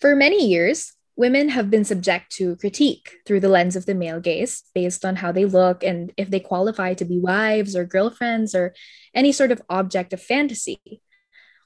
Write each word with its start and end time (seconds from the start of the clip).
For 0.00 0.16
many 0.16 0.48
years, 0.48 0.94
women 1.14 1.50
have 1.50 1.68
been 1.68 1.84
subject 1.84 2.32
to 2.36 2.56
critique 2.56 3.16
through 3.26 3.40
the 3.40 3.50
lens 3.50 3.76
of 3.76 3.84
the 3.84 3.94
male 3.94 4.18
gaze 4.18 4.62
based 4.74 5.04
on 5.04 5.16
how 5.16 5.30
they 5.30 5.44
look 5.44 5.84
and 5.84 6.10
if 6.16 6.30
they 6.30 6.40
qualify 6.40 6.94
to 6.94 7.04
be 7.04 7.18
wives 7.18 7.76
or 7.76 7.84
girlfriends 7.84 8.54
or 8.54 8.74
any 9.14 9.30
sort 9.30 9.52
of 9.52 9.60
object 9.68 10.14
of 10.14 10.22
fantasy. 10.22 10.80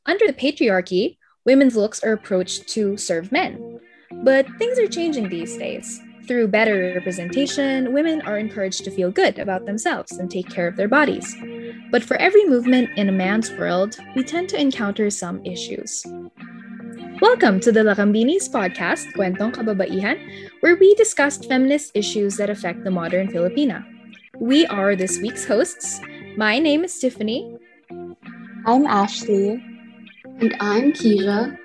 Under 0.04 0.26
the 0.26 0.32
patriarchy, 0.32 1.18
women's 1.46 1.76
looks 1.76 2.02
are 2.02 2.12
approached 2.12 2.66
to 2.70 2.96
serve 2.96 3.30
men. 3.30 3.78
But 4.10 4.48
things 4.58 4.80
are 4.80 4.88
changing 4.88 5.28
these 5.28 5.56
days. 5.56 6.00
Through 6.26 6.48
better 6.48 6.94
representation, 6.96 7.92
women 7.92 8.20
are 8.22 8.38
encouraged 8.38 8.82
to 8.84 8.90
feel 8.90 9.12
good 9.12 9.38
about 9.38 9.64
themselves 9.64 10.10
and 10.12 10.28
take 10.28 10.50
care 10.50 10.66
of 10.66 10.74
their 10.74 10.88
bodies. 10.88 11.36
But 11.92 12.02
for 12.02 12.16
every 12.16 12.44
movement 12.46 12.90
in 12.98 13.08
a 13.08 13.12
man's 13.12 13.52
world, 13.52 13.96
we 14.16 14.24
tend 14.24 14.48
to 14.48 14.60
encounter 14.60 15.08
some 15.10 15.44
issues. 15.44 16.04
Welcome 17.24 17.58
to 17.60 17.72
the 17.72 17.80
Lakambinis 17.80 18.52
podcast, 18.52 19.08
Kwentong 19.16 19.56
Kababaihan, 19.56 20.20
where 20.60 20.76
we 20.76 20.94
discuss 21.00 21.40
feminist 21.40 21.96
issues 21.96 22.36
that 22.36 22.50
affect 22.52 22.84
the 22.84 22.92
modern 22.92 23.32
Filipina. 23.32 23.80
We 24.36 24.66
are 24.66 24.94
this 24.94 25.16
week's 25.24 25.48
hosts. 25.48 26.04
My 26.36 26.58
name 26.58 26.84
is 26.84 26.92
Tiffany. 27.00 27.56
I'm 28.68 28.84
Ashley. 28.84 29.56
And 30.36 30.52
I'm 30.60 30.92
Keisha. 30.92 31.56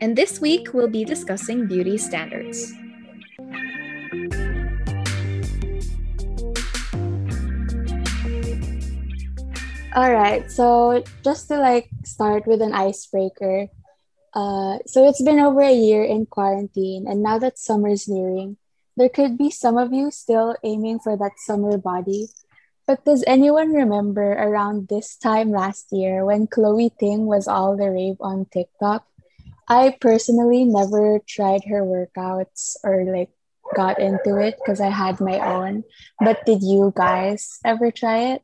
And 0.00 0.16
this 0.16 0.40
week 0.40 0.72
we'll 0.72 0.88
be 0.88 1.04
discussing 1.04 1.68
beauty 1.68 2.00
standards. 2.00 2.72
All 9.92 10.08
right, 10.08 10.48
so 10.48 11.04
just 11.22 11.52
to 11.52 11.60
like 11.60 11.92
start 12.02 12.48
with 12.48 12.62
an 12.64 12.72
icebreaker. 12.72 13.68
Uh, 14.34 14.78
so 14.86 15.08
it's 15.08 15.22
been 15.22 15.38
over 15.40 15.60
a 15.60 15.72
year 15.72 16.04
in 16.04 16.26
quarantine, 16.26 17.06
and 17.08 17.22
now 17.22 17.38
that 17.38 17.58
summer's 17.58 18.08
nearing, 18.08 18.56
there 18.96 19.08
could 19.08 19.38
be 19.38 19.50
some 19.50 19.78
of 19.78 19.92
you 19.92 20.10
still 20.10 20.56
aiming 20.64 20.98
for 20.98 21.16
that 21.16 21.38
summer 21.38 21.78
body. 21.78 22.28
But 22.86 23.04
does 23.04 23.22
anyone 23.26 23.72
remember 23.72 24.32
around 24.32 24.88
this 24.88 25.16
time 25.16 25.50
last 25.50 25.92
year 25.92 26.24
when 26.24 26.46
Chloe 26.46 26.90
Ting 26.98 27.26
was 27.26 27.46
all 27.46 27.76
the 27.76 27.90
rave 27.90 28.16
on 28.20 28.46
TikTok? 28.46 29.04
I 29.68 29.96
personally 30.00 30.64
never 30.64 31.20
tried 31.28 31.64
her 31.68 31.84
workouts 31.84 32.76
or 32.82 33.04
like 33.04 33.28
got 33.76 34.00
into 34.00 34.40
it 34.40 34.56
because 34.56 34.80
I 34.80 34.88
had 34.88 35.20
my 35.20 35.38
own. 35.38 35.84
But 36.18 36.46
did 36.46 36.62
you 36.62 36.92
guys 36.96 37.60
ever 37.64 37.90
try 37.90 38.32
it? 38.34 38.42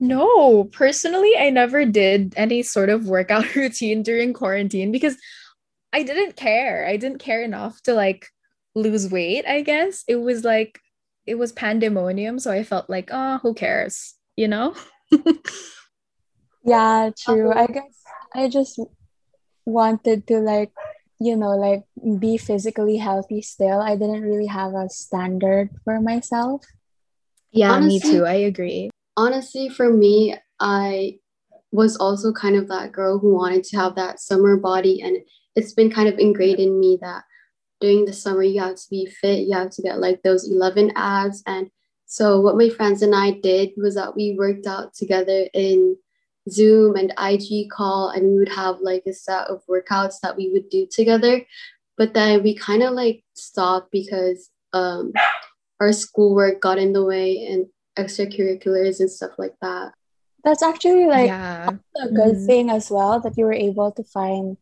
No, 0.00 0.64
personally, 0.64 1.32
I 1.36 1.50
never 1.50 1.84
did 1.84 2.32
any 2.36 2.62
sort 2.62 2.88
of 2.88 3.08
workout 3.08 3.54
routine 3.56 4.02
during 4.02 4.32
quarantine 4.32 4.92
because 4.92 5.16
I 5.92 6.02
didn't 6.02 6.36
care. 6.36 6.86
I 6.86 6.96
didn't 6.96 7.18
care 7.18 7.42
enough 7.42 7.82
to 7.82 7.94
like 7.94 8.28
lose 8.74 9.10
weight, 9.10 9.44
I 9.46 9.62
guess. 9.62 10.04
It 10.06 10.16
was 10.16 10.44
like, 10.44 10.78
it 11.26 11.34
was 11.36 11.52
pandemonium. 11.52 12.38
So 12.38 12.52
I 12.52 12.62
felt 12.62 12.88
like, 12.88 13.10
oh, 13.12 13.38
who 13.42 13.54
cares? 13.54 14.14
You 14.36 14.48
know? 14.48 14.76
yeah, 16.64 17.10
true. 17.18 17.50
Um, 17.50 17.58
I 17.58 17.66
guess 17.66 18.02
I 18.34 18.48
just 18.48 18.80
wanted 19.64 20.28
to 20.28 20.38
like, 20.38 20.70
you 21.18 21.34
know, 21.34 21.56
like 21.56 21.82
be 22.20 22.36
physically 22.36 22.98
healthy 22.98 23.42
still. 23.42 23.80
I 23.80 23.96
didn't 23.96 24.22
really 24.22 24.46
have 24.46 24.74
a 24.74 24.88
standard 24.88 25.70
for 25.82 26.00
myself. 26.00 26.64
Yeah, 27.50 27.72
Honestly, 27.72 28.12
me 28.12 28.18
too. 28.18 28.24
I 28.26 28.34
agree 28.34 28.90
honestly, 29.18 29.68
for 29.68 29.92
me, 29.92 30.36
I 30.60 31.18
was 31.72 31.96
also 31.96 32.32
kind 32.32 32.54
of 32.54 32.68
that 32.68 32.92
girl 32.92 33.18
who 33.18 33.34
wanted 33.34 33.64
to 33.64 33.76
have 33.76 33.96
that 33.96 34.20
summer 34.20 34.56
body. 34.56 35.02
And 35.02 35.18
it's 35.56 35.72
been 35.74 35.90
kind 35.90 36.08
of 36.08 36.18
ingrained 36.18 36.60
in 36.60 36.78
me 36.78 36.98
that 37.02 37.24
during 37.80 38.04
the 38.04 38.12
summer, 38.12 38.44
you 38.44 38.60
have 38.60 38.76
to 38.76 38.86
be 38.88 39.06
fit, 39.06 39.46
you 39.48 39.54
have 39.54 39.70
to 39.70 39.82
get 39.82 39.98
like 39.98 40.22
those 40.22 40.48
11 40.48 40.92
abs. 40.94 41.42
And 41.46 41.68
so, 42.06 42.40
what 42.40 42.56
my 42.56 42.70
friends 42.70 43.02
and 43.02 43.14
I 43.14 43.32
did 43.32 43.70
was 43.76 43.96
that 43.96 44.14
we 44.16 44.36
worked 44.38 44.66
out 44.66 44.94
together 44.94 45.48
in 45.52 45.96
Zoom 46.48 46.96
and 46.96 47.12
IG 47.20 47.70
call, 47.70 48.10
and 48.10 48.24
we 48.24 48.38
would 48.38 48.48
have 48.48 48.76
like 48.80 49.02
a 49.06 49.12
set 49.12 49.48
of 49.48 49.62
workouts 49.68 50.20
that 50.22 50.36
we 50.36 50.48
would 50.50 50.70
do 50.70 50.86
together. 50.90 51.44
But 51.98 52.14
then 52.14 52.42
we 52.42 52.54
kind 52.54 52.82
of 52.82 52.94
like 52.94 53.24
stopped 53.34 53.90
because 53.90 54.48
um, 54.72 55.12
our 55.80 55.92
schoolwork 55.92 56.60
got 56.60 56.78
in 56.78 56.92
the 56.92 57.04
way 57.04 57.46
and 57.46 57.66
extracurriculars 57.98 59.00
and 59.00 59.10
stuff 59.10 59.34
like 59.38 59.54
that. 59.60 59.92
That's 60.44 60.62
actually 60.62 61.06
like 61.06 61.28
yeah. 61.28 61.76
a 61.98 62.08
good 62.08 62.38
mm 62.38 62.46
thing 62.46 62.70
as 62.70 62.90
well 62.90 63.20
that 63.20 63.36
you 63.36 63.44
were 63.44 63.52
able 63.68 63.90
to 63.92 64.04
find 64.04 64.56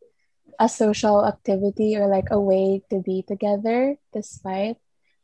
a 0.59 0.67
social 0.67 1.23
activity 1.23 1.95
or 1.95 2.09
like 2.09 2.33
a 2.33 2.41
way 2.41 2.81
to 2.89 2.99
be 2.99 3.21
together 3.21 3.95
despite. 4.11 4.77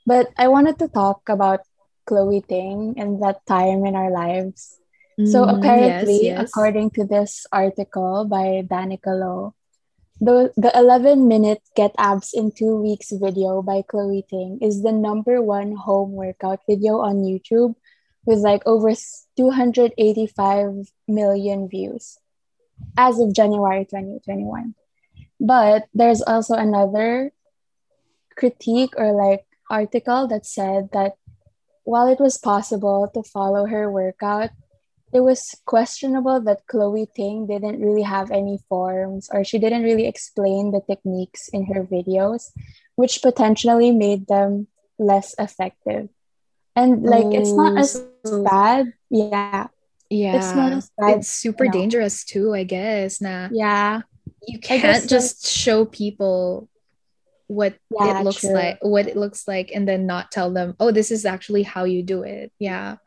But 0.05 0.29
I 0.37 0.47
wanted 0.47 0.77
to 0.79 0.87
talk 0.87 1.27
about 1.27 1.65
Chloe 2.05 2.45
Ting 2.47 2.95
and 2.97 3.21
that 3.23 3.41
time 3.49 3.85
in 3.85 3.95
our 3.95 4.11
lives. 4.13 4.77
mm 5.17 5.25
So 5.27 5.41
mm-hmm. 5.41 5.57
apparently, 5.57 6.29
yes, 6.29 6.37
yes. 6.37 6.41
according 6.45 6.93
to 6.97 7.05
this 7.05 7.45
article 7.51 8.25
by 8.29 8.61
Danica 8.65 9.13
Low, 9.13 9.57
the, 10.21 10.53
the 10.55 10.71
11 10.77 11.27
minute 11.27 11.61
Get 11.75 11.91
Abs 11.97 12.33
in 12.33 12.51
Two 12.51 12.77
Weeks 12.77 13.11
video 13.11 13.61
by 13.61 13.81
Chloe 13.81 14.25
Ting 14.29 14.59
is 14.61 14.81
the 14.81 14.91
number 14.93 15.41
one 15.41 15.75
home 15.75 16.13
workout 16.13 16.61
video 16.69 17.01
on 17.01 17.25
YouTube 17.25 17.75
with 18.25 18.39
like 18.39 18.63
over 18.65 18.93
285 19.37 20.91
million 21.07 21.67
views 21.67 22.17
as 22.97 23.19
of 23.19 23.33
January 23.33 23.85
2021. 23.85 24.75
But 25.39 25.85
there's 25.93 26.21
also 26.21 26.55
another 26.55 27.31
critique 28.35 28.93
or 28.97 29.11
like 29.11 29.45
article 29.69 30.27
that 30.27 30.45
said 30.45 30.89
that 30.93 31.13
while 31.83 32.07
it 32.07 32.19
was 32.19 32.37
possible 32.37 33.09
to 33.13 33.23
follow 33.23 33.65
her 33.65 33.91
workout, 33.91 34.51
it 35.13 35.19
was 35.19 35.53
questionable 35.65 36.41
that 36.41 36.65
Chloe 36.65 37.07
Ting 37.13 37.45
didn't 37.45 37.81
really 37.81 38.01
have 38.01 38.31
any 38.31 38.57
forms 38.69 39.29
or 39.31 39.43
she 39.43 39.59
didn't 39.59 39.83
really 39.83 40.07
explain 40.07 40.71
the 40.71 40.81
techniques 40.81 41.49
in 41.49 41.65
her 41.67 41.83
videos, 41.83 42.49
which 42.95 43.21
potentially 43.21 43.91
made 43.91 44.27
them 44.27 44.67
less 44.97 45.35
effective 45.37 46.09
and 46.75 47.03
like 47.03 47.25
oh, 47.25 47.35
it's 47.35 47.51
not 47.51 47.73
oh, 47.73 47.77
as 47.77 48.05
so... 48.25 48.43
bad. 48.43 48.93
Yeah. 49.09 49.67
Yeah 50.09 50.37
it's 50.37 50.53
not 50.53 50.73
as 50.73 50.91
bad 50.97 51.17
it's 51.19 51.29
super 51.29 51.67
dangerous 51.67 52.23
too 52.23 52.53
i 52.53 52.63
guess. 52.63 53.21
Nah. 53.21 53.49
Yeah. 53.51 54.01
You 54.47 54.59
can't 54.59 55.07
just 55.09 55.47
show 55.47 55.85
people 55.85 56.69
what 57.47 57.75
yeah, 57.91 58.19
it 58.19 58.23
looks 58.23 58.41
true. 58.41 58.53
like 58.53 58.77
what 58.81 59.07
it 59.07 59.17
looks 59.17 59.47
like 59.47 59.71
and 59.73 59.87
then 59.87 60.07
not 60.07 60.31
tell 60.31 60.51
them 60.51 60.75
oh 60.79 60.91
this 60.91 61.11
is 61.11 61.25
actually 61.25 61.63
how 61.63 61.83
you 61.83 62.03
do 62.03 62.23
it. 62.23 62.51
Yeah. 62.59 62.97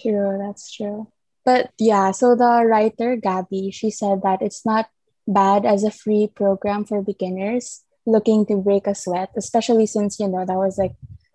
True 0.00 0.38
that's 0.40 0.72
true. 0.72 1.10
But 1.44 1.70
yeah 1.78 2.10
so 2.10 2.34
the 2.34 2.64
writer 2.66 3.16
gabby 3.16 3.70
she 3.70 3.90
said 3.90 4.22
that 4.22 4.42
it's 4.42 4.66
not 4.66 4.88
bad 5.26 5.66
as 5.66 5.82
a 5.82 5.90
free 5.90 6.30
program 6.32 6.84
for 6.84 7.02
beginners 7.02 7.82
looking 8.06 8.46
to 8.46 8.56
break 8.56 8.86
a 8.86 8.94
sweat 8.94 9.30
especially 9.36 9.86
since 9.86 10.20
you 10.20 10.28
know 10.28 10.44
that 10.46 10.54
was 10.56 10.78
like 10.78 10.94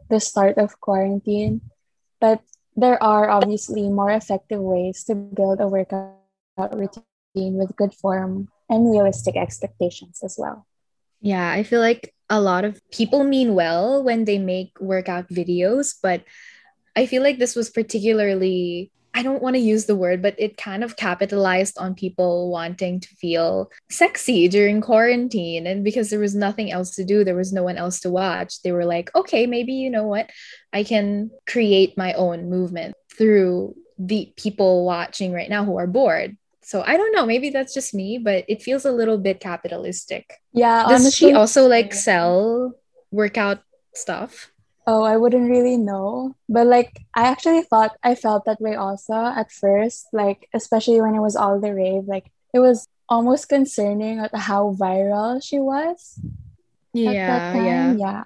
the 0.09 0.19
start 0.19 0.57
of 0.57 0.80
quarantine 0.80 1.59
but 2.22 2.40
there 2.78 3.02
are 3.04 3.30
obviously 3.30 3.90
more 3.90 4.12
effective 4.12 4.62
ways 4.62 5.04
to 5.06 5.16
build 5.16 5.59
a 5.59 5.68
workout 5.68 6.16
routine 6.72 7.58
with 7.58 7.76
good 7.76 7.94
form 7.94 8.48
and 8.70 8.90
realistic 8.90 9.36
expectations 9.36 10.22
as 10.24 10.38
well. 10.38 10.66
Yeah, 11.20 11.52
I 11.52 11.64
feel 11.64 11.81
like 11.81 12.14
a 12.30 12.40
lot 12.40 12.64
of 12.64 12.80
people 12.92 13.24
mean 13.26 13.54
well 13.54 14.04
when 14.04 14.24
they 14.24 14.40
make 14.40 14.72
workout 14.80 15.28
videos, 15.28 15.96
but 16.02 16.24
I 16.96 17.06
feel 17.06 17.22
like 17.22 17.40
this 17.40 17.56
was 17.56 17.70
particularly 17.70 18.92
I 19.14 19.24
don't 19.24 19.42
want 19.42 19.56
to 19.56 19.62
use 19.62 19.86
the 19.86 19.96
word, 19.96 20.22
but 20.22 20.36
it 20.38 20.58
kind 20.58 20.84
of 20.84 20.96
capitalized 20.96 21.78
on 21.78 21.96
people 21.96 22.50
wanting 22.50 23.02
to 23.02 23.08
feel 23.16 23.70
sexy 23.90 24.48
during 24.48 24.80
quarantine. 24.80 25.68
And 25.68 25.84
because 25.84 26.10
there 26.10 26.20
was 26.20 26.34
nothing 26.34 26.72
else 26.72 26.96
to 26.96 27.04
do, 27.04 27.24
there 27.24 27.36
was 27.36 27.52
no 27.52 27.63
one 27.63 27.78
else 27.78 28.00
to 28.02 28.10
watch. 28.10 28.62
They 28.62 28.72
were 28.72 28.86
like, 28.86 29.13
okay, 29.16 29.48
maybe 29.48 29.74
you 29.74 29.90
know 29.90 30.06
what? 30.06 30.30
I 30.72 30.84
can 30.84 31.31
create 31.46 31.98
my 31.98 32.13
own 32.13 32.50
movement 32.50 32.96
through 33.18 33.75
the 33.98 34.31
people 34.38 34.86
watching 34.86 35.34
right 35.34 35.50
now 35.50 35.66
who 35.66 35.78
are 35.78 35.88
bored. 35.88 36.38
So 36.64 36.81
I 36.86 36.96
don't 36.96 37.14
know, 37.14 37.25
maybe 37.25 37.50
that's 37.50 37.74
just 37.74 37.94
me, 37.94 38.18
but 38.18 38.46
it 38.48 38.62
feels 38.62 38.86
a 38.86 38.92
little 38.92 39.18
bit 39.18 39.40
capitalistic. 39.40 40.40
Yeah. 40.54 40.84
Does 40.84 41.02
honestly, 41.02 41.30
she 41.30 41.34
also 41.34 41.68
like 41.68 41.94
sell 41.94 42.75
workout 43.12 43.60
stuff? 43.94 44.50
Oh, 44.88 45.04
I 45.04 45.18
wouldn't 45.18 45.50
really 45.50 45.78
know. 45.78 46.36
But 46.50 46.68
like 46.68 47.06
I 47.16 47.24
actually 47.28 47.62
thought 47.62 47.98
I 48.04 48.16
felt 48.16 48.45
that 48.45 48.62
way 48.62 48.75
also 48.75 49.13
at 49.13 49.51
first, 49.51 50.07
like 50.12 50.50
especially 50.54 51.01
when 51.01 51.16
it 51.16 51.22
was 51.22 51.36
all 51.36 51.60
the 51.60 51.74
rave, 51.74 52.06
like 52.07 52.31
it 52.54 52.60
was 52.60 52.88
almost 53.07 53.50
concerning 53.50 54.19
at 54.19 54.33
how 54.33 54.75
viral 54.80 55.44
she 55.44 55.60
was. 55.60 56.19
Yeah, 56.94 57.56
yeah. 57.56 57.94
Yeah. 57.94 58.24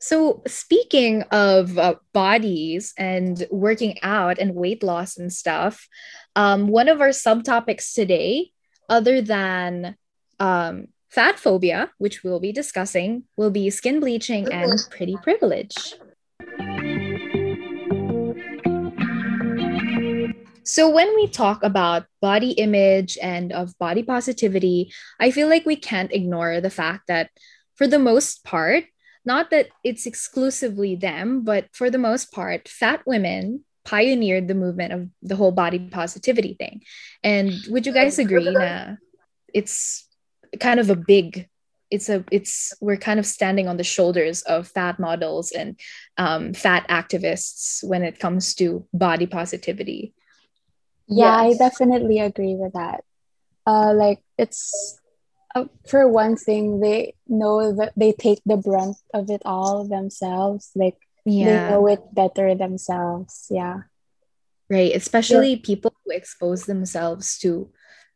So 0.00 0.42
speaking 0.46 1.22
of 1.32 1.76
uh, 1.78 1.96
bodies 2.12 2.94
and 2.96 3.44
working 3.50 3.98
out 4.02 4.38
and 4.38 4.54
weight 4.54 4.82
loss 4.82 5.16
and 5.16 5.32
stuff, 5.32 5.88
um, 6.36 6.68
one 6.68 6.88
of 6.88 7.00
our 7.00 7.08
subtopics 7.08 7.94
today, 7.94 8.52
other 8.88 9.20
than 9.20 9.96
um, 10.38 10.88
fat 11.08 11.38
phobia, 11.38 11.90
which 11.98 12.22
we'll 12.22 12.40
be 12.40 12.52
discussing, 12.52 13.24
will 13.36 13.50
be 13.50 13.70
skin 13.70 14.00
bleaching 14.00 14.44
mm-hmm. 14.44 14.70
and 14.70 14.78
pretty 14.90 15.16
privilege. 15.22 15.94
So, 20.64 20.90
when 20.90 21.14
we 21.14 21.26
talk 21.28 21.62
about 21.62 22.04
body 22.20 22.50
image 22.52 23.16
and 23.22 23.52
of 23.52 23.76
body 23.78 24.02
positivity, 24.02 24.92
I 25.18 25.30
feel 25.30 25.48
like 25.48 25.64
we 25.64 25.76
can't 25.76 26.12
ignore 26.12 26.60
the 26.60 26.68
fact 26.68 27.06
that, 27.08 27.30
for 27.76 27.86
the 27.86 27.98
most 27.98 28.44
part, 28.44 28.84
not 29.24 29.50
that 29.50 29.68
it's 29.82 30.04
exclusively 30.04 30.94
them, 30.94 31.42
but 31.42 31.68
for 31.72 31.90
the 31.90 31.98
most 31.98 32.32
part, 32.32 32.68
fat 32.68 33.02
women 33.06 33.64
pioneered 33.84 34.48
the 34.48 34.54
movement 34.54 34.92
of 34.92 35.08
the 35.22 35.36
whole 35.36 35.52
body 35.52 35.78
positivity 35.78 36.54
thing. 36.54 36.82
And 37.22 37.52
would 37.68 37.86
you 37.86 37.92
guys 37.92 38.18
agree 38.18 38.50
na 38.50 38.96
it's 39.54 40.07
kind 40.60 40.80
of 40.80 40.90
a 40.90 40.96
big 40.96 41.48
it's 41.90 42.10
a 42.10 42.22
it's 42.30 42.74
we're 42.80 42.98
kind 42.98 43.18
of 43.18 43.24
standing 43.24 43.66
on 43.66 43.78
the 43.78 43.84
shoulders 43.84 44.42
of 44.42 44.68
fat 44.68 44.98
models 44.98 45.52
and 45.52 45.80
um, 46.18 46.52
fat 46.52 46.86
activists 46.88 47.82
when 47.82 48.02
it 48.02 48.18
comes 48.18 48.54
to 48.54 48.86
body 48.92 49.26
positivity 49.26 50.12
yeah, 51.08 51.42
yes. 51.42 51.60
I 51.60 51.68
definitely 51.68 52.20
agree 52.20 52.54
with 52.54 52.74
that. 52.74 53.02
Uh, 53.66 53.92
like 53.94 54.20
it's 54.36 55.00
uh, 55.54 55.64
for 55.88 56.06
one 56.06 56.36
thing, 56.36 56.80
they 56.80 57.14
know 57.26 57.74
that 57.76 57.92
they 57.96 58.12
take 58.12 58.40
the 58.44 58.56
brunt 58.56 58.96
of 59.14 59.30
it 59.30 59.42
all 59.44 59.88
themselves. 59.88 60.70
Like 60.74 60.96
yeah. 61.24 61.44
they 61.44 61.70
know 61.70 61.86
it 61.88 62.00
better 62.14 62.54
themselves. 62.54 63.46
Yeah. 63.50 63.88
Right. 64.70 64.94
Especially 64.94 65.54
yeah. 65.54 65.64
people 65.64 65.94
who 66.04 66.12
expose 66.12 66.66
themselves 66.66 67.38
to 67.38 67.70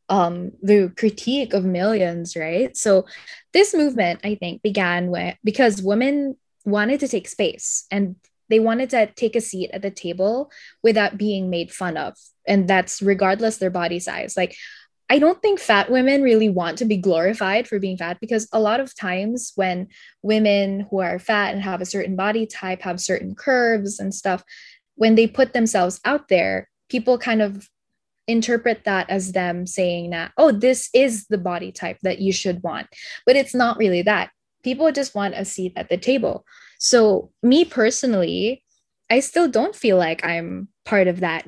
um, 0.08 0.52
the 0.62 0.93
critique 0.96 1.54
of 1.54 1.64
millions, 1.64 2.37
right? 2.37 2.76
So 2.76 3.06
this 3.52 3.75
movement, 3.75 4.20
I 4.25 4.34
think, 4.34 4.62
began 4.62 5.10
with 5.10 5.37
because 5.44 5.82
women 5.82 6.37
wanted 6.64 7.00
to 7.00 7.08
take 7.08 7.28
space 7.28 7.87
and 7.90 8.16
they 8.49 8.60
wanted 8.60 8.90
to 8.90 9.06
take 9.06 9.34
a 9.34 9.40
seat 9.40 9.70
at 9.72 9.82
the 9.82 9.90
table 9.90 10.50
without 10.82 11.16
being 11.16 11.50
made 11.50 11.72
fun 11.72 11.96
of 11.96 12.16
and 12.46 12.69
that's 12.69 13.02
regardless 13.02 13.56
their 13.56 13.70
body 13.70 13.99
size 13.99 14.37
like 14.37 14.54
I 15.12 15.19
don't 15.19 15.43
think 15.43 15.60
fat 15.60 15.90
women 15.90 16.22
really 16.22 16.48
want 16.48 16.78
to 16.78 16.87
be 16.87 16.96
glorified 16.96 17.69
for 17.69 17.78
being 17.78 17.98
fat 17.98 18.19
because 18.19 18.48
a 18.50 18.58
lot 18.58 18.81
of 18.81 18.96
times 18.96 19.52
when 19.56 19.88
women 20.22 20.87
who 20.90 21.00
are 21.00 21.19
fat 21.19 21.52
and 21.52 21.62
have 21.62 21.82
a 21.82 21.87
certain 21.87 22.16
body 22.16 22.46
type 22.46 22.81
have 22.81 22.98
certain 22.98 23.34
curves 23.34 23.98
and 23.98 24.14
stuff, 24.14 24.43
when 24.94 25.14
they 25.14 25.26
put 25.26 25.52
themselves 25.52 26.00
out 26.06 26.28
there, 26.28 26.70
people 26.88 27.19
kind 27.19 27.43
of 27.43 27.69
interpret 28.26 28.84
that 28.84 29.10
as 29.10 29.32
them 29.32 29.66
saying 29.66 30.10
that, 30.10 30.32
oh, 30.36 30.52
this 30.52 30.88
is 30.94 31.26
the 31.26 31.38
body 31.38 31.72
type 31.72 31.98
that 32.02 32.20
you 32.20 32.32
should 32.32 32.62
want. 32.62 32.86
But 33.26 33.36
it's 33.36 33.54
not 33.54 33.78
really 33.78 34.02
that. 34.02 34.30
People 34.62 34.90
just 34.92 35.14
want 35.14 35.34
a 35.34 35.44
seat 35.44 35.72
at 35.76 35.88
the 35.88 35.96
table. 35.96 36.44
So, 36.78 37.30
me 37.42 37.64
personally, 37.64 38.62
I 39.10 39.20
still 39.20 39.48
don't 39.48 39.74
feel 39.74 39.96
like 39.96 40.24
I'm 40.24 40.69
part 40.84 41.08
of 41.08 41.20
that, 41.20 41.46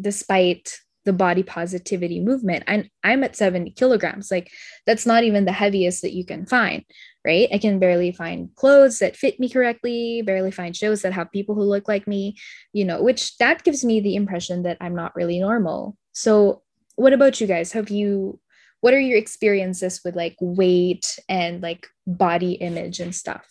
despite 0.00 0.78
the 1.08 1.12
body 1.14 1.42
positivity 1.42 2.20
movement. 2.20 2.64
I'm, 2.66 2.90
I'm 3.02 3.24
at 3.24 3.34
70 3.34 3.70
kilograms. 3.70 4.30
Like, 4.30 4.50
that's 4.86 5.06
not 5.06 5.24
even 5.24 5.46
the 5.46 5.52
heaviest 5.52 6.02
that 6.02 6.12
you 6.12 6.22
can 6.22 6.44
find, 6.44 6.84
right? 7.24 7.48
I 7.50 7.56
can 7.56 7.78
barely 7.78 8.12
find 8.12 8.54
clothes 8.56 8.98
that 8.98 9.16
fit 9.16 9.40
me 9.40 9.48
correctly, 9.48 10.20
barely 10.20 10.50
find 10.50 10.76
shows 10.76 11.00
that 11.00 11.14
have 11.14 11.32
people 11.32 11.54
who 11.54 11.62
look 11.62 11.88
like 11.88 12.06
me, 12.06 12.36
you 12.74 12.84
know, 12.84 13.02
which 13.02 13.38
that 13.38 13.64
gives 13.64 13.86
me 13.86 14.00
the 14.00 14.16
impression 14.16 14.64
that 14.64 14.76
I'm 14.82 14.94
not 14.94 15.16
really 15.16 15.40
normal. 15.40 15.96
So, 16.18 16.62
what 16.96 17.12
about 17.12 17.40
you 17.40 17.46
guys? 17.46 17.70
Have 17.70 17.90
you, 17.90 18.40
what 18.80 18.92
are 18.92 18.98
your 18.98 19.16
experiences 19.16 20.00
with 20.04 20.16
like 20.16 20.34
weight 20.40 21.16
and 21.28 21.62
like 21.62 21.86
body 22.08 22.54
image 22.54 22.98
and 22.98 23.14
stuff? 23.14 23.46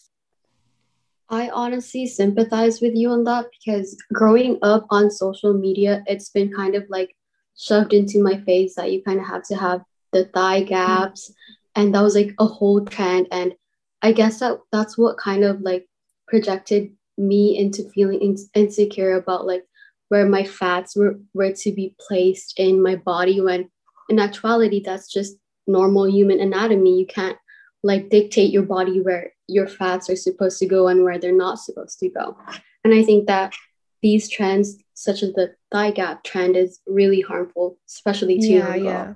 I 1.29 1.47
honestly 1.47 2.05
sympathize 2.07 2.81
with 2.81 2.93
you 2.93 3.11
on 3.11 3.23
that 3.23 3.45
because 3.57 3.95
growing 4.11 4.59
up 4.63 4.85
on 4.89 5.09
social 5.09 5.53
media, 5.53 6.03
it's 6.07 6.29
been 6.29 6.51
kind 6.51 6.75
of 6.75 6.83
like 6.89 7.15
shoved 7.57 7.93
into 7.93 8.21
my 8.21 8.41
face 8.41 8.75
that 8.75 8.91
you 8.91 9.01
kind 9.01 9.21
of 9.21 9.27
have 9.27 9.43
to 9.43 9.55
have 9.55 9.81
the 10.11 10.25
thigh 10.25 10.63
gaps. 10.63 11.31
And 11.73 11.95
that 11.95 12.01
was 12.01 12.15
like 12.15 12.35
a 12.37 12.45
whole 12.45 12.83
trend. 12.83 13.29
And 13.31 13.53
I 14.01 14.11
guess 14.11 14.41
that 14.41 14.59
that's 14.73 14.97
what 14.97 15.17
kind 15.17 15.45
of 15.45 15.61
like 15.61 15.87
projected 16.27 16.91
me 17.17 17.57
into 17.57 17.89
feeling 17.91 18.19
in- 18.19 18.49
insecure 18.55 19.15
about 19.15 19.47
like 19.47 19.63
where 20.09 20.27
my 20.27 20.43
fats 20.43 20.95
were, 20.95 21.19
were 21.33 21.51
to 21.51 21.71
be 21.71 21.95
placed 21.99 22.53
in 22.57 22.81
my 22.81 22.95
body 22.95 23.41
when 23.41 23.69
in 24.09 24.19
actuality 24.19 24.81
that's 24.83 25.11
just 25.11 25.37
normal 25.65 26.09
human 26.09 26.39
anatomy. 26.39 26.99
You 26.99 27.05
can't 27.05 27.37
like 27.83 28.09
dictate 28.09 28.51
your 28.51 28.63
body 28.63 29.01
where 29.01 29.33
your 29.47 29.67
fats 29.67 30.09
are 30.09 30.15
supposed 30.15 30.59
to 30.59 30.65
go 30.65 30.87
and 30.87 31.03
where 31.03 31.19
they're 31.19 31.31
not 31.31 31.59
supposed 31.59 31.99
to 31.99 32.09
go. 32.09 32.37
And 32.83 32.93
I 32.93 33.03
think 33.03 33.27
that 33.27 33.53
these 34.01 34.29
trends, 34.29 34.77
such 34.93 35.23
as 35.23 35.33
the 35.33 35.55
thigh 35.71 35.91
gap 35.91 36.23
trend, 36.23 36.55
is 36.55 36.79
really 36.87 37.21
harmful, 37.21 37.77
especially 37.87 38.39
to 38.39 38.47
yeah, 38.47 38.75
young 38.75 38.85
yeah. 38.85 39.13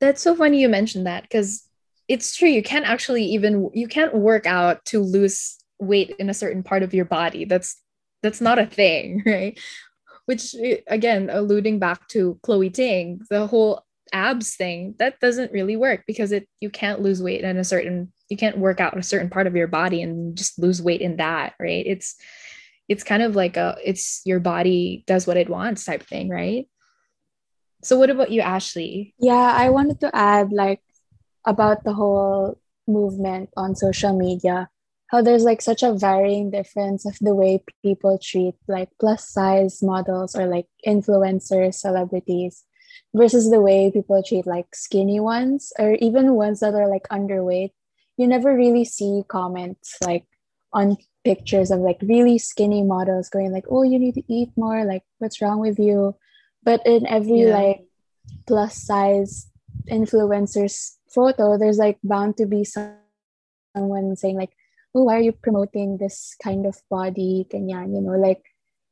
That's 0.00 0.22
so 0.22 0.34
funny 0.34 0.60
you 0.60 0.68
mentioned 0.68 1.06
that 1.06 1.22
because 1.22 1.68
it's 2.08 2.34
true. 2.34 2.48
You 2.48 2.62
can't 2.62 2.86
actually 2.86 3.24
even 3.24 3.70
you 3.72 3.86
can't 3.86 4.14
work 4.14 4.46
out 4.46 4.84
to 4.86 5.00
lose 5.00 5.58
weight 5.78 6.14
in 6.18 6.30
a 6.30 6.34
certain 6.34 6.62
part 6.62 6.82
of 6.82 6.94
your 6.94 7.04
body. 7.04 7.44
That's 7.44 7.81
that's 8.22 8.40
not 8.40 8.58
a 8.58 8.66
thing, 8.66 9.22
right? 9.26 9.58
Which 10.26 10.54
again, 10.86 11.30
alluding 11.32 11.78
back 11.78 12.08
to 12.08 12.38
Chloe 12.42 12.70
Ting, 12.70 13.20
the 13.28 13.46
whole 13.46 13.84
abs 14.12 14.56
thing 14.56 14.94
that 14.98 15.18
doesn't 15.20 15.52
really 15.52 15.76
work 15.76 16.04
because 16.06 16.32
it 16.32 16.46
you 16.60 16.68
can't 16.68 17.00
lose 17.00 17.22
weight 17.22 17.42
in 17.42 17.56
a 17.56 17.64
certain 17.64 18.12
you 18.28 18.36
can't 18.36 18.58
work 18.58 18.78
out 18.78 18.96
a 18.96 19.02
certain 19.02 19.30
part 19.30 19.46
of 19.46 19.56
your 19.56 19.66
body 19.66 20.02
and 20.02 20.36
just 20.36 20.58
lose 20.58 20.82
weight 20.82 21.00
in 21.00 21.16
that 21.16 21.54
right? 21.58 21.84
It's 21.86 22.16
it's 22.88 23.04
kind 23.04 23.22
of 23.22 23.34
like 23.34 23.56
a 23.56 23.76
it's 23.82 24.20
your 24.24 24.40
body 24.40 25.02
does 25.06 25.26
what 25.26 25.36
it 25.36 25.48
wants 25.48 25.84
type 25.84 26.02
thing 26.02 26.28
right? 26.28 26.68
So 27.82 27.98
what 27.98 28.10
about 28.10 28.30
you 28.30 28.42
ashley? 28.42 29.14
Yeah 29.18 29.52
i 29.56 29.70
wanted 29.70 29.98
to 30.00 30.14
add 30.14 30.52
like 30.52 30.80
about 31.46 31.82
the 31.84 31.92
whole 31.92 32.58
movement 32.86 33.50
on 33.56 33.74
social 33.74 34.16
media 34.16 34.68
how 35.12 35.20
there's 35.20 35.44
like 35.44 35.60
such 35.60 35.82
a 35.82 35.92
varying 35.92 36.50
difference 36.50 37.04
of 37.04 37.14
the 37.20 37.34
way 37.34 37.62
people 37.82 38.18
treat 38.18 38.54
like 38.66 38.88
plus 38.98 39.28
size 39.28 39.82
models 39.82 40.34
or 40.34 40.46
like 40.46 40.66
influencers 40.86 41.74
celebrities 41.74 42.64
versus 43.14 43.50
the 43.50 43.60
way 43.60 43.90
people 43.92 44.22
treat 44.26 44.46
like 44.46 44.74
skinny 44.74 45.20
ones 45.20 45.70
or 45.78 45.94
even 46.00 46.32
ones 46.32 46.60
that 46.60 46.74
are 46.74 46.88
like 46.88 47.06
underweight 47.08 47.72
you 48.16 48.26
never 48.26 48.56
really 48.56 48.86
see 48.86 49.22
comments 49.28 49.98
like 50.02 50.24
on 50.72 50.96
pictures 51.24 51.70
of 51.70 51.80
like 51.80 51.98
really 52.02 52.38
skinny 52.38 52.82
models 52.82 53.28
going 53.28 53.52
like 53.52 53.66
oh 53.70 53.82
you 53.82 53.98
need 53.98 54.14
to 54.14 54.24
eat 54.32 54.48
more 54.56 54.84
like 54.86 55.02
what's 55.18 55.42
wrong 55.42 55.60
with 55.60 55.78
you 55.78 56.16
but 56.64 56.80
in 56.86 57.06
every 57.06 57.42
yeah. 57.42 57.58
like 57.58 57.84
plus 58.46 58.82
size 58.82 59.50
influencers 59.90 60.96
photo 61.14 61.58
there's 61.58 61.78
like 61.78 61.98
bound 62.02 62.34
to 62.34 62.46
be 62.46 62.64
someone 62.64 64.16
saying 64.16 64.38
like 64.38 64.56
oh 64.94 65.04
why 65.04 65.16
are 65.16 65.20
you 65.20 65.32
promoting 65.32 65.98
this 65.98 66.36
kind 66.42 66.66
of 66.66 66.80
body? 66.90 67.46
Kanyan 67.50 67.94
you 67.94 68.00
know 68.00 68.18
like 68.18 68.42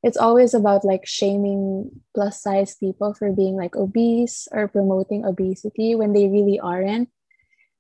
it's 0.03 0.17
always 0.17 0.55
about 0.55 0.85
like 0.85 1.07
shaming 1.07 1.91
plus 2.15 2.43
size 2.43 2.77
people 2.77 3.13
for 3.13 3.33
being 3.33 3.57
like 3.57 3.77
obese 3.77 4.49
or 4.51 4.69
promoting 4.69 5.27
obesity 5.27 5.95
when 5.95 6.15
they 6.15 6.27
really 6.27 6.59
aren't. 6.59 7.11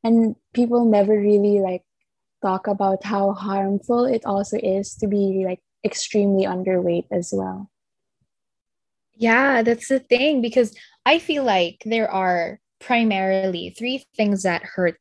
And 0.05 0.37
people 0.53 0.85
never 0.85 1.19
really 1.19 1.61
like 1.61 1.83
talk 2.43 2.67
about 2.67 3.05
how 3.05 3.33
harmful 3.33 4.05
it 4.05 4.25
also 4.27 4.59
is 4.59 4.95
to 4.97 5.07
be 5.07 5.45
like 5.47 5.61
extremely 5.85 6.45
underweight 6.45 7.07
as 7.11 7.33
well. 7.33 7.71
Yeah 9.17 9.62
that's 9.62 9.89
the 9.89 10.00
thing 10.00 10.41
because 10.41 10.75
i 11.05 11.19
feel 11.19 11.45
like 11.45 11.83
there 11.85 12.11
are 12.11 12.59
primarily 12.81 13.75
three 13.77 14.05
things 14.17 14.43
that 14.45 14.62
hurt 14.62 14.97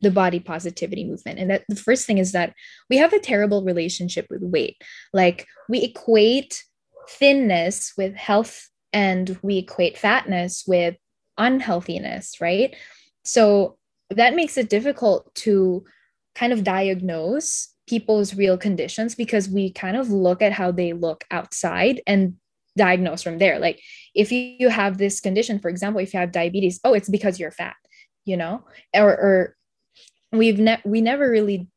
the 0.00 0.10
body 0.10 0.40
positivity 0.40 1.04
movement. 1.04 1.38
And 1.38 1.50
that 1.50 1.64
the 1.68 1.76
first 1.76 2.06
thing 2.06 2.18
is 2.18 2.32
that 2.32 2.54
we 2.88 2.96
have 2.96 3.12
a 3.12 3.18
terrible 3.18 3.62
relationship 3.64 4.26
with 4.30 4.42
weight. 4.42 4.80
Like 5.12 5.46
we 5.68 5.82
equate 5.82 6.64
thinness 7.08 7.92
with 7.96 8.14
health 8.14 8.68
and 8.92 9.38
we 9.42 9.58
equate 9.58 9.98
fatness 9.98 10.64
with 10.66 10.96
unhealthiness, 11.38 12.40
right? 12.40 12.74
So 13.24 13.76
that 14.10 14.34
makes 14.34 14.56
it 14.56 14.70
difficult 14.70 15.32
to 15.36 15.84
kind 16.34 16.52
of 16.52 16.64
diagnose 16.64 17.68
people's 17.88 18.34
real 18.34 18.56
conditions 18.56 19.14
because 19.14 19.48
we 19.48 19.72
kind 19.72 19.96
of 19.96 20.10
look 20.10 20.42
at 20.42 20.52
how 20.52 20.70
they 20.70 20.92
look 20.92 21.24
outside 21.30 22.00
and 22.06 22.34
diagnose 22.76 23.22
from 23.22 23.38
there. 23.38 23.58
Like 23.58 23.80
if 24.14 24.30
you 24.30 24.68
have 24.68 24.98
this 24.98 25.20
condition, 25.20 25.58
for 25.58 25.68
example, 25.68 26.00
if 26.00 26.14
you 26.14 26.20
have 26.20 26.32
diabetes, 26.32 26.80
oh, 26.84 26.94
it's 26.94 27.08
because 27.08 27.38
you're 27.38 27.50
fat, 27.50 27.74
you 28.24 28.36
know, 28.36 28.64
or, 28.94 29.10
or 29.10 29.56
we've 30.32 30.58
ne- 30.58 30.82
we 30.84 31.00
never 31.00 31.28
really 31.28 31.68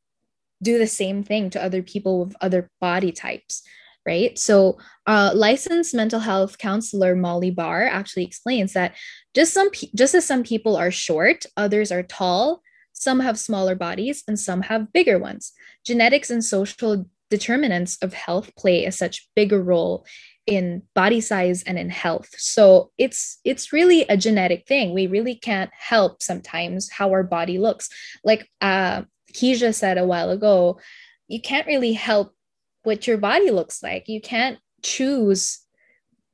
do 0.61 0.77
the 0.77 0.87
same 0.87 1.23
thing 1.23 1.49
to 1.49 1.63
other 1.63 1.81
people 1.81 2.25
with 2.25 2.35
other 2.41 2.69
body 2.79 3.11
types 3.11 3.63
right? 4.05 4.37
So, 4.37 4.77
uh, 5.07 5.31
licensed 5.33 5.93
mental 5.93 6.19
health 6.19 6.57
counselor 6.57 7.15
Molly 7.15 7.51
Barr 7.51 7.85
actually 7.85 8.25
explains 8.25 8.73
that 8.73 8.95
just 9.33 9.53
some 9.53 9.69
just 9.95 10.15
as 10.15 10.25
some 10.25 10.43
people 10.43 10.75
are 10.75 10.91
short, 10.91 11.45
others 11.57 11.91
are 11.91 12.03
tall, 12.03 12.61
some 12.93 13.19
have 13.19 13.39
smaller 13.39 13.75
bodies, 13.75 14.23
and 14.27 14.39
some 14.39 14.61
have 14.63 14.93
bigger 14.93 15.19
ones. 15.19 15.53
Genetics 15.85 16.29
and 16.29 16.43
social 16.43 17.05
determinants 17.29 17.97
of 18.01 18.13
health 18.13 18.55
play 18.55 18.85
a 18.85 18.91
such 18.91 19.27
bigger 19.35 19.61
role 19.61 20.05
in 20.45 20.83
body 20.93 21.21
size 21.21 21.63
and 21.63 21.79
in 21.79 21.89
health. 21.89 22.29
So 22.37 22.91
it's 22.97 23.39
it's 23.43 23.71
really 23.71 24.01
a 24.03 24.17
genetic 24.17 24.67
thing. 24.67 24.93
We 24.93 25.07
really 25.07 25.35
can't 25.35 25.71
help 25.73 26.21
sometimes 26.21 26.89
how 26.91 27.11
our 27.11 27.23
body 27.23 27.57
looks. 27.57 27.89
Like 28.23 28.49
uh 28.61 29.03
Keisha 29.33 29.73
said 29.73 29.97
a 29.97 30.05
while 30.05 30.29
ago 30.29 30.79
you 31.27 31.41
can't 31.41 31.67
really 31.67 31.93
help 31.93 32.35
what 32.83 33.07
your 33.07 33.17
body 33.17 33.49
looks 33.49 33.81
like. 33.81 34.07
You 34.07 34.21
can't 34.21 34.59
choose 34.83 35.59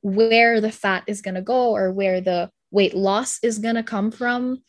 where 0.02 0.60
the 0.60 0.72
fat 0.72 1.04
is 1.06 1.22
going 1.22 1.36
to 1.36 1.42
go 1.42 1.70
or 1.70 1.92
where 1.92 2.20
the 2.20 2.50
weight 2.70 2.94
loss 2.94 3.38
is 3.42 3.58
going 3.58 3.76
to 3.76 3.82
come 3.82 4.10
from. 4.10 4.62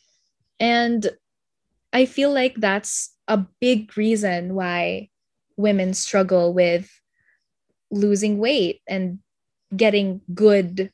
And 0.60 1.10
i 1.92 2.06
feel 2.06 2.32
like 2.32 2.54
that's 2.56 3.14
a 3.28 3.44
big 3.60 3.96
reason 3.96 4.54
why 4.54 5.08
women 5.56 5.94
struggle 5.94 6.54
with 6.54 6.90
losing 7.90 8.38
weight 8.38 8.80
and 8.88 9.18
getting 9.76 10.20
good 10.34 10.90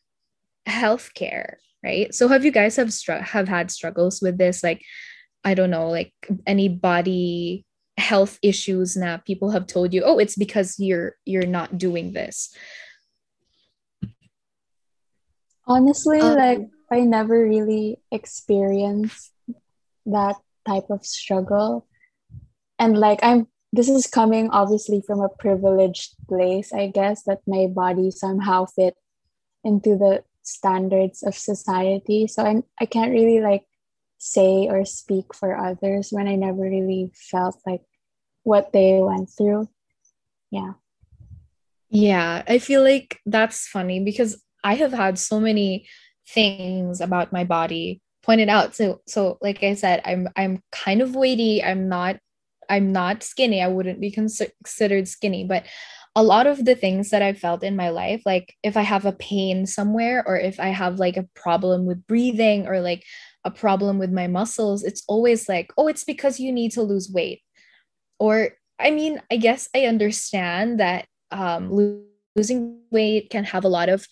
health 0.66 1.12
care 1.14 1.58
right? 1.84 2.12
So 2.12 2.26
have 2.26 2.44
you 2.44 2.50
guys 2.50 2.74
have 2.74 2.92
str- 2.92 3.12
have 3.22 3.46
had 3.46 3.70
struggles 3.70 4.20
with 4.20 4.36
this? 4.36 4.64
Like 4.64 4.82
i 5.44 5.54
don't 5.54 5.70
know 5.70 5.88
like 5.88 6.12
any 6.46 6.68
body 6.68 7.64
health 7.96 8.38
issues 8.42 8.96
now 8.96 9.16
people 9.26 9.50
have 9.50 9.66
told 9.66 9.92
you 9.92 10.02
oh 10.04 10.18
it's 10.18 10.36
because 10.36 10.76
you're 10.78 11.14
you're 11.24 11.46
not 11.46 11.78
doing 11.78 12.12
this 12.12 12.54
honestly 15.66 16.20
um, 16.20 16.36
like 16.36 16.60
i 16.92 17.00
never 17.00 17.42
really 17.42 17.98
experienced 18.12 19.32
that 20.06 20.36
type 20.66 20.88
of 20.90 21.04
struggle. 21.04 21.86
And 22.78 22.96
like 22.96 23.18
i'm 23.22 23.48
this 23.72 23.88
is 23.88 24.06
coming 24.06 24.50
obviously 24.50 25.02
from 25.06 25.20
a 25.20 25.28
privileged 25.28 26.14
place, 26.28 26.72
I 26.72 26.88
guess, 26.88 27.24
that 27.24 27.40
my 27.46 27.66
body 27.66 28.10
somehow 28.10 28.66
fit 28.66 28.96
into 29.64 29.96
the 29.96 30.24
standards 30.42 31.22
of 31.22 31.34
society. 31.34 32.26
So 32.26 32.44
I, 32.44 32.62
I 32.80 32.86
can't 32.86 33.12
really 33.12 33.40
like 33.40 33.64
say 34.18 34.68
or 34.68 34.84
speak 34.84 35.34
for 35.34 35.56
others 35.56 36.08
when 36.10 36.26
I 36.26 36.34
never 36.34 36.62
really 36.62 37.10
felt 37.14 37.56
like 37.66 37.82
what 38.42 38.72
they 38.72 39.00
went 39.00 39.30
through. 39.30 39.68
Yeah. 40.50 40.72
Yeah, 41.90 42.42
I 42.46 42.58
feel 42.58 42.82
like 42.82 43.20
that's 43.26 43.68
funny 43.68 44.00
because 44.00 44.42
I 44.64 44.74
have 44.74 44.92
had 44.92 45.18
so 45.18 45.40
many 45.40 45.86
things 46.28 47.00
about 47.00 47.32
my 47.32 47.44
body 47.44 48.02
pointed 48.22 48.48
out. 48.48 48.74
So 48.74 49.00
so 49.06 49.38
like 49.40 49.62
I 49.62 49.74
said, 49.74 50.02
I'm 50.04 50.28
I'm 50.36 50.62
kind 50.72 51.00
of 51.00 51.14
weighty. 51.14 51.62
I'm 51.62 51.88
not 51.88 52.18
I'm 52.68 52.92
not 52.92 53.22
skinny. 53.22 53.62
I 53.62 53.68
wouldn't 53.68 54.00
be 54.00 54.10
considered 54.10 55.08
skinny, 55.08 55.44
but 55.44 55.64
a 56.16 56.22
lot 56.22 56.46
of 56.46 56.64
the 56.64 56.74
things 56.74 57.10
that 57.10 57.22
I've 57.22 57.38
felt 57.38 57.62
in 57.62 57.76
my 57.76 57.90
life, 57.90 58.22
like 58.26 58.56
if 58.62 58.76
I 58.76 58.82
have 58.82 59.06
a 59.06 59.12
pain 59.12 59.66
somewhere 59.66 60.24
or 60.26 60.36
if 60.36 60.58
I 60.58 60.68
have 60.68 60.98
like 60.98 61.16
a 61.16 61.28
problem 61.34 61.86
with 61.86 62.06
breathing 62.06 62.66
or 62.66 62.80
like 62.80 63.04
a 63.44 63.50
problem 63.50 63.98
with 63.98 64.10
my 64.10 64.26
muscles, 64.26 64.82
it's 64.82 65.04
always 65.06 65.48
like, 65.48 65.70
oh, 65.78 65.86
it's 65.86 66.04
because 66.04 66.40
you 66.40 66.50
need 66.50 66.72
to 66.72 66.82
lose 66.82 67.10
weight. 67.10 67.42
Or, 68.18 68.50
I 68.80 68.90
mean, 68.90 69.22
I 69.30 69.36
guess 69.36 69.68
I 69.74 69.86
understand 69.86 70.80
that 70.80 71.06
um, 71.30 71.96
losing 72.36 72.80
weight 72.90 73.30
can 73.30 73.44
have 73.44 73.64
a 73.64 73.68
lot 73.68 73.88
of 73.88 74.06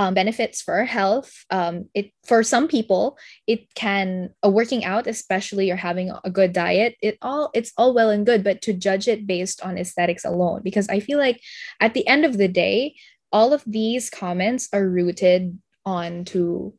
um, 0.00 0.14
benefits 0.14 0.62
for 0.62 0.72
our 0.78 0.86
health. 0.86 1.44
Um, 1.50 1.90
it 1.92 2.10
for 2.24 2.42
some 2.42 2.68
people, 2.68 3.18
it 3.46 3.74
can 3.74 4.30
a 4.42 4.48
working 4.48 4.82
out, 4.82 5.06
especially 5.06 5.70
or 5.70 5.76
having 5.76 6.10
a 6.24 6.30
good 6.30 6.54
diet. 6.54 6.96
It 7.02 7.18
all 7.20 7.50
it's 7.52 7.72
all 7.76 7.92
well 7.92 8.08
and 8.08 8.24
good, 8.24 8.42
but 8.42 8.62
to 8.62 8.72
judge 8.72 9.08
it 9.08 9.26
based 9.26 9.60
on 9.60 9.76
aesthetics 9.76 10.24
alone, 10.24 10.62
because 10.64 10.88
I 10.88 11.00
feel 11.00 11.18
like 11.18 11.38
at 11.80 11.92
the 11.92 12.06
end 12.06 12.24
of 12.24 12.38
the 12.38 12.48
day, 12.48 12.94
all 13.30 13.52
of 13.52 13.62
these 13.66 14.08
comments 14.08 14.70
are 14.72 14.88
rooted 14.88 15.60
onto 15.84 16.72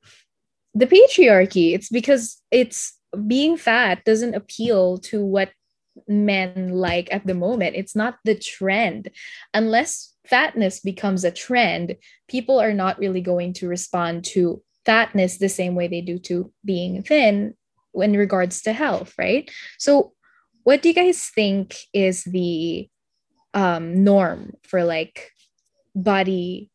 the 0.74 0.88
patriarchy. 0.88 1.76
It's 1.76 1.90
because 1.90 2.42
it's 2.50 2.98
being 3.28 3.56
fat 3.56 4.04
doesn't 4.04 4.34
appeal 4.34 4.98
to 4.98 5.24
what 5.24 5.52
men 6.08 6.74
like 6.74 7.14
at 7.14 7.28
the 7.28 7.36
moment. 7.36 7.76
It's 7.76 7.96
not 7.96 8.18
the 8.26 8.34
trend, 8.34 9.12
unless 9.54 10.11
fatness 10.26 10.80
becomes 10.80 11.24
a 11.24 11.32
trend, 11.32 11.96
people 12.28 12.60
are 12.60 12.74
not 12.74 13.00
really 13.00 13.22
going 13.22 13.54
to 13.54 13.68
respond 13.68 14.24
to 14.24 14.62
fatness 14.86 15.38
the 15.38 15.50
same 15.50 15.76
way 15.76 15.88
they 15.88 16.02
do 16.02 16.18
to 16.20 16.52
being 16.66 17.02
thin 17.04 17.54
in 17.94 18.14
regards 18.16 18.62
to 18.64 18.74
health, 18.74 19.14
right? 19.18 19.50
So, 19.78 20.14
what 20.64 20.82
do 20.82 20.90
you 20.90 20.96
guys 20.96 21.30
think 21.34 21.76
is 21.94 22.24
the 22.24 22.88
um, 23.54 24.04
norm 24.04 24.54
for 24.64 24.84
like 24.84 25.32
body? 25.96 26.70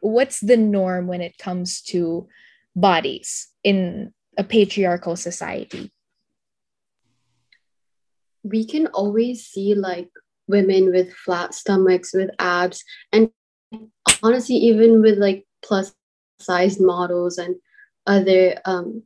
What's 0.00 0.40
the 0.40 0.56
norm 0.56 1.06
when 1.06 1.20
it 1.20 1.38
comes 1.38 1.80
to 1.82 2.28
bodies 2.76 3.48
in 3.64 4.12
a 4.36 4.44
patriarchal 4.44 5.16
society? 5.16 5.90
We 8.42 8.66
can 8.66 8.88
always 8.88 9.46
see 9.46 9.74
like 9.74 10.10
women 10.48 10.90
with 10.90 11.12
flat 11.14 11.54
stomachs 11.54 12.12
with 12.12 12.30
abs 12.38 12.84
and 13.12 13.30
honestly 14.22 14.56
even 14.56 15.00
with 15.00 15.18
like 15.18 15.46
plus 15.62 15.94
sized 16.40 16.80
models 16.80 17.38
and 17.38 17.56
other 18.06 18.60
um, 18.64 19.02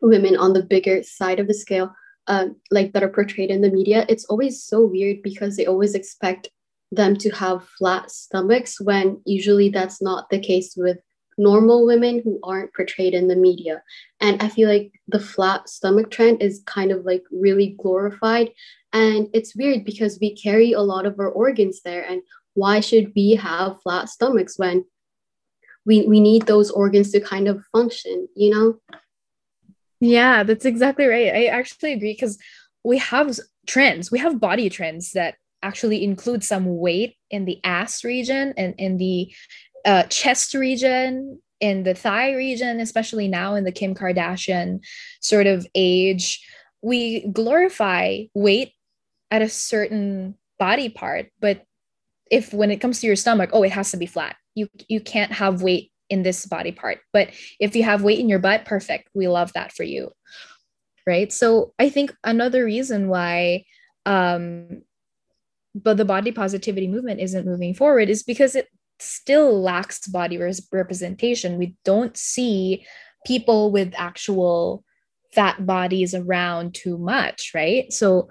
women 0.00 0.36
on 0.36 0.52
the 0.52 0.62
bigger 0.62 1.02
side 1.02 1.38
of 1.38 1.46
the 1.46 1.54
scale 1.54 1.94
um, 2.26 2.56
like 2.70 2.92
that 2.92 3.02
are 3.02 3.08
portrayed 3.08 3.50
in 3.50 3.60
the 3.60 3.70
media 3.70 4.06
it's 4.08 4.24
always 4.26 4.62
so 4.62 4.84
weird 4.84 5.22
because 5.22 5.56
they 5.56 5.66
always 5.66 5.94
expect 5.94 6.48
them 6.90 7.16
to 7.16 7.30
have 7.30 7.68
flat 7.78 8.10
stomachs 8.10 8.80
when 8.80 9.20
usually 9.26 9.68
that's 9.68 10.00
not 10.00 10.30
the 10.30 10.38
case 10.38 10.74
with 10.76 10.98
normal 11.38 11.86
women 11.86 12.20
who 12.22 12.38
aren't 12.42 12.74
portrayed 12.74 13.14
in 13.14 13.28
the 13.28 13.36
media. 13.36 13.82
And 14.20 14.42
I 14.42 14.48
feel 14.48 14.68
like 14.68 14.92
the 15.06 15.20
flat 15.20 15.68
stomach 15.68 16.10
trend 16.10 16.42
is 16.42 16.62
kind 16.66 16.90
of 16.90 17.04
like 17.04 17.22
really 17.30 17.76
glorified. 17.78 18.50
And 18.92 19.28
it's 19.32 19.56
weird 19.56 19.84
because 19.84 20.18
we 20.20 20.34
carry 20.34 20.72
a 20.72 20.80
lot 20.80 21.06
of 21.06 21.18
our 21.18 21.28
organs 21.28 21.82
there. 21.82 22.02
And 22.02 22.22
why 22.54 22.80
should 22.80 23.12
we 23.14 23.34
have 23.34 23.80
flat 23.82 24.08
stomachs 24.08 24.58
when 24.58 24.84
we, 25.84 26.06
we 26.06 26.20
need 26.20 26.42
those 26.42 26.70
organs 26.70 27.12
to 27.12 27.20
kind 27.20 27.48
of 27.48 27.64
function, 27.72 28.28
you 28.34 28.50
know? 28.50 28.98
Yeah, 30.00 30.42
that's 30.42 30.64
exactly 30.64 31.06
right. 31.06 31.32
I 31.32 31.46
actually 31.46 31.92
agree 31.92 32.12
because 32.12 32.38
we 32.84 32.98
have 32.98 33.36
trends, 33.66 34.10
we 34.10 34.18
have 34.18 34.40
body 34.40 34.70
trends 34.70 35.12
that 35.12 35.34
actually 35.62 36.04
include 36.04 36.44
some 36.44 36.78
weight 36.78 37.16
in 37.30 37.44
the 37.44 37.60
ass 37.64 38.04
region 38.04 38.54
and 38.56 38.74
in 38.78 38.96
the 38.96 39.34
uh, 39.84 40.04
chest 40.04 40.54
region, 40.54 41.40
in 41.60 41.82
the 41.82 41.94
thigh 41.94 42.34
region, 42.34 42.80
especially 42.80 43.28
now 43.28 43.54
in 43.54 43.64
the 43.64 43.72
Kim 43.72 43.94
Kardashian 43.94 44.80
sort 45.20 45.46
of 45.46 45.66
age, 45.74 46.40
we 46.82 47.26
glorify 47.28 48.22
weight 48.34 48.72
at 49.30 49.42
a 49.42 49.48
certain 49.48 50.34
body 50.58 50.88
part. 50.88 51.30
But 51.40 51.64
if 52.30 52.52
when 52.52 52.70
it 52.70 52.80
comes 52.80 53.00
to 53.00 53.06
your 53.06 53.16
stomach, 53.16 53.50
oh, 53.52 53.62
it 53.62 53.72
has 53.72 53.90
to 53.92 53.96
be 53.96 54.06
flat. 54.06 54.36
You 54.54 54.68
you 54.88 55.00
can't 55.00 55.32
have 55.32 55.62
weight 55.62 55.92
in 56.10 56.22
this 56.22 56.46
body 56.46 56.72
part. 56.72 56.98
But 57.12 57.30
if 57.60 57.76
you 57.76 57.82
have 57.82 58.02
weight 58.02 58.18
in 58.18 58.28
your 58.28 58.38
butt, 58.38 58.64
perfect. 58.64 59.08
We 59.14 59.28
love 59.28 59.52
that 59.52 59.72
for 59.72 59.82
you. 59.82 60.10
Right. 61.06 61.32
So 61.32 61.72
I 61.78 61.88
think 61.88 62.14
another 62.24 62.64
reason 62.64 63.08
why 63.08 63.64
um 64.04 64.82
but 65.74 65.96
the 65.96 66.04
body 66.04 66.32
positivity 66.32 66.88
movement 66.88 67.20
isn't 67.20 67.46
moving 67.46 67.74
forward 67.74 68.08
is 68.08 68.22
because 68.22 68.54
it 68.54 68.68
still 68.98 69.60
lacks 69.60 70.06
body 70.06 70.38
representation. 70.72 71.58
We 71.58 71.76
don't 71.84 72.16
see 72.16 72.86
people 73.26 73.70
with 73.70 73.94
actual 73.96 74.84
fat 75.32 75.64
bodies 75.66 76.14
around 76.14 76.74
too 76.74 76.98
much, 76.98 77.52
right? 77.54 77.92
So, 77.92 78.30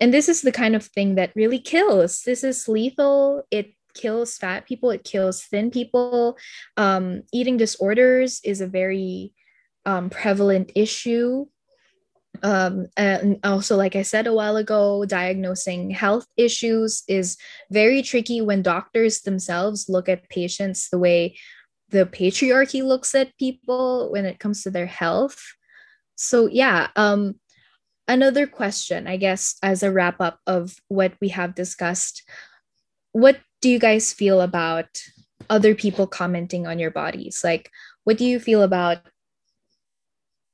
and 0.00 0.12
this 0.14 0.28
is 0.28 0.42
the 0.42 0.52
kind 0.52 0.74
of 0.74 0.84
thing 0.84 1.14
that 1.16 1.32
really 1.34 1.58
kills. 1.58 2.22
This 2.22 2.42
is 2.42 2.68
lethal. 2.68 3.44
It 3.50 3.74
kills 3.94 4.38
fat 4.38 4.66
people, 4.66 4.90
it 4.90 5.04
kills 5.04 5.42
thin 5.42 5.70
people. 5.70 6.38
Um, 6.76 7.22
eating 7.32 7.56
disorders 7.56 8.40
is 8.44 8.60
a 8.60 8.66
very 8.66 9.32
um, 9.84 10.10
prevalent 10.10 10.72
issue 10.74 11.46
um, 12.42 12.86
and 12.96 13.38
also 13.44 13.76
like 13.76 13.96
i 13.96 14.02
said 14.02 14.26
a 14.26 14.32
while 14.32 14.56
ago 14.56 15.04
diagnosing 15.04 15.90
health 15.90 16.26
issues 16.36 17.02
is 17.08 17.36
very 17.70 18.02
tricky 18.02 18.40
when 18.40 18.62
doctors 18.62 19.22
themselves 19.22 19.88
look 19.88 20.08
at 20.08 20.28
patients 20.28 20.88
the 20.90 20.98
way 20.98 21.36
the 21.90 22.06
patriarchy 22.06 22.84
looks 22.84 23.14
at 23.14 23.36
people 23.36 24.10
when 24.12 24.24
it 24.24 24.38
comes 24.38 24.62
to 24.62 24.70
their 24.70 24.86
health 24.86 25.54
so 26.16 26.46
yeah 26.46 26.88
um, 26.96 27.34
another 28.10 28.46
question 28.46 29.06
i 29.06 29.16
guess 29.16 29.56
as 29.62 29.82
a 29.82 29.90
wrap 29.90 30.20
up 30.20 30.38
of 30.46 30.76
what 30.88 31.14
we 31.20 31.28
have 31.28 31.54
discussed 31.54 32.22
what 33.12 33.40
do 33.60 33.68
you 33.68 33.78
guys 33.78 34.12
feel 34.12 34.40
about 34.40 34.88
other 35.48 35.74
people 35.74 36.06
commenting 36.06 36.66
on 36.66 36.78
your 36.78 36.90
bodies? 36.90 37.40
Like, 37.42 37.70
what 38.04 38.18
do 38.18 38.24
you 38.24 38.38
feel 38.38 38.62
about 38.62 38.98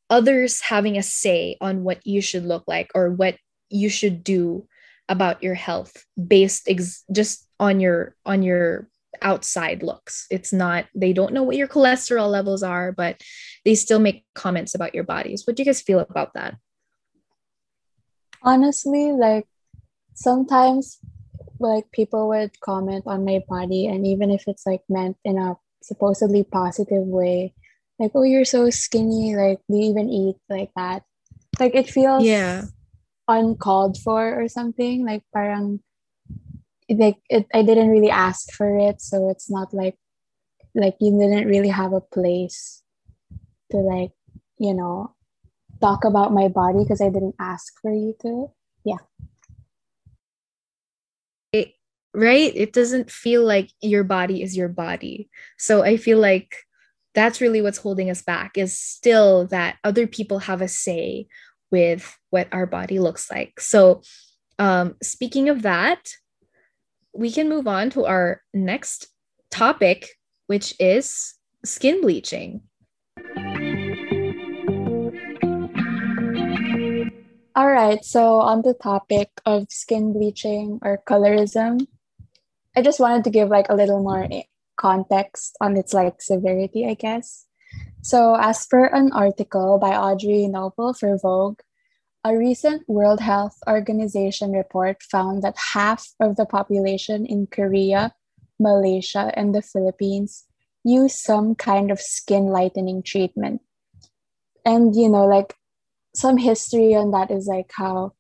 others 0.08 0.60
having 0.60 0.96
a 0.96 1.02
say 1.02 1.56
on 1.60 1.82
what 1.82 2.04
you 2.06 2.20
should 2.20 2.44
look 2.44 2.64
like 2.66 2.90
or 2.94 3.10
what 3.10 3.36
you 3.68 3.88
should 3.88 4.22
do 4.22 4.66
about 5.08 5.42
your 5.42 5.54
health 5.54 6.04
based 6.26 6.68
ex- 6.68 7.04
just 7.12 7.46
on 7.60 7.80
your 7.80 8.14
on 8.25 8.42
your 8.42 8.88
outside 9.22 9.82
looks? 9.82 10.26
It's 10.30 10.52
not 10.52 10.86
they 10.94 11.12
don't 11.12 11.32
know 11.32 11.42
what 11.42 11.56
your 11.56 11.68
cholesterol 11.68 12.30
levels 12.30 12.62
are 12.62 12.92
but 12.92 13.20
they 13.64 13.75
still 13.75 13.98
make 13.98 14.25
comments 14.34 14.75
about 14.75 14.94
your 14.94 15.04
bodies. 15.04 15.46
What 15.46 15.56
do 15.56 15.62
you 15.62 15.66
guys 15.66 15.82
feel 15.82 16.00
about 16.00 16.34
that 16.34 16.56
honestly 18.46 19.12
like 19.12 19.46
sometimes 20.14 20.98
like 21.58 21.90
people 21.92 22.28
would 22.28 22.58
comment 22.60 23.04
on 23.06 23.24
my 23.24 23.42
body 23.48 23.86
and 23.86 24.06
even 24.06 24.30
if 24.30 24.44
it's 24.46 24.64
like 24.64 24.82
meant 24.88 25.16
in 25.24 25.36
a 25.36 25.56
supposedly 25.82 26.44
positive 26.44 27.04
way 27.04 27.52
like 27.98 28.12
oh 28.14 28.22
you're 28.22 28.44
so 28.44 28.68
skinny 28.70 29.34
like 29.36 29.58
do 29.68 29.76
you 29.76 29.90
even 29.90 30.10
eat 30.10 30.36
like 30.48 30.70
that? 30.76 31.02
Like 31.58 31.74
it 31.74 31.88
feels 31.88 32.24
yeah. 32.24 32.64
uncalled 33.28 33.96
for 33.98 34.40
or 34.40 34.48
something 34.48 35.06
like 35.06 35.22
parang 35.32 35.80
like 36.90 37.16
it, 37.28 37.46
I 37.54 37.62
didn't 37.62 37.90
really 37.90 38.10
ask 38.10 38.52
for 38.52 38.78
it 38.78 39.00
so 39.00 39.30
it's 39.30 39.50
not 39.50 39.72
like 39.72 39.96
like 40.74 40.96
you 41.00 41.18
didn't 41.18 41.48
really 41.48 41.72
have 41.72 41.94
a 41.94 42.04
place 42.04 42.82
to 43.70 43.78
like 43.78 44.12
you 44.58 44.74
know 44.74 45.15
talk 45.80 46.04
about 46.04 46.33
my 46.33 46.49
body 46.49 46.80
because 46.80 47.00
I 47.00 47.09
didn't 47.09 47.35
ask 47.40 47.75
for 47.80 47.92
you 47.92 48.14
to. 48.23 48.49
Yeah. 48.85 48.99
It, 51.52 51.73
right? 52.14 52.52
It 52.54 52.73
doesn't 52.73 53.11
feel 53.11 53.45
like 53.45 53.71
your 53.80 54.04
body 54.04 54.42
is 54.42 54.56
your 54.56 54.68
body. 54.68 55.28
So 55.59 55.83
I 55.83 55.97
feel 55.97 56.18
like 56.18 56.56
that's 57.14 57.40
really 57.40 57.62
what's 57.62 57.78
holding 57.78 58.11
us 58.11 58.23
back 58.23 58.59
is 58.59 58.78
still 58.78 59.47
that 59.47 59.76
other 59.85 60.06
people 60.06 60.40
have 60.40 60.61
a 60.61 60.68
say 60.68 61.26
with 61.71 62.18
what 62.30 62.49
our 62.52 62.66
body 62.66 62.99
looks 62.99 63.30
like. 63.30 63.59
So 63.61 64.02
um, 64.59 64.97
speaking 65.02 65.49
of 65.49 65.62
that 65.62 66.11
we 67.16 67.30
can 67.30 67.49
move 67.49 67.66
on 67.66 67.90
to 67.90 68.04
our 68.04 68.42
next 68.52 69.09
topic, 69.50 70.09
which 70.47 70.75
is 70.78 71.35
skin 71.64 72.00
bleaching. 72.00 72.62
All 77.56 77.72
right, 77.72 78.04
so 78.04 78.44
on 78.44 78.60
the 78.60 78.75
topic 78.75 79.30
of 79.46 79.72
skin 79.72 80.12
bleaching 80.12 80.78
or 80.82 81.00
colorism, 81.08 81.86
I 82.76 82.82
just 82.82 83.00
wanted 83.00 83.25
to 83.25 83.30
give 83.30 83.48
like 83.48 83.70
a 83.70 83.75
little 83.75 84.02
more 84.02 84.28
context 84.76 85.56
on 85.58 85.75
its 85.75 85.94
like 85.94 86.20
severity, 86.20 86.86
I 86.86 86.92
guess. 86.92 87.46
So, 88.02 88.36
as 88.36 88.66
per 88.66 88.84
an 88.92 89.10
article 89.12 89.78
by 89.78 89.96
Audrey 89.96 90.46
Noble 90.46 90.92
for 90.92 91.16
Vogue, 91.16 91.60
a 92.25 92.36
recent 92.36 92.86
World 92.90 93.20
Health 93.20 93.56
Organization 93.66 94.52
report 94.52 95.02
found 95.02 95.42
that 95.42 95.56
half 95.72 96.12
of 96.20 96.36
the 96.36 96.44
population 96.44 97.25
in 97.25 97.46
Korea, 97.46 98.12
Malaysia, 98.60 99.32
and 99.32 99.54
the 99.54 99.62
Philippines 99.62 100.44
use 100.84 101.16
some 101.16 101.54
kind 101.54 101.90
of 101.90 102.02
skin 102.02 102.52
lightening 102.52 103.02
treatment. 103.02 103.62
And, 104.62 104.94
you 104.94 105.08
know, 105.08 105.25
like 105.25 105.54
some 106.16 106.37
history 106.37 106.94
on 106.94 107.11
that 107.12 107.30
is 107.30 107.46
like 107.46 107.70
how 107.75 108.12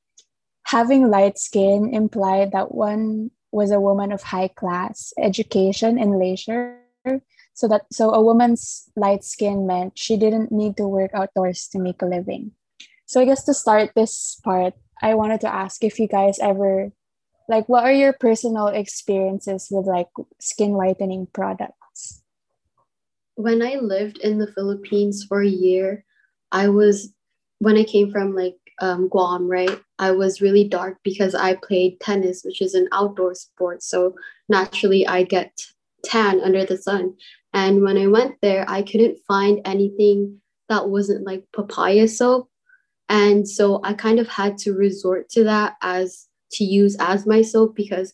having 0.64 1.10
light 1.10 1.38
skin 1.38 1.92
implied 1.92 2.52
that 2.52 2.74
one 2.74 3.30
was 3.52 3.70
a 3.70 3.80
woman 3.80 4.12
of 4.12 4.22
high 4.22 4.48
class, 4.48 5.12
education, 5.18 5.98
and 5.98 6.18
leisure. 6.18 6.80
So 7.54 7.68
that 7.68 7.86
so 7.90 8.12
a 8.12 8.20
woman's 8.20 8.90
light 8.96 9.24
skin 9.24 9.66
meant 9.66 9.96
she 9.96 10.18
didn't 10.18 10.52
need 10.52 10.76
to 10.76 10.86
work 10.86 11.12
outdoors 11.14 11.68
to 11.72 11.78
make 11.78 12.02
a 12.02 12.06
living. 12.06 12.52
So 13.06 13.20
I 13.20 13.24
guess 13.24 13.44
to 13.44 13.54
start 13.54 13.92
this 13.94 14.38
part, 14.44 14.74
I 15.00 15.14
wanted 15.14 15.40
to 15.42 15.48
ask 15.48 15.82
if 15.82 15.98
you 15.98 16.08
guys 16.08 16.38
ever 16.38 16.92
like 17.48 17.68
what 17.68 17.84
are 17.84 17.92
your 17.92 18.12
personal 18.12 18.68
experiences 18.68 19.68
with 19.70 19.86
like 19.86 20.08
skin 20.40 20.72
whitening 20.72 21.28
products? 21.32 22.22
When 23.36 23.62
I 23.62 23.76
lived 23.76 24.18
in 24.18 24.38
the 24.38 24.52
Philippines 24.52 25.24
for 25.24 25.40
a 25.40 25.48
year, 25.48 26.04
I 26.50 26.68
was 26.68 27.12
when 27.58 27.76
I 27.76 27.84
came 27.84 28.10
from 28.10 28.34
like 28.34 28.56
um, 28.80 29.08
Guam, 29.08 29.48
right? 29.48 29.80
I 29.98 30.10
was 30.10 30.40
really 30.40 30.68
dark 30.68 30.98
because 31.02 31.34
I 31.34 31.54
played 31.54 32.00
tennis, 32.00 32.42
which 32.44 32.60
is 32.60 32.74
an 32.74 32.88
outdoor 32.92 33.34
sport. 33.34 33.82
So 33.82 34.14
naturally, 34.48 35.06
I 35.06 35.22
get 35.22 35.52
tan 36.04 36.40
under 36.40 36.64
the 36.64 36.76
sun. 36.76 37.14
And 37.54 37.82
when 37.82 37.96
I 37.96 38.06
went 38.06 38.36
there, 38.42 38.64
I 38.68 38.82
couldn't 38.82 39.18
find 39.26 39.60
anything 39.64 40.40
that 40.68 40.90
wasn't 40.90 41.24
like 41.24 41.44
papaya 41.54 42.08
soap 42.08 42.50
and 43.08 43.48
so 43.48 43.80
I 43.84 43.94
kind 43.94 44.18
of 44.18 44.28
had 44.28 44.58
to 44.58 44.72
resort 44.72 45.28
to 45.30 45.44
that 45.44 45.74
as 45.82 46.26
to 46.52 46.64
use 46.64 46.96
as 46.98 47.26
my 47.26 47.42
soap 47.42 47.76
because 47.76 48.12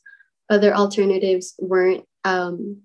other 0.51 0.75
alternatives 0.75 1.55
weren't 1.59 2.05
um, 2.25 2.81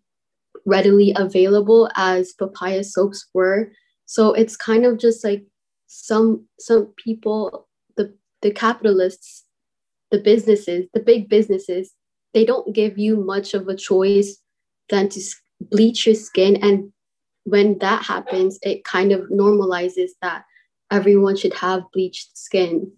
readily 0.66 1.14
available 1.16 1.90
as 1.96 2.34
papaya 2.34 2.84
soaps 2.84 3.28
were. 3.34 3.72
So 4.06 4.34
it's 4.34 4.56
kind 4.56 4.86
of 4.86 5.00
just 5.00 5.24
like 5.24 5.44
some 5.88 6.46
some 6.60 6.94
people, 7.04 7.68
the 7.96 8.14
the 8.42 8.52
capitalists, 8.52 9.46
the 10.12 10.20
businesses, 10.20 10.88
the 10.94 11.00
big 11.00 11.30
businesses, 11.30 11.94
they 12.34 12.46
don't 12.46 12.76
give 12.76 12.98
you 12.98 13.18
much 13.18 13.54
of 13.54 13.68
a 13.68 13.76
choice 13.76 14.38
than 14.90 15.10
to 15.10 15.22
bleach 15.60 16.06
your 16.06 16.16
skin. 16.16 16.58
And 16.58 16.92
when 17.46 17.80
that 17.80 18.04
happens, 18.04 18.60
it 18.62 18.84
kind 18.84 19.12
of 19.12 19.22
normalizes 19.30 20.12
that 20.22 20.44
everyone 20.92 21.36
should 21.36 21.54
have 21.56 21.84
bleached 21.94 22.38
skin. 22.38 22.92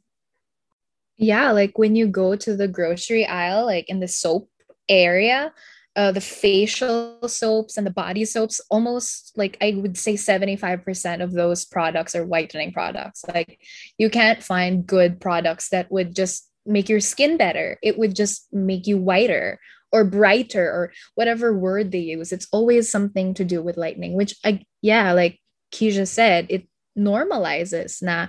Yeah, 1.17 1.51
like 1.51 1.77
when 1.77 1.95
you 1.95 2.07
go 2.07 2.35
to 2.35 2.55
the 2.55 2.67
grocery 2.67 3.25
aisle, 3.25 3.65
like 3.65 3.89
in 3.89 3.99
the 3.99 4.07
soap 4.07 4.49
area, 4.87 5.53
uh, 5.99 6.13
the 6.13 6.21
facial 6.21 7.19
soaps 7.27 7.75
and 7.75 7.85
the 7.85 7.91
body 7.91 8.23
soaps, 8.23 8.61
almost 8.69 9.33
like 9.35 9.57
I 9.59 9.73
would 9.75 9.97
say 9.97 10.13
75% 10.13 11.21
of 11.21 11.33
those 11.33 11.65
products 11.65 12.15
are 12.15 12.25
whitening 12.25 12.71
products. 12.71 13.25
Like 13.27 13.59
you 13.97 14.09
can't 14.09 14.41
find 14.41 14.87
good 14.87 15.19
products 15.19 15.67
that 15.69 15.91
would 15.91 16.15
just 16.15 16.49
make 16.65 16.87
your 16.87 17.01
skin 17.01 17.35
better. 17.35 17.77
It 17.83 17.97
would 17.97 18.15
just 18.15 18.47
make 18.53 18.87
you 18.87 18.97
whiter 18.97 19.59
or 19.91 20.05
brighter 20.05 20.63
or 20.63 20.93
whatever 21.15 21.53
word 21.53 21.91
they 21.91 21.99
use. 21.99 22.31
It's 22.31 22.47
always 22.53 22.89
something 22.89 23.33
to 23.33 23.43
do 23.43 23.61
with 23.61 23.75
lightning, 23.75 24.13
which 24.13 24.37
I, 24.45 24.63
yeah, 24.81 25.11
like 25.11 25.37
Keisha 25.73 26.07
said, 26.07 26.45
it 26.47 26.65
normalizes 26.97 28.01
na 28.01 28.27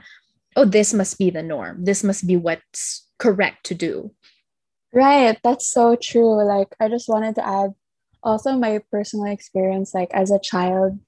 oh 0.56 0.64
this 0.64 0.92
must 0.92 1.18
be 1.18 1.30
the 1.30 1.42
norm 1.42 1.84
this 1.84 2.04
must 2.04 2.26
be 2.26 2.36
what's 2.36 3.08
correct 3.18 3.64
to 3.64 3.74
do 3.74 4.12
right 4.92 5.38
that's 5.42 5.70
so 5.70 5.96
true 5.96 6.42
like 6.44 6.74
i 6.80 6.88
just 6.88 7.08
wanted 7.08 7.34
to 7.34 7.46
add 7.46 7.74
also 8.22 8.52
my 8.52 8.80
personal 8.90 9.26
experience 9.26 9.94
like 9.94 10.10
as 10.12 10.30
a 10.30 10.40
child 10.40 10.98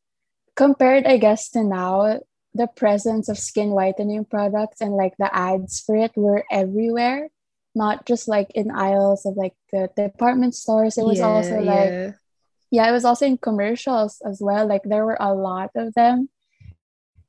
compared 0.54 1.04
i 1.06 1.16
guess 1.16 1.50
to 1.50 1.62
now 1.62 2.20
the 2.54 2.66
presence 2.66 3.28
of 3.28 3.38
skin 3.38 3.70
whitening 3.70 4.24
products 4.24 4.80
and 4.80 4.92
like 4.92 5.14
the 5.18 5.34
ads 5.34 5.80
for 5.80 5.96
it 5.96 6.12
were 6.16 6.44
everywhere 6.50 7.28
not 7.74 8.06
just 8.06 8.28
like 8.28 8.50
in 8.54 8.70
aisles 8.70 9.24
of 9.24 9.36
like 9.36 9.54
the 9.72 9.88
department 9.96 10.54
stores 10.54 10.98
it 10.98 11.04
was 11.04 11.18
yeah, 11.18 11.26
also 11.26 11.60
like 11.60 11.90
yeah. 11.90 12.12
yeah 12.70 12.88
it 12.88 12.92
was 12.92 13.04
also 13.04 13.26
in 13.26 13.38
commercials 13.38 14.20
as 14.26 14.40
well 14.40 14.66
like 14.66 14.82
there 14.84 15.06
were 15.06 15.16
a 15.18 15.34
lot 15.34 15.70
of 15.74 15.94
them 15.94 16.28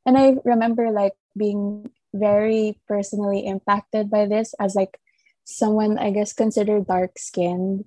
and 0.06 0.18
i 0.18 0.36
remember 0.44 0.92
like 0.92 1.13
being 1.36 1.89
very 2.13 2.78
personally 2.88 3.46
impacted 3.46 4.10
by 4.10 4.26
this 4.26 4.54
as 4.60 4.76
like 4.76 5.00
someone 5.45 5.97
i 5.97 6.10
guess 6.10 6.34
considered 6.34 6.88
dark 6.88 7.17
skinned 7.17 7.86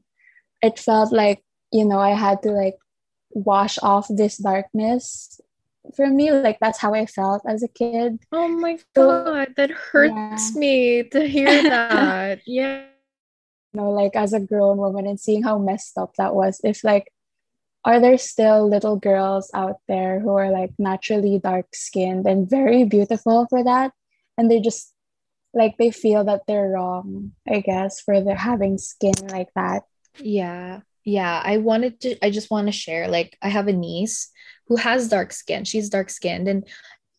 it 0.62 0.78
felt 0.78 1.12
like 1.12 1.42
you 1.72 1.84
know 1.84 1.98
i 1.98 2.10
had 2.10 2.42
to 2.42 2.50
like 2.50 2.76
wash 3.36 3.78
off 3.82 4.08
this 4.08 4.38
darkness. 4.38 5.40
For 5.94 6.08
me 6.08 6.32
like 6.32 6.58
that's 6.58 6.80
how 6.80 6.94
i 6.94 7.06
felt 7.06 7.42
as 7.46 7.62
a 7.62 7.68
kid. 7.68 8.18
Oh 8.32 8.48
my 8.48 8.78
god 8.94 9.54
that 9.56 9.70
hurts 9.70 10.54
yeah. 10.54 10.58
me 10.58 11.02
to 11.04 11.28
hear 11.28 11.62
that. 11.70 12.40
Yeah. 12.46 12.86
You 13.72 13.80
know 13.80 13.90
like 13.90 14.16
as 14.16 14.32
a 14.32 14.40
grown 14.40 14.78
woman 14.78 15.06
and 15.06 15.20
seeing 15.20 15.44
how 15.44 15.58
messed 15.58 15.96
up 15.98 16.16
that 16.16 16.34
was 16.34 16.60
if 16.64 16.82
like 16.82 17.12
are 17.84 18.00
there 18.00 18.18
still 18.18 18.68
little 18.68 18.96
girls 18.96 19.48
out 19.54 19.76
there 19.86 20.18
who 20.18 20.34
are 20.34 20.50
like 20.50 20.72
naturally 20.76 21.38
dark 21.38 21.66
skinned 21.72 22.26
and 22.26 22.50
very 22.50 22.82
beautiful 22.82 23.46
for 23.48 23.62
that? 23.62 23.92
And 24.36 24.50
they 24.50 24.58
just 24.58 24.92
like 25.56 25.76
they 25.78 25.90
feel 25.90 26.22
that 26.24 26.42
they're 26.46 26.68
wrong 26.68 27.32
i 27.48 27.60
guess 27.60 28.00
for 28.00 28.20
their 28.20 28.36
having 28.36 28.78
skin 28.78 29.14
like 29.30 29.48
that. 29.56 29.82
Yeah. 30.18 30.80
Yeah. 31.04 31.42
I 31.44 31.58
wanted 31.58 32.00
to 32.02 32.24
i 32.24 32.30
just 32.30 32.50
want 32.50 32.68
to 32.68 32.72
share 32.72 33.08
like 33.08 33.36
i 33.42 33.48
have 33.48 33.68
a 33.68 33.72
niece 33.72 34.30
who 34.68 34.76
has 34.76 35.08
dark 35.08 35.32
skin. 35.32 35.64
She's 35.64 35.88
dark 35.88 36.10
skinned 36.10 36.48
and 36.48 36.66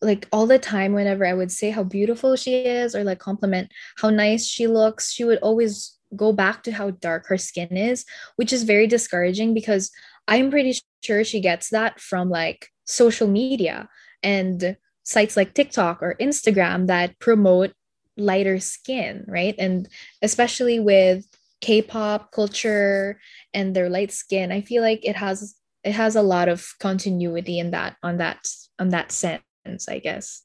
like 0.00 0.28
all 0.32 0.46
the 0.46 0.58
time 0.60 0.92
whenever 0.92 1.26
i 1.26 1.34
would 1.34 1.50
say 1.50 1.70
how 1.70 1.82
beautiful 1.82 2.36
she 2.36 2.54
is 2.54 2.94
or 2.94 3.02
like 3.02 3.18
compliment 3.18 3.72
how 3.96 4.10
nice 4.10 4.46
she 4.46 4.68
looks 4.68 5.10
she 5.10 5.24
would 5.24 5.38
always 5.38 5.98
go 6.16 6.32
back 6.32 6.62
to 6.62 6.72
how 6.72 6.90
dark 6.90 7.26
her 7.26 7.38
skin 7.38 7.76
is, 7.76 8.04
which 8.36 8.52
is 8.52 8.62
very 8.62 8.86
discouraging 8.86 9.54
because 9.54 9.90
I'm 10.26 10.50
pretty 10.50 10.78
sure 11.02 11.24
she 11.24 11.40
gets 11.40 11.70
that 11.70 12.00
from 12.00 12.30
like 12.30 12.68
social 12.84 13.28
media 13.28 13.88
and 14.22 14.76
sites 15.04 15.36
like 15.36 15.54
TikTok 15.54 16.02
or 16.02 16.16
Instagram 16.20 16.86
that 16.86 17.18
promote 17.18 17.72
lighter 18.18 18.58
skin, 18.58 19.24
right? 19.26 19.54
And 19.58 19.88
especially 20.22 20.80
with 20.80 21.26
K-pop 21.60 22.32
culture 22.32 23.20
and 23.54 23.74
their 23.74 23.88
light 23.88 24.12
skin, 24.12 24.52
I 24.52 24.60
feel 24.60 24.82
like 24.82 25.04
it 25.04 25.16
has 25.16 25.54
it 25.84 25.92
has 25.92 26.16
a 26.16 26.22
lot 26.22 26.48
of 26.48 26.74
continuity 26.80 27.58
in 27.58 27.70
that 27.70 27.96
on 28.02 28.18
that 28.18 28.46
on 28.78 28.90
that 28.90 29.12
sense, 29.12 29.88
I 29.88 29.98
guess. 29.98 30.42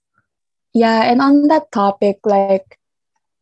Yeah, 0.74 1.04
and 1.04 1.22
on 1.22 1.48
that 1.48 1.72
topic, 1.72 2.20
like 2.26 2.78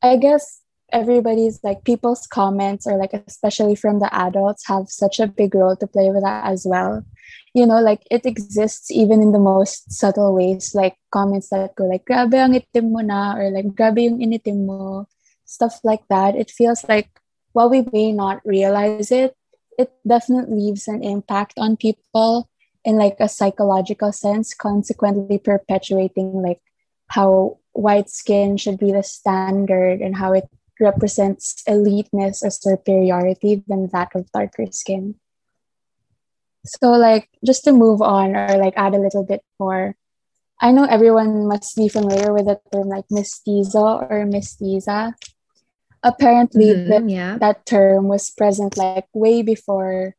I 0.02 0.18
guess 0.18 0.62
everybody's 0.92 1.60
like 1.64 1.84
people's 1.84 2.28
comments 2.28 2.86
or 2.86 2.98
like 2.98 3.14
especially 3.14 3.76
from 3.76 4.00
the 4.00 4.14
adults 4.14 4.68
have 4.68 4.90
such 4.90 5.20
a 5.20 5.28
big 5.28 5.56
role 5.56 5.76
to 5.76 5.88
play 5.88 6.10
with 6.12 6.24
that 6.24 6.46
as 6.46 6.66
well. 6.66 7.04
You 7.54 7.66
know 7.66 7.80
like 7.80 8.08
it 8.10 8.26
exists 8.26 8.92
even 8.92 9.22
in 9.22 9.32
the 9.32 9.40
most 9.40 9.92
subtle 9.92 10.34
ways 10.34 10.74
like 10.74 10.96
comments 11.12 11.50
that 11.50 11.76
go 11.76 11.86
like 11.86 12.06
grabe 12.06 12.36
ang 12.36 12.56
itim 12.56 12.92
mo 12.92 13.02
na 13.04 13.36
or 13.36 13.52
like 13.52 13.76
grabe 13.76 14.00
yung 14.00 14.24
initim 14.24 14.66
mo 14.66 15.08
stuff 15.46 15.80
like 15.84 16.08
that. 16.10 16.36
It 16.36 16.50
feels 16.52 16.88
like 16.88 17.10
while 17.52 17.70
we 17.70 17.84
may 17.92 18.12
not 18.12 18.40
realize 18.46 19.12
it 19.12 19.36
it 19.78 19.92
definitely 20.08 20.72
leaves 20.72 20.88
an 20.88 21.04
impact 21.04 21.58
on 21.58 21.76
people 21.76 22.50
in 22.84 22.98
like 22.98 23.18
a 23.20 23.30
psychological 23.30 24.12
sense 24.12 24.54
consequently 24.54 25.38
perpetuating 25.38 26.42
like 26.42 26.62
how 27.08 27.58
white 27.74 28.10
skin 28.10 28.58
should 28.58 28.78
be 28.78 28.92
the 28.92 29.04
standard 29.04 30.02
and 30.02 30.16
how 30.16 30.34
it 30.34 30.48
represents 30.82 31.64
eliteness 31.68 32.44
or 32.44 32.50
superiority 32.50 33.64
than 33.68 33.88
that 33.94 34.10
of 34.16 34.32
darker 34.32 34.66
skin. 34.72 35.16
So, 36.66 36.92
like, 36.92 37.30
just 37.46 37.64
to 37.66 37.72
move 37.72 38.02
on 38.02 38.36
or 38.36 38.58
like 38.58 38.74
add 38.76 38.94
a 38.94 39.02
little 39.02 39.24
bit 39.24 39.42
more, 39.60 39.96
I 40.60 40.72
know 40.72 40.86
everyone 40.86 41.48
must 41.48 41.76
be 41.76 41.90
familiar 41.90 42.34
with 42.34 42.46
the 42.46 42.60
term 42.72 42.90
like 42.90 43.06
mestizo 43.10 43.98
or 43.98 44.26
mestiza. 44.26 45.14
Apparently, 46.04 46.74
mm-hmm, 46.74 47.08
the, 47.08 47.14
yeah. 47.14 47.38
that 47.38 47.66
term 47.66 48.08
was 48.08 48.30
present 48.30 48.78
like 48.78 49.06
way 49.14 49.42
before 49.42 50.16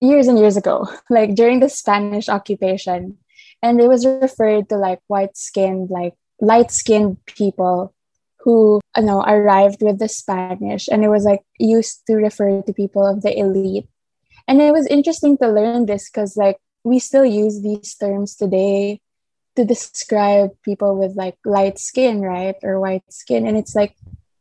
years 0.00 0.28
and 0.28 0.38
years 0.38 0.56
ago, 0.56 0.88
like 1.10 1.34
during 1.34 1.60
the 1.60 1.68
Spanish 1.68 2.28
occupation. 2.28 3.18
And 3.62 3.80
it 3.80 3.88
was 3.88 4.06
referred 4.06 4.68
to 4.68 4.76
like 4.76 5.00
white 5.08 5.36
skinned, 5.36 5.90
like 5.90 6.14
light 6.40 6.70
skinned 6.70 7.24
people 7.26 7.95
who 8.46 8.80
you 8.96 9.02
know 9.02 9.26
arrived 9.26 9.82
with 9.82 9.98
the 9.98 10.08
Spanish 10.08 10.86
and 10.86 11.02
it 11.02 11.10
was 11.10 11.24
like 11.24 11.42
used 11.58 12.06
to 12.06 12.14
refer 12.14 12.62
to 12.62 12.72
people 12.72 13.04
of 13.04 13.20
the 13.22 13.36
elite. 13.36 13.88
And 14.46 14.62
it 14.62 14.72
was 14.72 14.86
interesting 14.86 15.36
to 15.38 15.50
learn 15.50 15.86
this 15.86 16.08
because 16.08 16.38
like 16.38 16.56
we 16.84 17.00
still 17.00 17.26
use 17.26 17.60
these 17.60 17.96
terms 17.96 18.36
today 18.36 19.02
to 19.56 19.64
describe 19.64 20.50
people 20.62 20.96
with 20.96 21.16
like 21.16 21.34
light 21.44 21.80
skin, 21.80 22.22
right? 22.22 22.54
Or 22.62 22.78
white 22.78 23.02
skin. 23.10 23.48
And 23.48 23.58
it's 23.58 23.74
like 23.74 23.96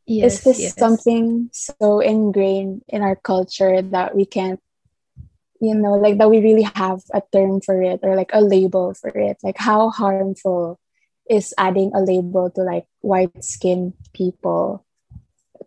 yes, 0.05 0.37
is 0.37 0.43
this 0.43 0.59
yes. 0.61 0.77
something 0.77 1.49
so 1.51 1.99
ingrained 1.99 2.85
in 2.87 3.01
our 3.01 3.15
culture 3.15 3.81
that 3.81 4.15
we 4.15 4.25
can't 4.25 4.61
you 5.61 5.73
know 5.73 5.93
like 5.93 6.19
that 6.19 6.29
we 6.29 6.43
really 6.43 6.67
have 6.75 7.01
a 7.13 7.23
term 7.31 7.61
for 7.61 7.81
it 7.81 8.01
or 8.03 8.15
like 8.15 8.29
a 8.33 8.41
label 8.41 8.93
for 8.93 9.09
it 9.09 9.37
like 9.41 9.57
how 9.57 9.89
harmful 9.89 10.77
is 11.29 11.53
adding 11.57 11.91
a 11.93 12.01
label 12.01 12.49
to 12.51 12.61
like 12.61 12.85
white 13.01 13.43
skinned 13.43 13.93
people 14.13 14.85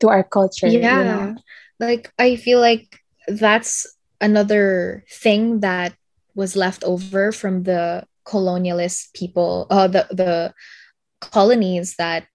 to 0.00 0.08
our 0.08 0.22
culture. 0.22 0.66
Yeah. 0.66 0.98
You 0.98 1.04
know? 1.04 1.36
Like 1.80 2.12
I 2.18 2.36
feel 2.36 2.60
like 2.60 3.00
that's 3.26 3.86
another 4.20 5.04
thing 5.10 5.60
that 5.60 5.94
was 6.34 6.56
left 6.56 6.84
over 6.84 7.32
from 7.32 7.64
the 7.64 8.06
colonialist 8.24 9.12
people, 9.14 9.66
uh 9.70 9.88
the 9.88 10.06
the 10.10 10.54
colonies 11.20 11.96
that 11.96 12.26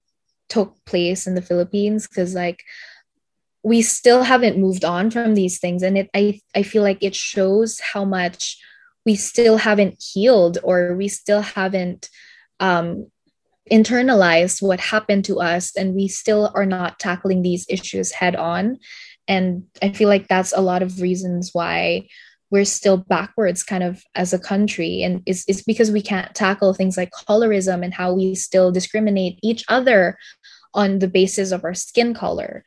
took 0.50 0.76
place 0.86 1.26
in 1.26 1.36
the 1.36 1.42
Philippines 1.42 2.08
because 2.08 2.36
like 2.36 2.64
we 3.64 3.82
still 3.82 4.24
haven't 4.24 4.58
moved 4.58 4.84
on 4.84 5.10
from 5.10 5.36
these 5.36 5.60
things 5.60 5.84
and 5.84 5.98
it 5.98 6.10
I 6.14 6.40
I 6.54 6.64
feel 6.64 6.84
like 6.84 7.02
it 7.02 7.16
shows 7.16 7.80
how 7.80 8.04
much 8.04 8.58
we 9.06 9.16
still 9.16 9.58
haven't 9.58 10.02
healed 10.02 10.58
or 10.64 10.96
we 10.96 11.08
still 11.08 11.42
haven't 11.42 12.10
um, 12.60 13.08
internalized 13.72 14.62
what 14.62 14.80
happened 14.80 15.26
to 15.26 15.40
us 15.40 15.76
and 15.76 15.96
we 15.96 16.08
still 16.08 16.52
are 16.54 16.66
not 16.66 17.00
tackling 17.00 17.42
these 17.42 17.66
issues 17.70 18.12
head 18.12 18.36
on. 18.36 18.80
And 19.28 19.64
i 19.82 19.90
feel 19.90 20.10
like 20.10 20.28
that's 20.28 20.54
a 20.54 20.62
lot 20.62 20.82
of 20.82 21.02
reasons 21.02 21.52
why 21.54 22.08
we're 22.52 22.66
still 22.66 22.98
backwards 22.98 23.64
kind 23.64 23.84
of 23.84 24.04
as 24.14 24.32
a 24.32 24.38
country. 24.38 25.02
And 25.02 25.24
it's, 25.26 25.44
it's 25.48 25.64
because 25.64 25.90
we 25.90 26.04
can't 26.04 26.36
tackle 26.36 26.76
things 26.76 26.98
like 26.98 27.10
colorism 27.10 27.84
and 27.84 27.92
how 27.92 28.14
we 28.14 28.36
still 28.36 28.72
discriminate 28.72 29.40
each 29.42 29.66
other 29.70 30.20
on 30.76 31.00
the 31.00 31.08
basis 31.08 31.52
of 31.52 31.64
our 31.64 31.74
skin 31.74 32.14
color. 32.14 32.64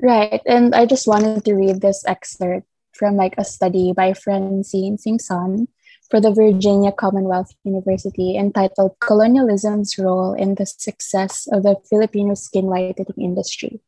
Right. 0.00 0.40
And 0.46 0.74
i 0.74 0.86
just 0.86 1.08
wanted 1.08 1.44
to 1.44 1.54
read 1.54 1.80
this 1.80 2.04
excerpt 2.06 2.66
from 2.92 3.16
like 3.16 3.34
a 3.38 3.44
study 3.44 3.92
by 3.92 4.14
francine 4.14 4.96
singson 4.96 5.66
for 6.10 6.20
the 6.20 6.30
Virginia 6.30 6.92
Commonwealth 6.92 7.54
University 7.64 8.36
entitled 8.36 8.96
Colonialism's 9.00 9.98
Role 9.98 10.32
in 10.32 10.54
the 10.54 10.66
Success 10.66 11.48
of 11.50 11.62
the 11.62 11.76
Filipino 11.88 12.34
Skin 12.34 12.66
Whitening 12.66 13.14
Industry. 13.18 13.80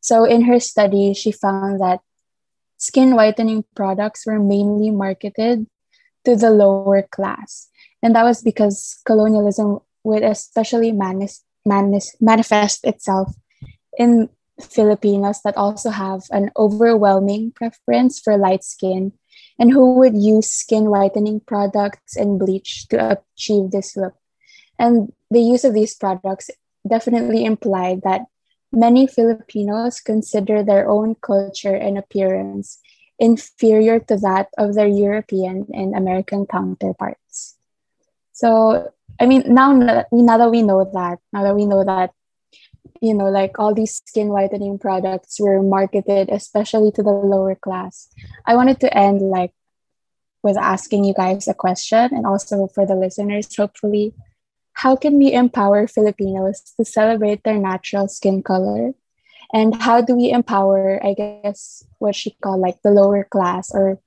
So, 0.00 0.24
in 0.24 0.42
her 0.42 0.60
study, 0.60 1.14
she 1.14 1.32
found 1.32 1.80
that 1.80 2.00
skin 2.76 3.16
whitening 3.16 3.64
products 3.74 4.26
were 4.26 4.38
mainly 4.38 4.90
marketed 4.90 5.66
to 6.24 6.36
the 6.36 6.50
lower 6.50 7.02
class. 7.02 7.68
And 8.02 8.14
that 8.14 8.24
was 8.24 8.42
because 8.42 9.00
colonialism 9.06 9.80
would 10.04 10.22
especially 10.22 10.92
manis- 10.92 11.44
manis- 11.64 12.16
manifest 12.20 12.84
itself 12.84 13.32
in 13.96 14.28
Filipinos 14.60 15.40
that 15.42 15.56
also 15.56 15.90
have 15.90 16.22
an 16.30 16.50
overwhelming 16.56 17.52
preference 17.52 18.20
for 18.20 18.36
light 18.36 18.62
skin 18.62 19.12
and 19.58 19.72
who 19.72 19.94
would 19.94 20.16
use 20.16 20.50
skin 20.50 20.90
whitening 20.90 21.40
products 21.40 22.16
and 22.16 22.38
bleach 22.38 22.88
to 22.88 23.18
achieve 23.18 23.70
this 23.70 23.96
look. 23.96 24.14
And 24.78 25.12
the 25.30 25.40
use 25.40 25.64
of 25.64 25.74
these 25.74 25.94
products 25.94 26.50
definitely 26.86 27.44
implied 27.44 28.02
that 28.02 28.22
many 28.72 29.06
Filipinos 29.06 30.00
consider 30.00 30.62
their 30.62 30.88
own 30.88 31.14
culture 31.14 31.74
and 31.74 31.96
appearance 31.96 32.78
inferior 33.18 34.00
to 34.00 34.16
that 34.16 34.48
of 34.58 34.74
their 34.74 34.88
European 34.88 35.66
and 35.72 35.94
American 35.94 36.46
counterparts. 36.46 37.56
So, 38.32 38.90
I 39.20 39.26
mean, 39.26 39.44
now, 39.46 39.72
now 40.10 40.38
that 40.38 40.50
we 40.50 40.62
know 40.62 40.90
that, 40.92 41.18
now 41.32 41.44
that 41.44 41.54
we 41.54 41.66
know 41.66 41.84
that 41.84 42.10
you 43.00 43.14
know, 43.14 43.28
like 43.30 43.58
all 43.58 43.74
these 43.74 44.02
skin 44.06 44.28
whitening 44.28 44.78
products 44.78 45.40
were 45.40 45.62
marketed 45.62 46.28
especially 46.30 46.90
to 46.92 47.02
the 47.02 47.10
lower 47.10 47.54
class. 47.54 48.08
I 48.46 48.56
wanted 48.56 48.80
to 48.80 48.96
end 48.96 49.20
like 49.20 49.52
with 50.42 50.56
asking 50.58 51.04
you 51.04 51.14
guys 51.14 51.48
a 51.48 51.54
question 51.54 52.10
and 52.12 52.26
also 52.26 52.68
for 52.68 52.86
the 52.86 52.94
listeners, 52.94 53.48
hopefully. 53.56 54.14
How 54.74 54.96
can 54.96 55.18
we 55.18 55.32
empower 55.32 55.86
Filipinos 55.86 56.60
to 56.76 56.84
celebrate 56.84 57.44
their 57.44 57.58
natural 57.58 58.08
skin 58.08 58.42
color? 58.42 58.92
And 59.52 59.74
how 59.80 60.00
do 60.00 60.16
we 60.16 60.30
empower, 60.30 61.00
I 61.04 61.14
guess, 61.14 61.84
what 61.98 62.14
she 62.14 62.36
called 62.42 62.60
like 62.60 62.82
the 62.82 62.90
lower 62.90 63.24
class 63.24 63.70
or 63.72 64.00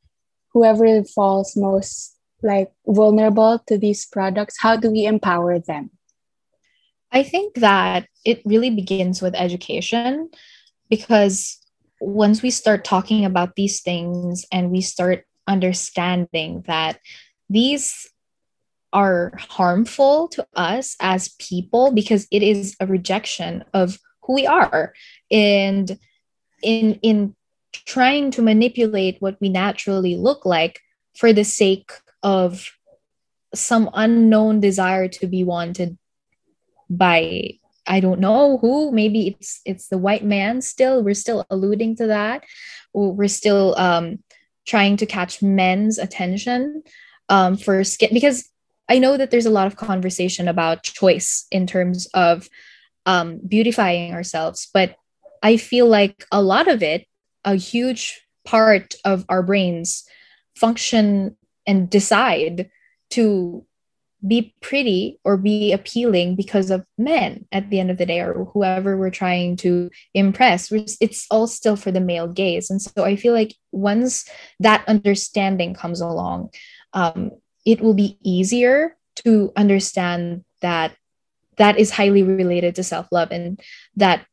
whoever 0.51 1.03
falls 1.03 1.55
most 1.55 2.17
like 2.43 2.71
vulnerable 2.85 3.59
to 3.67 3.77
these 3.77 4.05
products? 4.05 4.57
How 4.59 4.75
do 4.75 4.91
we 4.91 5.05
empower 5.05 5.57
them? 5.57 5.91
I 7.11 7.23
think 7.23 7.55
that 7.55 8.07
it 8.25 8.41
really 8.45 8.69
begins 8.69 9.21
with 9.21 9.35
education 9.35 10.29
because 10.89 11.57
once 11.99 12.41
we 12.41 12.49
start 12.51 12.83
talking 12.83 13.25
about 13.25 13.55
these 13.55 13.81
things 13.81 14.45
and 14.51 14.71
we 14.71 14.81
start 14.81 15.25
understanding 15.47 16.63
that 16.67 16.99
these 17.49 18.07
are 18.93 19.33
harmful 19.37 20.27
to 20.29 20.45
us 20.55 20.95
as 20.99 21.29
people 21.39 21.91
because 21.91 22.27
it 22.31 22.43
is 22.43 22.75
a 22.79 22.87
rejection 22.87 23.63
of 23.73 23.97
who 24.23 24.33
we 24.33 24.45
are. 24.45 24.93
And 25.31 25.97
in 26.61 26.99
in 27.01 27.35
trying 27.71 28.31
to 28.31 28.41
manipulate 28.41 29.17
what 29.19 29.37
we 29.39 29.49
naturally 29.49 30.15
look 30.15 30.45
like 30.45 30.79
for 31.15 31.31
the 31.31 31.43
sake 31.43 31.91
of 32.23 32.69
some 33.53 33.89
unknown 33.93 34.59
desire 34.59 35.07
to 35.07 35.27
be 35.27 35.43
wanted 35.43 35.97
by 36.89 37.59
I 37.89 38.01
don't 38.01 38.19
know 38.19 38.57
who. 38.57 38.91
Maybe 38.91 39.27
it's 39.27 39.61
it's 39.65 39.87
the 39.87 39.97
white 39.97 40.23
man. 40.23 40.61
Still, 40.61 41.03
we're 41.03 41.13
still 41.13 41.45
alluding 41.49 41.95
to 41.97 42.07
that. 42.07 42.43
We're 42.93 43.27
still 43.27 43.75
um, 43.77 44.19
trying 44.65 44.97
to 44.97 45.05
catch 45.05 45.41
men's 45.41 45.97
attention 45.97 46.83
um, 47.29 47.57
for 47.57 47.83
skin 47.83 48.09
because 48.11 48.49
I 48.89 48.99
know 48.99 49.17
that 49.17 49.31
there's 49.31 49.45
a 49.45 49.51
lot 49.51 49.67
of 49.67 49.75
conversation 49.75 50.47
about 50.47 50.83
choice 50.83 51.45
in 51.51 51.67
terms 51.67 52.07
of 52.13 52.49
um, 53.05 53.39
beautifying 53.47 54.13
ourselves, 54.13 54.67
but 54.73 54.95
I 55.43 55.57
feel 55.57 55.87
like 55.87 56.25
a 56.31 56.41
lot 56.41 56.67
of 56.67 56.83
it, 56.83 57.05
a 57.45 57.55
huge 57.55 58.21
part 58.45 58.95
of 59.05 59.25
our 59.29 59.43
brains 59.43 60.05
function 60.55 61.37
and 61.65 61.89
decide 61.89 62.69
to 63.11 63.65
be 64.25 64.55
pretty 64.61 65.19
or 65.23 65.37
be 65.37 65.71
appealing 65.71 66.35
because 66.35 66.71
of 66.71 66.85
men 66.97 67.45
at 67.51 67.69
the 67.69 67.79
end 67.79 67.91
of 67.91 67.97
the 67.97 68.05
day 68.05 68.19
or 68.19 68.45
whoever 68.53 68.97
we're 68.97 69.11
trying 69.11 69.55
to 69.55 69.89
impress 70.13 70.71
it's 70.71 71.27
all 71.29 71.45
still 71.45 71.75
for 71.75 71.91
the 71.91 71.99
male 71.99 72.27
gaze. 72.27 72.69
And 72.69 72.81
so 72.81 73.03
i 73.03 73.15
feel 73.15 73.33
like 73.33 73.53
once 73.71 74.27
that 74.59 74.83
understanding 74.87 75.73
comes 75.73 76.01
along 76.01 76.49
um, 76.93 77.31
it 77.65 77.81
will 77.81 77.93
be 77.93 78.17
easier 78.23 78.95
to 79.17 79.51
understand 79.55 80.43
that 80.61 80.95
that 81.57 81.77
is 81.77 81.91
highly 81.91 82.23
related 82.23 82.75
to 82.75 82.83
self-love 82.83 83.31
and 83.31 83.59
that 83.95 84.25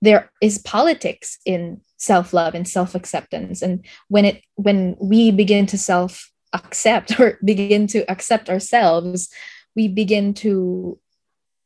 there 0.00 0.30
is 0.40 0.58
politics 0.58 1.38
in 1.44 1.80
self-love 1.96 2.54
and 2.54 2.66
self-acceptance. 2.66 3.60
And 3.62 3.84
when 4.08 4.24
it 4.24 4.42
when 4.54 4.96
we 5.00 5.30
begin 5.30 5.66
to 5.66 5.78
self 5.78 6.30
accept 6.52 7.18
or 7.18 7.38
begin 7.44 7.86
to 7.88 8.10
accept 8.10 8.48
ourselves, 8.48 9.30
we 9.74 9.88
begin 9.88 10.34
to 10.34 10.98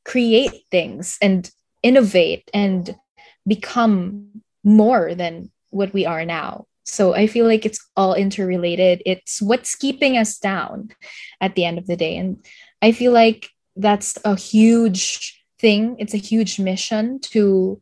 create 0.05 0.64
things 0.71 1.18
and 1.23 1.51
innovate 1.83 2.51
and 2.53 2.97
become 3.47 4.42
more 4.64 5.14
than 5.14 5.51
what 5.71 5.92
we 5.92 6.07
are 6.07 6.25
now. 6.25 6.66
So 6.85 7.14
I 7.14 7.27
feel 7.27 7.47
like 7.47 7.64
it's 7.64 7.85
all 7.97 8.14
interrelated. 8.14 9.03
It's 9.07 9.40
what's 9.40 9.75
keeping 9.75 10.16
us 10.16 10.38
down 10.38 10.90
at 11.40 11.55
the 11.55 11.64
end 11.64 11.79
of 11.79 11.87
the 11.87 11.97
day. 11.97 12.16
And 12.16 12.45
I 12.81 12.92
feel 12.92 13.12
like 13.12 13.49
that's 13.77 14.18
a 14.25 14.37
huge 14.37 15.42
thing. 15.59 15.97
It's 15.99 16.14
a 16.14 16.18
huge 16.18 16.59
mission 16.59 17.21
to, 17.21 17.81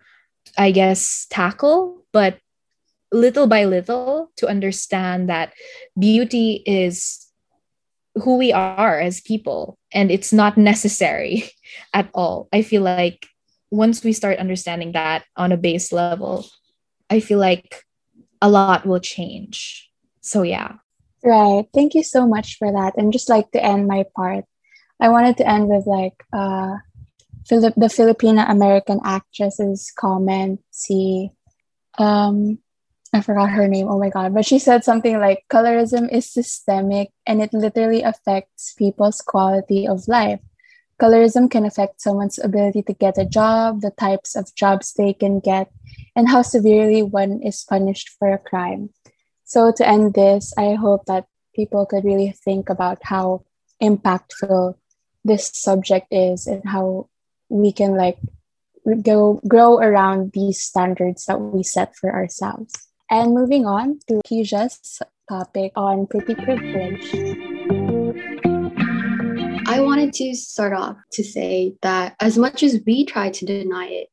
I 0.58 0.70
guess, 0.70 1.26
tackle. 1.30 2.04
But 2.12 2.38
little 3.12 3.46
by 3.46 3.64
little 3.64 4.30
to 4.36 4.46
understand 4.46 5.28
that 5.28 5.52
beauty 5.98 6.62
is 6.66 7.26
who 8.14 8.36
we 8.36 8.52
are 8.52 8.98
as 8.98 9.20
people 9.20 9.78
and 9.92 10.10
it's 10.10 10.32
not 10.32 10.56
necessary 10.56 11.44
at 11.94 12.08
all. 12.14 12.48
I 12.52 12.62
feel 12.62 12.82
like 12.82 13.26
once 13.70 14.02
we 14.02 14.12
start 14.12 14.38
understanding 14.38 14.92
that 14.92 15.24
on 15.36 15.52
a 15.52 15.56
base 15.56 15.92
level, 15.92 16.46
I 17.08 17.20
feel 17.20 17.38
like 17.38 17.84
a 18.42 18.50
lot 18.50 18.86
will 18.86 19.00
change. 19.00 19.88
So, 20.20 20.42
yeah. 20.42 20.74
Right. 21.24 21.66
Thank 21.74 21.94
you 21.94 22.02
so 22.02 22.26
much 22.26 22.56
for 22.58 22.72
that. 22.72 22.94
And 22.96 23.12
just 23.12 23.28
like 23.28 23.50
to 23.52 23.62
end 23.62 23.86
my 23.86 24.04
part, 24.16 24.44
I 25.00 25.08
wanted 25.08 25.36
to 25.38 25.48
end 25.48 25.68
with 25.68 25.86
like 25.86 26.24
uh, 26.32 26.76
Philip, 27.46 27.74
the 27.76 27.88
Filipino 27.88 28.42
American 28.42 29.00
actress's 29.04 29.92
comment. 29.96 30.60
See, 30.70 31.30
um, 31.98 32.58
I 33.12 33.20
forgot 33.20 33.50
her 33.50 33.66
name. 33.66 33.88
Oh 33.88 33.98
my 33.98 34.10
God. 34.10 34.34
But 34.34 34.46
she 34.46 34.58
said 34.58 34.84
something 34.84 35.18
like 35.18 35.44
colorism 35.50 36.12
is 36.12 36.30
systemic 36.30 37.10
and 37.26 37.42
it 37.42 37.52
literally 37.52 38.02
affects 38.02 38.74
people's 38.74 39.20
quality 39.20 39.86
of 39.86 40.06
life. 40.06 40.40
Colorism 41.00 41.50
can 41.50 41.64
affect 41.64 42.00
someone's 42.00 42.38
ability 42.38 42.82
to 42.82 42.92
get 42.92 43.18
a 43.18 43.24
job, 43.24 43.80
the 43.80 43.90
types 43.90 44.36
of 44.36 44.54
jobs 44.54 44.92
they 44.92 45.14
can 45.14 45.40
get, 45.40 45.72
and 46.14 46.28
how 46.28 46.42
severely 46.42 47.02
one 47.02 47.40
is 47.42 47.64
punished 47.68 48.10
for 48.18 48.32
a 48.32 48.38
crime. 48.38 48.90
So, 49.44 49.72
to 49.72 49.88
end 49.88 50.12
this, 50.14 50.52
I 50.58 50.74
hope 50.74 51.06
that 51.06 51.24
people 51.54 51.86
could 51.86 52.04
really 52.04 52.30
think 52.44 52.68
about 52.68 52.98
how 53.02 53.44
impactful 53.82 54.76
this 55.24 55.50
subject 55.54 56.08
is 56.10 56.46
and 56.46 56.62
how 56.68 57.08
we 57.48 57.72
can 57.72 57.96
like 57.96 58.18
go 59.02 59.40
grow 59.48 59.78
around 59.78 60.32
these 60.32 60.60
standards 60.60 61.24
that 61.24 61.40
we 61.40 61.62
set 61.62 61.96
for 61.96 62.12
ourselves. 62.12 62.89
And 63.12 63.34
moving 63.34 63.66
on 63.66 63.98
to 64.06 64.20
Keisha's 64.24 65.02
topic 65.28 65.72
on 65.74 66.06
pretty 66.06 66.36
privilege. 66.36 67.12
I 69.66 69.80
wanted 69.80 70.12
to 70.12 70.32
start 70.34 70.72
off 70.72 70.96
to 71.14 71.24
say 71.24 71.74
that 71.82 72.14
as 72.20 72.38
much 72.38 72.62
as 72.62 72.78
we 72.86 73.04
try 73.04 73.30
to 73.30 73.44
deny 73.44 73.86
it, 73.86 74.10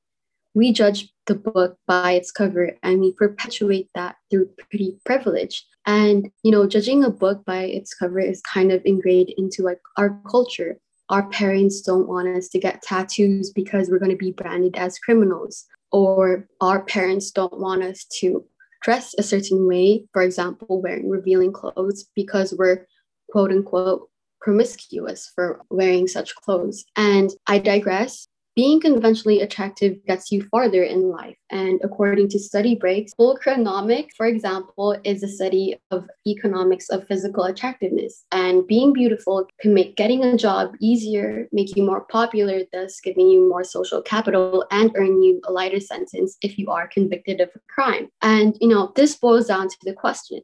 we 0.55 0.73
judge 0.73 1.13
the 1.27 1.35
book 1.35 1.77
by 1.85 2.13
its 2.13 2.31
cover 2.31 2.71
and 2.81 2.99
we 2.99 3.11
perpetuate 3.11 3.87
that 3.93 4.15
through 4.31 4.49
pretty 4.57 4.97
privilege. 5.05 5.63
And, 5.85 6.31
you 6.41 6.49
know, 6.49 6.65
judging 6.65 7.03
a 7.03 7.11
book 7.11 7.45
by 7.45 7.65
its 7.65 7.93
cover 7.93 8.19
is 8.19 8.41
kind 8.41 8.71
of 8.71 8.81
ingrained 8.83 9.31
into 9.37 9.61
like 9.61 9.79
our 9.97 10.19
culture. 10.27 10.79
Our 11.09 11.29
parents 11.29 11.81
don't 11.81 12.07
want 12.07 12.29
us 12.29 12.49
to 12.49 12.59
get 12.59 12.81
tattoos 12.81 13.51
because 13.51 13.89
we're 13.89 13.99
going 13.99 14.09
to 14.09 14.17
be 14.17 14.31
branded 14.31 14.75
as 14.75 14.97
criminals, 14.97 15.65
or 15.91 16.47
our 16.61 16.83
parents 16.83 17.29
don't 17.29 17.59
want 17.59 17.83
us 17.83 18.03
to 18.21 18.43
dress 18.87 19.13
a 19.17 19.23
certain 19.23 19.67
way, 19.67 20.05
for 20.13 20.21
example, 20.21 20.81
wearing 20.81 21.09
revealing 21.09 21.51
clothes 21.51 22.05
because 22.15 22.55
we're 22.57 22.87
quote 23.29 23.51
unquote 23.51 24.09
promiscuous 24.39 25.29
for 25.35 25.59
wearing 25.69 26.07
such 26.07 26.33
clothes. 26.35 26.85
And 26.95 27.29
I 27.47 27.59
digress. 27.59 28.29
Being 28.57 28.81
conventionally 28.81 29.41
attractive 29.41 30.03
gets 30.07 30.31
you 30.31 30.41
farther 30.49 30.81
in 30.81 31.11
life. 31.11 31.37
And 31.51 31.79
according 31.83 32.29
to 32.29 32.39
study 32.39 32.73
breaks, 32.73 33.13
Pulchronomics, 33.13 34.15
for 34.17 34.25
example, 34.25 34.97
is 35.03 35.21
a 35.21 35.27
study 35.27 35.79
of 35.91 36.09
economics 36.25 36.89
of 36.89 37.05
physical 37.05 37.43
attractiveness. 37.43 38.25
And 38.31 38.65
being 38.65 38.93
beautiful 38.93 39.45
can 39.61 39.75
make 39.75 39.95
getting 39.95 40.23
a 40.23 40.35
job 40.35 40.71
easier, 40.81 41.47
make 41.51 41.75
you 41.75 41.83
more 41.83 42.05
popular, 42.05 42.61
thus 42.73 42.99
giving 42.99 43.27
you 43.27 43.47
more 43.47 43.63
social 43.63 44.01
capital 44.01 44.65
and 44.71 44.89
earn 44.95 45.21
you 45.21 45.39
a 45.47 45.51
lighter 45.51 45.79
sentence 45.79 46.35
if 46.41 46.57
you 46.57 46.71
are 46.71 46.87
convicted 46.87 47.39
of 47.41 47.49
a 47.55 47.59
crime. 47.69 48.09
And, 48.23 48.57
you 48.59 48.69
know, 48.69 48.91
this 48.95 49.15
boils 49.15 49.45
down 49.45 49.69
to 49.69 49.77
the 49.83 49.93
question 49.93 50.41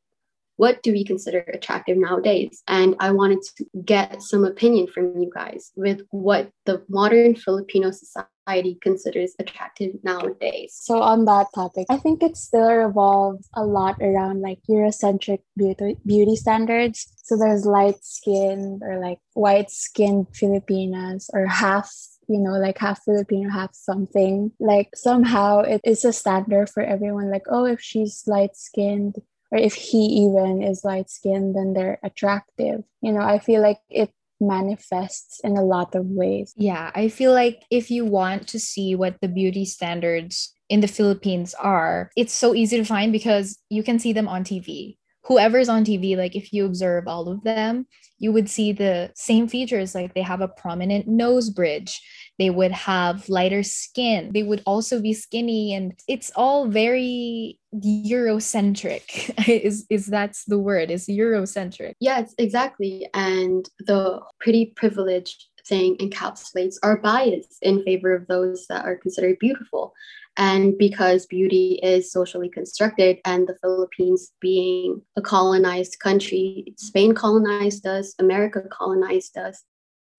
what 0.58 0.84
do 0.84 0.92
we 0.92 1.04
consider 1.04 1.40
attractive 1.40 1.98
nowadays? 1.98 2.62
And 2.68 2.96
I 3.00 3.12
wanted 3.12 3.40
to 3.58 3.66
get 3.84 4.22
some 4.22 4.46
opinion 4.46 4.88
from 4.88 5.18
you 5.20 5.32
guys 5.34 5.72
with 5.76 6.02
what 6.12 6.50
the 6.66 6.84
modern 6.90 7.36
Filipino 7.36 7.92
society 7.92 8.78
considers 8.82 9.34
attractive 9.40 9.92
nowadays. 10.04 10.78
So 10.80 11.02
on 11.02 11.26
that 11.26 11.48
topic, 11.56 11.88
I 11.90 11.98
think 11.98 12.22
it 12.22 12.38
still 12.38 12.72
revolves 12.72 13.48
a 13.56 13.66
lot 13.66 13.98
around 14.02 14.42
like 14.42 14.60
Eurocentric 14.70 15.40
beauty 15.58 15.98
beauty 16.06 16.36
standards. 16.36 17.08
So 17.24 17.38
there's 17.38 17.66
light 17.66 18.04
skinned 18.04 18.84
or 18.84 19.00
like 19.00 19.20
white 19.34 19.72
skinned 19.72 20.28
Filipinas 20.36 21.30
or 21.34 21.48
half 21.48 21.92
you 22.30 22.40
know, 22.40 22.54
like 22.54 22.78
half 22.78 23.04
Filipino, 23.04 23.50
half 23.50 23.74
something. 23.74 24.52
Like 24.60 24.96
somehow 24.96 25.60
it 25.60 25.82
is 25.84 26.06
a 26.06 26.14
standard 26.14 26.70
for 26.70 26.82
everyone. 26.82 27.30
Like, 27.30 27.44
oh, 27.50 27.66
if 27.66 27.82
she's 27.82 28.24
light 28.28 28.56
skinned, 28.56 29.16
or 29.54 29.60
if 29.60 29.76
he 29.76 30.26
even 30.26 30.64
is 30.64 30.84
light 30.84 31.12
skinned, 31.12 31.56
then 31.56 31.74
they're 31.74 32.00
attractive. 32.04 32.84
You 33.02 33.14
know, 33.14 33.22
I 33.22 33.38
feel 33.38 33.62
like 33.62 33.78
it 33.88 34.10
manifests 34.42 35.40
in 35.44 35.56
a 35.56 35.64
lot 35.64 35.94
of 35.94 36.06
ways. 36.08 36.54
Yeah, 36.58 36.90
I 36.96 37.08
feel 37.08 37.34
like 37.34 37.62
if 37.70 37.92
you 37.92 38.04
want 38.04 38.48
to 38.48 38.60
see 38.60 38.96
what 38.96 39.22
the 39.22 39.28
beauty 39.28 39.64
standards 39.64 40.54
in 40.70 40.82
the 40.82 40.88
Philippines 40.88 41.54
are, 41.54 42.10
it's 42.18 42.34
so 42.34 42.56
easy 42.56 42.78
to 42.78 42.84
find 42.84 43.12
because 43.12 43.60
you 43.70 43.84
can 43.84 44.00
see 44.00 44.12
them 44.12 44.28
on 44.28 44.44
TV. 44.44 44.98
Whoever's 45.26 45.70
on 45.70 45.86
TV, 45.86 46.18
like 46.18 46.36
if 46.36 46.52
you 46.52 46.66
observe 46.66 47.08
all 47.08 47.30
of 47.30 47.44
them, 47.44 47.88
you 48.20 48.32
would 48.32 48.50
see 48.50 48.72
the 48.72 49.12
same 49.16 49.48
features. 49.48 49.96
Like 49.96 50.14
they 50.14 50.22
have 50.22 50.42
a 50.42 50.48
prominent 50.48 51.08
nose 51.08 51.50
bridge, 51.50 52.02
they 52.40 52.50
would 52.50 52.72
have 52.72 53.30
lighter 53.30 53.64
skin, 53.64 54.32
they 54.34 54.44
would 54.44 54.62
also 54.66 55.02
be 55.02 55.14
skinny, 55.14 55.74
and 55.74 55.94
it's 56.08 56.32
all 56.36 56.68
very 56.68 57.60
Eurocentric. 57.74 59.34
is 59.48 59.86
is 59.90 60.08
that's 60.08 60.46
the 60.46 60.60
word? 60.60 60.92
Is 60.92 61.08
Eurocentric? 61.08 61.94
Yes, 62.00 62.34
exactly. 62.38 63.08
And 63.14 63.68
the 63.80 64.22
pretty 64.40 64.74
privileged 64.76 65.46
thing 65.66 65.98
encapsulates 65.98 66.76
our 66.84 66.98
bias 66.98 67.58
in 67.62 67.84
favor 67.84 68.14
of 68.14 68.28
those 68.28 68.68
that 68.68 68.86
are 68.86 68.96
considered 68.96 69.38
beautiful. 69.40 69.94
And 70.36 70.78
because 70.78 71.28
beauty 71.28 71.80
is 71.84 72.12
socially 72.12 72.50
constructed, 72.50 73.20
and 73.24 73.48
the 73.48 73.58
Philippines 73.62 74.32
being 74.40 75.02
a 75.16 75.22
colonized 75.22 76.00
country, 76.00 76.74
Spain 76.78 77.14
colonized 77.14 77.86
us, 77.86 78.16
America 78.18 78.64
colonized 78.72 79.38
us, 79.38 79.64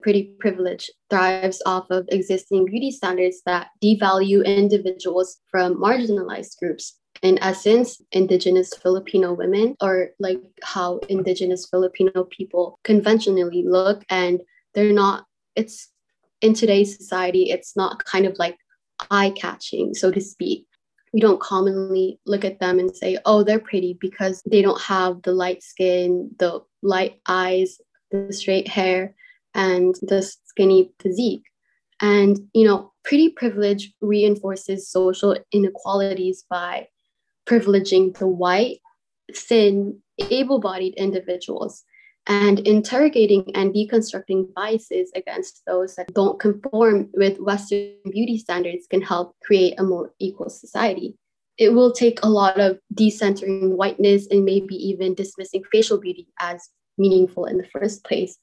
pretty 0.01 0.35
privilege 0.39 0.89
thrives 1.09 1.61
off 1.65 1.89
of 1.89 2.05
existing 2.09 2.65
beauty 2.65 2.91
standards 2.91 3.41
that 3.45 3.69
devalue 3.83 4.45
individuals 4.45 5.37
from 5.49 5.75
marginalized 5.75 6.57
groups 6.59 6.99
in 7.21 7.39
essence, 7.41 8.01
indigenous 8.11 8.73
Filipino 8.73 9.33
women 9.33 9.75
or 9.81 10.11
like 10.19 10.39
how 10.63 10.99
indigenous 11.09 11.67
Filipino 11.67 12.25
people 12.25 12.79
conventionally 12.83 13.63
look. 13.65 14.03
And 14.09 14.41
they're 14.73 14.93
not, 14.93 15.25
it's 15.55 15.89
in 16.41 16.53
today's 16.53 16.95
society, 16.95 17.49
it's 17.49 17.75
not 17.75 18.03
kind 18.05 18.25
of 18.25 18.37
like 18.37 18.57
eye 19.11 19.33
catching, 19.35 19.93
so 19.93 20.11
to 20.11 20.21
speak. 20.21 20.65
We 21.13 21.21
don't 21.21 21.39
commonly 21.39 22.19
look 22.25 22.43
at 22.43 22.59
them 22.59 22.77
and 22.77 22.95
say, 22.95 23.17
oh, 23.25 23.43
they're 23.43 23.59
pretty 23.59 23.97
because 23.99 24.41
they 24.49 24.61
don't 24.61 24.81
have 24.81 25.21
the 25.21 25.31
light 25.31 25.63
skin, 25.63 26.29
the 26.39 26.61
light 26.83 27.19
eyes, 27.27 27.77
the 28.11 28.33
straight 28.33 28.67
hair, 28.67 29.15
and 29.53 29.95
the 30.01 30.21
skinny 30.21 30.91
physique. 31.01 31.45
And, 32.01 32.37
you 32.53 32.65
know, 32.65 32.91
pretty 33.05 33.29
privilege 33.29 33.93
reinforces 34.01 34.89
social 34.89 35.37
inequalities 35.53 36.43
by 36.49 36.87
privileging 37.47 38.17
the 38.17 38.27
white, 38.27 38.79
thin, 39.33 40.01
able 40.29 40.59
bodied 40.59 40.95
individuals 40.95 41.83
and 42.27 42.59
interrogating 42.59 43.51
and 43.55 43.73
deconstructing 43.73 44.53
biases 44.53 45.11
against 45.15 45.61
those 45.67 45.95
that 45.95 46.13
don't 46.13 46.39
conform 46.39 47.09
with 47.13 47.39
Western 47.39 47.93
beauty 48.09 48.37
standards 48.37 48.87
can 48.89 49.01
help 49.01 49.35
create 49.43 49.79
a 49.79 49.83
more 49.83 50.13
equal 50.19 50.49
society. 50.49 51.15
It 51.57 51.69
will 51.69 51.91
take 51.91 52.19
a 52.23 52.29
lot 52.29 52.59
of 52.59 52.79
decentering 52.93 53.75
whiteness 53.75 54.27
and 54.29 54.43
maybe 54.43 54.75
even 54.75 55.13
dismissing 55.13 55.63
facial 55.71 55.99
beauty 55.99 56.27
as 56.39 56.69
meaningful 56.97 57.45
in 57.45 57.57
the 57.57 57.67
first 57.67 58.03
place. 58.03 58.37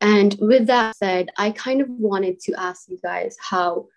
And 0.00 0.36
with 0.40 0.66
that 0.68 0.96
said, 0.96 1.30
I 1.36 1.50
kind 1.50 1.80
of 1.80 1.88
wanted 1.90 2.40
to 2.40 2.54
ask 2.54 2.88
you 2.88 2.98
guys 3.02 3.36
how 3.40 3.88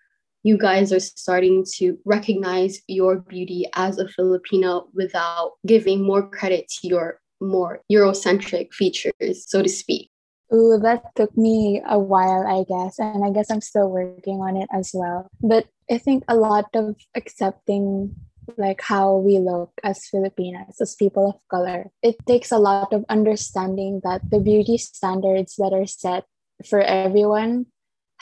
you 0.42 0.58
guys 0.58 0.92
are 0.92 1.00
starting 1.00 1.64
to 1.76 1.98
recognize 2.04 2.80
your 2.88 3.20
beauty 3.20 3.66
as 3.74 3.98
a 3.98 4.08
Filipino 4.08 4.88
without 4.92 5.52
giving 5.66 6.02
more 6.02 6.28
credit 6.28 6.68
to 6.68 6.88
your 6.88 7.21
more 7.42 7.80
Eurocentric 7.90 8.72
features, 8.72 9.44
so 9.46 9.62
to 9.62 9.68
speak? 9.68 10.10
Ooh, 10.54 10.78
that 10.82 11.02
took 11.16 11.36
me 11.36 11.82
a 11.88 11.98
while, 11.98 12.46
I 12.46 12.64
guess. 12.68 12.98
And 12.98 13.24
I 13.24 13.30
guess 13.30 13.50
I'm 13.50 13.62
still 13.62 13.88
working 13.88 14.40
on 14.40 14.56
it 14.56 14.68
as 14.72 14.90
well. 14.92 15.26
But 15.40 15.66
I 15.90 15.98
think 15.98 16.24
a 16.28 16.36
lot 16.36 16.66
of 16.74 16.96
accepting 17.14 18.14
like 18.58 18.80
how 18.82 19.16
we 19.16 19.38
look 19.38 19.70
as 19.82 20.06
Filipinas, 20.06 20.80
as 20.80 20.94
people 20.96 21.28
of 21.30 21.40
color, 21.50 21.90
it 22.02 22.16
takes 22.26 22.52
a 22.52 22.58
lot 22.58 22.92
of 22.92 23.04
understanding 23.08 24.00
that 24.04 24.20
the 24.30 24.40
beauty 24.40 24.76
standards 24.76 25.54
that 25.56 25.72
are 25.72 25.86
set 25.86 26.24
for 26.68 26.80
everyone 26.80 27.66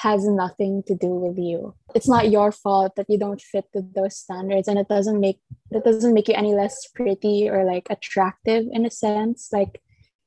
has 0.00 0.26
nothing 0.26 0.82
to 0.86 0.94
do 0.94 1.08
with 1.08 1.36
you. 1.36 1.74
It's 1.94 2.08
not 2.08 2.30
your 2.30 2.52
fault 2.52 2.96
that 2.96 3.04
you 3.10 3.18
don't 3.18 3.40
fit 3.40 3.66
to 3.74 3.82
those 3.94 4.16
standards 4.16 4.66
and 4.66 4.78
it 4.78 4.88
doesn't 4.88 5.20
make 5.20 5.40
that 5.72 5.84
doesn't 5.84 6.14
make 6.14 6.26
you 6.26 6.34
any 6.34 6.54
less 6.54 6.88
pretty 6.94 7.50
or 7.50 7.64
like 7.64 7.86
attractive 7.90 8.64
in 8.72 8.86
a 8.86 8.90
sense. 8.90 9.50
Like 9.52 9.82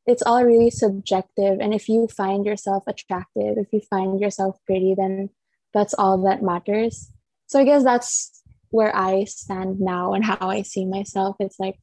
it's 0.05 0.21
all 0.21 0.43
really 0.43 0.69
subjective 0.69 1.57
and 1.59 1.73
if 1.73 1.89
you 1.89 2.07
find 2.07 2.45
yourself 2.45 2.83
attractive, 2.85 3.57
if 3.57 3.67
you 3.73 3.81
find 3.89 4.21
yourself 4.21 4.57
pretty 4.67 4.93
then 4.95 5.29
that's 5.73 5.95
all 5.95 6.21
that 6.23 6.43
matters. 6.43 7.11
So 7.47 7.59
I 7.59 7.63
guess 7.63 7.83
that's 7.83 8.43
where 8.69 8.95
I 8.95 9.23
stand 9.23 9.79
now 9.79 10.13
and 10.13 10.23
how 10.23 10.37
I 10.39 10.61
see 10.61 10.85
myself. 10.85 11.37
It's 11.39 11.59
like 11.59 11.79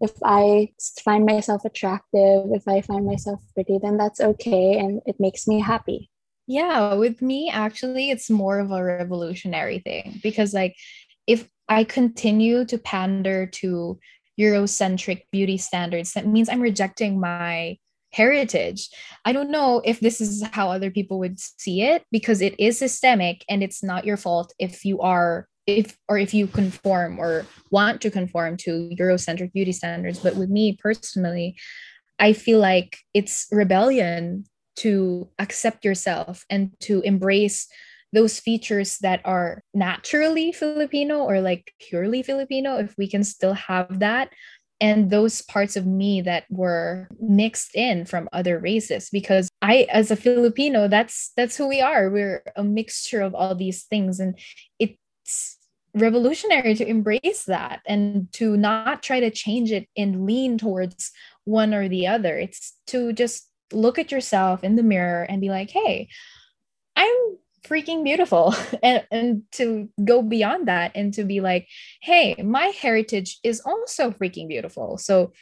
if 0.00 0.10
I 0.24 0.72
find 1.04 1.24
myself 1.24 1.64
attractive, 1.64 2.46
if 2.50 2.66
I 2.66 2.80
find 2.80 3.06
myself 3.06 3.38
pretty, 3.54 3.78
then 3.80 3.96
that's 3.96 4.20
okay 4.20 4.76
and 4.76 5.02
it 5.06 5.20
makes 5.20 5.46
me 5.46 5.60
happy. 5.60 6.10
Yeah, 6.48 6.94
with 6.94 7.20
me, 7.20 7.50
actually, 7.50 8.10
it's 8.10 8.30
more 8.30 8.58
of 8.58 8.70
a 8.70 8.82
revolutionary 8.82 9.80
thing 9.80 10.18
because, 10.22 10.54
like, 10.54 10.74
if 11.26 11.46
I 11.68 11.84
continue 11.84 12.64
to 12.64 12.78
pander 12.78 13.46
to 13.46 13.98
Eurocentric 14.40 15.24
beauty 15.30 15.58
standards, 15.58 16.14
that 16.14 16.26
means 16.26 16.48
I'm 16.48 16.62
rejecting 16.62 17.20
my 17.20 17.76
heritage. 18.14 18.88
I 19.26 19.32
don't 19.32 19.50
know 19.50 19.82
if 19.84 20.00
this 20.00 20.22
is 20.22 20.42
how 20.52 20.70
other 20.70 20.90
people 20.90 21.18
would 21.18 21.38
see 21.38 21.82
it 21.82 22.04
because 22.10 22.40
it 22.40 22.58
is 22.58 22.78
systemic 22.78 23.44
and 23.50 23.62
it's 23.62 23.82
not 23.82 24.06
your 24.06 24.16
fault 24.16 24.54
if 24.58 24.86
you 24.86 25.00
are 25.00 25.46
if 25.66 25.98
or 26.08 26.16
if 26.16 26.32
you 26.32 26.46
conform 26.46 27.18
or 27.18 27.44
want 27.70 28.00
to 28.00 28.10
conform 28.10 28.56
to 28.56 28.90
Eurocentric 28.98 29.52
beauty 29.52 29.72
standards. 29.72 30.20
But 30.20 30.36
with 30.36 30.48
me 30.48 30.78
personally, 30.82 31.58
I 32.18 32.32
feel 32.32 32.58
like 32.58 32.96
it's 33.12 33.46
rebellion 33.52 34.46
to 34.78 35.28
accept 35.38 35.84
yourself 35.84 36.44
and 36.50 36.72
to 36.80 37.00
embrace 37.02 37.68
those 38.12 38.40
features 38.40 38.98
that 38.98 39.20
are 39.24 39.62
naturally 39.74 40.52
Filipino 40.52 41.18
or 41.18 41.40
like 41.40 41.74
purely 41.78 42.22
Filipino, 42.22 42.76
if 42.78 42.94
we 42.96 43.08
can 43.08 43.22
still 43.22 43.54
have 43.54 44.00
that, 44.00 44.30
and 44.80 45.10
those 45.10 45.42
parts 45.42 45.76
of 45.76 45.86
me 45.86 46.20
that 46.22 46.44
were 46.48 47.08
mixed 47.20 47.74
in 47.74 48.04
from 48.04 48.28
other 48.32 48.58
races. 48.58 49.10
Because 49.10 49.48
i 49.60 49.86
as 49.90 50.10
a 50.10 50.16
filipino 50.16 50.86
that's 50.88 51.32
that's 51.36 51.56
who 51.56 51.66
we 51.66 51.80
are. 51.80 52.10
We're 52.10 52.42
a 52.56 52.64
mixture 52.64 53.20
of 53.20 53.34
all 53.34 53.54
these 53.54 53.84
things 53.84 54.20
and 54.20 54.38
it's 54.78 55.58
revolutionary 55.94 56.74
to 56.76 56.86
embrace 56.86 57.44
that 57.46 57.80
and 57.86 58.32
to 58.34 58.56
not 58.56 59.02
try 59.02 59.20
to 59.20 59.30
change 59.30 59.72
it 59.72 59.88
and 59.96 60.26
lean 60.26 60.58
towards 60.58 61.10
one 61.44 61.74
or 61.74 61.88
the 61.88 62.06
other. 62.06 62.38
It's 62.38 62.74
to 62.88 63.12
just 63.12 63.47
look 63.72 63.98
at 63.98 64.12
yourself 64.12 64.64
in 64.64 64.76
the 64.76 64.82
mirror 64.82 65.22
and 65.22 65.40
be 65.40 65.50
like, 65.50 65.70
hey, 65.70 66.08
I'm 66.96 67.38
freaking 67.64 68.04
beautiful. 68.04 68.54
and, 68.82 69.04
and 69.10 69.42
to 69.52 69.88
go 70.04 70.22
beyond 70.22 70.68
that 70.68 70.92
and 70.94 71.12
to 71.14 71.24
be 71.24 71.40
like, 71.40 71.68
hey, 72.02 72.34
my 72.42 72.66
heritage 72.66 73.38
is 73.44 73.60
also 73.60 74.10
freaking 74.10 74.48
beautiful. 74.48 74.98
So 74.98 75.32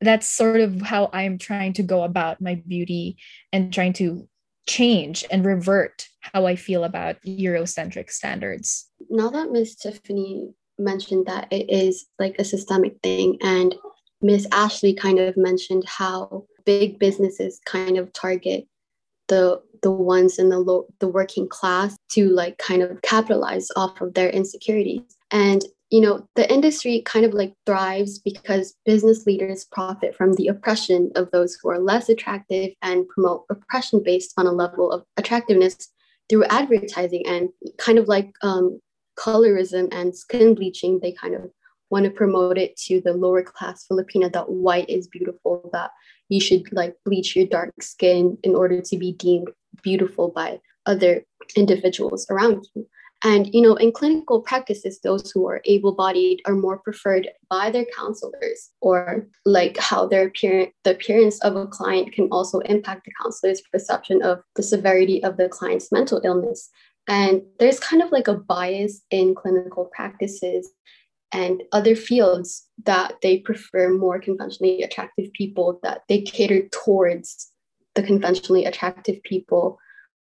that's 0.00 0.28
sort 0.28 0.60
of 0.60 0.82
how 0.82 1.10
I'm 1.12 1.38
trying 1.38 1.72
to 1.74 1.82
go 1.82 2.02
about 2.02 2.40
my 2.40 2.62
beauty 2.66 3.16
and 3.52 3.72
trying 3.72 3.94
to 3.94 4.28
change 4.66 5.24
and 5.30 5.44
revert 5.44 6.08
how 6.20 6.46
I 6.46 6.56
feel 6.56 6.84
about 6.84 7.16
Eurocentric 7.22 8.10
standards. 8.10 8.90
Now 9.08 9.30
that 9.30 9.52
Miss 9.52 9.74
Tiffany 9.76 10.50
mentioned 10.78 11.26
that 11.26 11.48
it 11.50 11.70
is 11.70 12.06
like 12.18 12.36
a 12.38 12.44
systemic 12.44 12.96
thing, 13.02 13.38
and 13.42 13.74
Miss 14.20 14.46
Ashley 14.52 14.92
kind 14.92 15.18
of 15.18 15.36
mentioned 15.36 15.84
how 15.86 16.46
big 16.66 16.98
businesses 16.98 17.60
kind 17.64 17.96
of 17.96 18.12
target 18.12 18.66
the 19.28 19.60
the 19.82 19.90
ones 19.90 20.38
in 20.38 20.48
the 20.48 20.58
low 20.58 20.86
the 21.00 21.08
working 21.08 21.48
class 21.48 21.96
to 22.10 22.28
like 22.28 22.58
kind 22.58 22.82
of 22.82 23.00
capitalize 23.02 23.68
off 23.76 24.00
of 24.00 24.14
their 24.14 24.30
insecurities. 24.30 25.02
And 25.30 25.64
you 25.90 26.00
know 26.00 26.28
the 26.34 26.50
industry 26.52 27.02
kind 27.04 27.24
of 27.24 27.32
like 27.32 27.54
thrives 27.64 28.18
because 28.18 28.74
business 28.84 29.26
leaders 29.26 29.64
profit 29.64 30.14
from 30.14 30.34
the 30.34 30.48
oppression 30.48 31.10
of 31.14 31.30
those 31.30 31.56
who 31.56 31.70
are 31.70 31.78
less 31.78 32.08
attractive 32.08 32.72
and 32.82 33.08
promote 33.08 33.44
oppression 33.50 34.02
based 34.04 34.32
on 34.36 34.46
a 34.46 34.52
level 34.52 34.90
of 34.90 35.04
attractiveness 35.16 35.88
through 36.28 36.44
advertising 36.46 37.24
and 37.26 37.48
kind 37.78 37.98
of 37.98 38.08
like 38.08 38.32
um, 38.42 38.80
colorism 39.16 39.88
and 39.92 40.16
skin 40.16 40.54
bleaching. 40.54 40.98
They 41.00 41.12
kind 41.12 41.34
of 41.34 41.50
want 41.90 42.04
to 42.04 42.10
promote 42.10 42.58
it 42.58 42.76
to 42.76 43.00
the 43.00 43.12
lower 43.12 43.42
class 43.42 43.86
Filipina 43.90 44.32
that 44.32 44.50
white 44.50 44.90
is 44.90 45.06
beautiful, 45.06 45.70
that 45.72 45.90
you 46.28 46.40
should 46.40 46.72
like 46.72 46.94
bleach 47.04 47.36
your 47.36 47.46
dark 47.46 47.82
skin 47.82 48.38
in 48.42 48.54
order 48.54 48.80
to 48.80 48.96
be 48.96 49.12
deemed 49.12 49.48
beautiful 49.82 50.28
by 50.28 50.60
other 50.86 51.24
individuals 51.56 52.26
around 52.30 52.66
you. 52.74 52.86
And 53.24 53.52
you 53.54 53.62
know, 53.62 53.76
in 53.76 53.92
clinical 53.92 54.42
practices, 54.42 55.00
those 55.00 55.30
who 55.30 55.46
are 55.48 55.62
able-bodied 55.64 56.42
are 56.44 56.54
more 56.54 56.78
preferred 56.78 57.28
by 57.48 57.70
their 57.70 57.86
counselors, 57.96 58.70
or 58.82 59.26
like 59.46 59.78
how 59.78 60.06
their 60.06 60.26
appearance, 60.26 60.72
the 60.84 60.92
appearance 60.92 61.42
of 61.42 61.56
a 61.56 61.66
client 61.66 62.12
can 62.12 62.28
also 62.30 62.58
impact 62.60 63.06
the 63.06 63.12
counselor's 63.22 63.62
perception 63.72 64.22
of 64.22 64.42
the 64.54 64.62
severity 64.62 65.24
of 65.24 65.38
the 65.38 65.48
client's 65.48 65.90
mental 65.90 66.20
illness. 66.24 66.68
And 67.08 67.42
there's 67.58 67.80
kind 67.80 68.02
of 68.02 68.12
like 68.12 68.28
a 68.28 68.34
bias 68.34 69.02
in 69.10 69.34
clinical 69.34 69.86
practices 69.94 70.68
and 71.32 71.62
other 71.72 71.96
fields 71.96 72.66
that 72.84 73.14
they 73.22 73.38
prefer 73.38 73.90
more 73.90 74.20
conventionally 74.20 74.82
attractive 74.82 75.32
people, 75.32 75.80
that 75.82 76.02
they 76.08 76.22
cater 76.22 76.68
towards 76.68 77.50
the 77.94 78.02
conventionally 78.02 78.64
attractive 78.64 79.22
people 79.22 79.78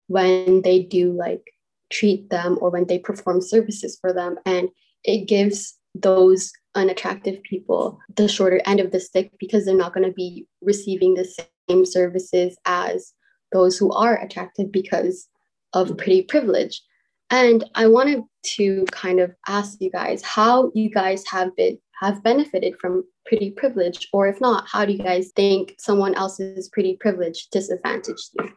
when 0.08 0.62
they 0.62 0.82
do 0.82 1.12
like 1.12 1.42
treat 1.90 2.28
them 2.30 2.58
or 2.61 2.70
when 2.70 2.87
they 2.87 2.98
perform 2.98 3.40
services 3.40 3.98
for 4.00 4.12
them. 4.12 4.37
And 4.44 4.68
it 5.04 5.28
gives 5.28 5.78
those 5.94 6.52
unattractive 6.74 7.42
people 7.42 7.98
the 8.16 8.28
shorter 8.28 8.61
end 8.64 8.80
of 8.80 8.92
the 8.92 9.00
stick 9.00 9.32
because 9.38 9.64
they're 9.64 9.76
not 9.76 9.94
going 9.94 10.06
to 10.06 10.12
be 10.12 10.46
receiving 10.61 11.14
the 11.14 11.28
same 11.68 11.84
services 11.84 12.56
as 12.64 13.12
those 13.52 13.78
who 13.78 13.90
are 13.92 14.20
attractive 14.20 14.70
because 14.70 15.28
of 15.72 15.96
pretty 15.96 16.22
privilege. 16.22 16.82
And 17.30 17.64
I 17.74 17.86
wanted 17.86 18.22
to 18.56 18.84
kind 18.90 19.20
of 19.20 19.34
ask 19.46 19.78
you 19.80 19.90
guys 19.90 20.22
how 20.22 20.70
you 20.74 20.90
guys 20.90 21.24
have 21.30 21.54
been 21.56 21.78
have 22.00 22.22
benefited 22.22 22.74
from 22.80 23.04
pretty 23.26 23.50
privilege, 23.50 24.08
or 24.12 24.28
if 24.28 24.40
not, 24.40 24.66
how 24.68 24.84
do 24.84 24.92
you 24.92 24.98
guys 24.98 25.32
think 25.34 25.74
someone 25.78 26.14
else's 26.14 26.68
pretty 26.68 26.96
privilege 26.96 27.48
disadvantaged 27.50 28.30
you? 28.38 28.48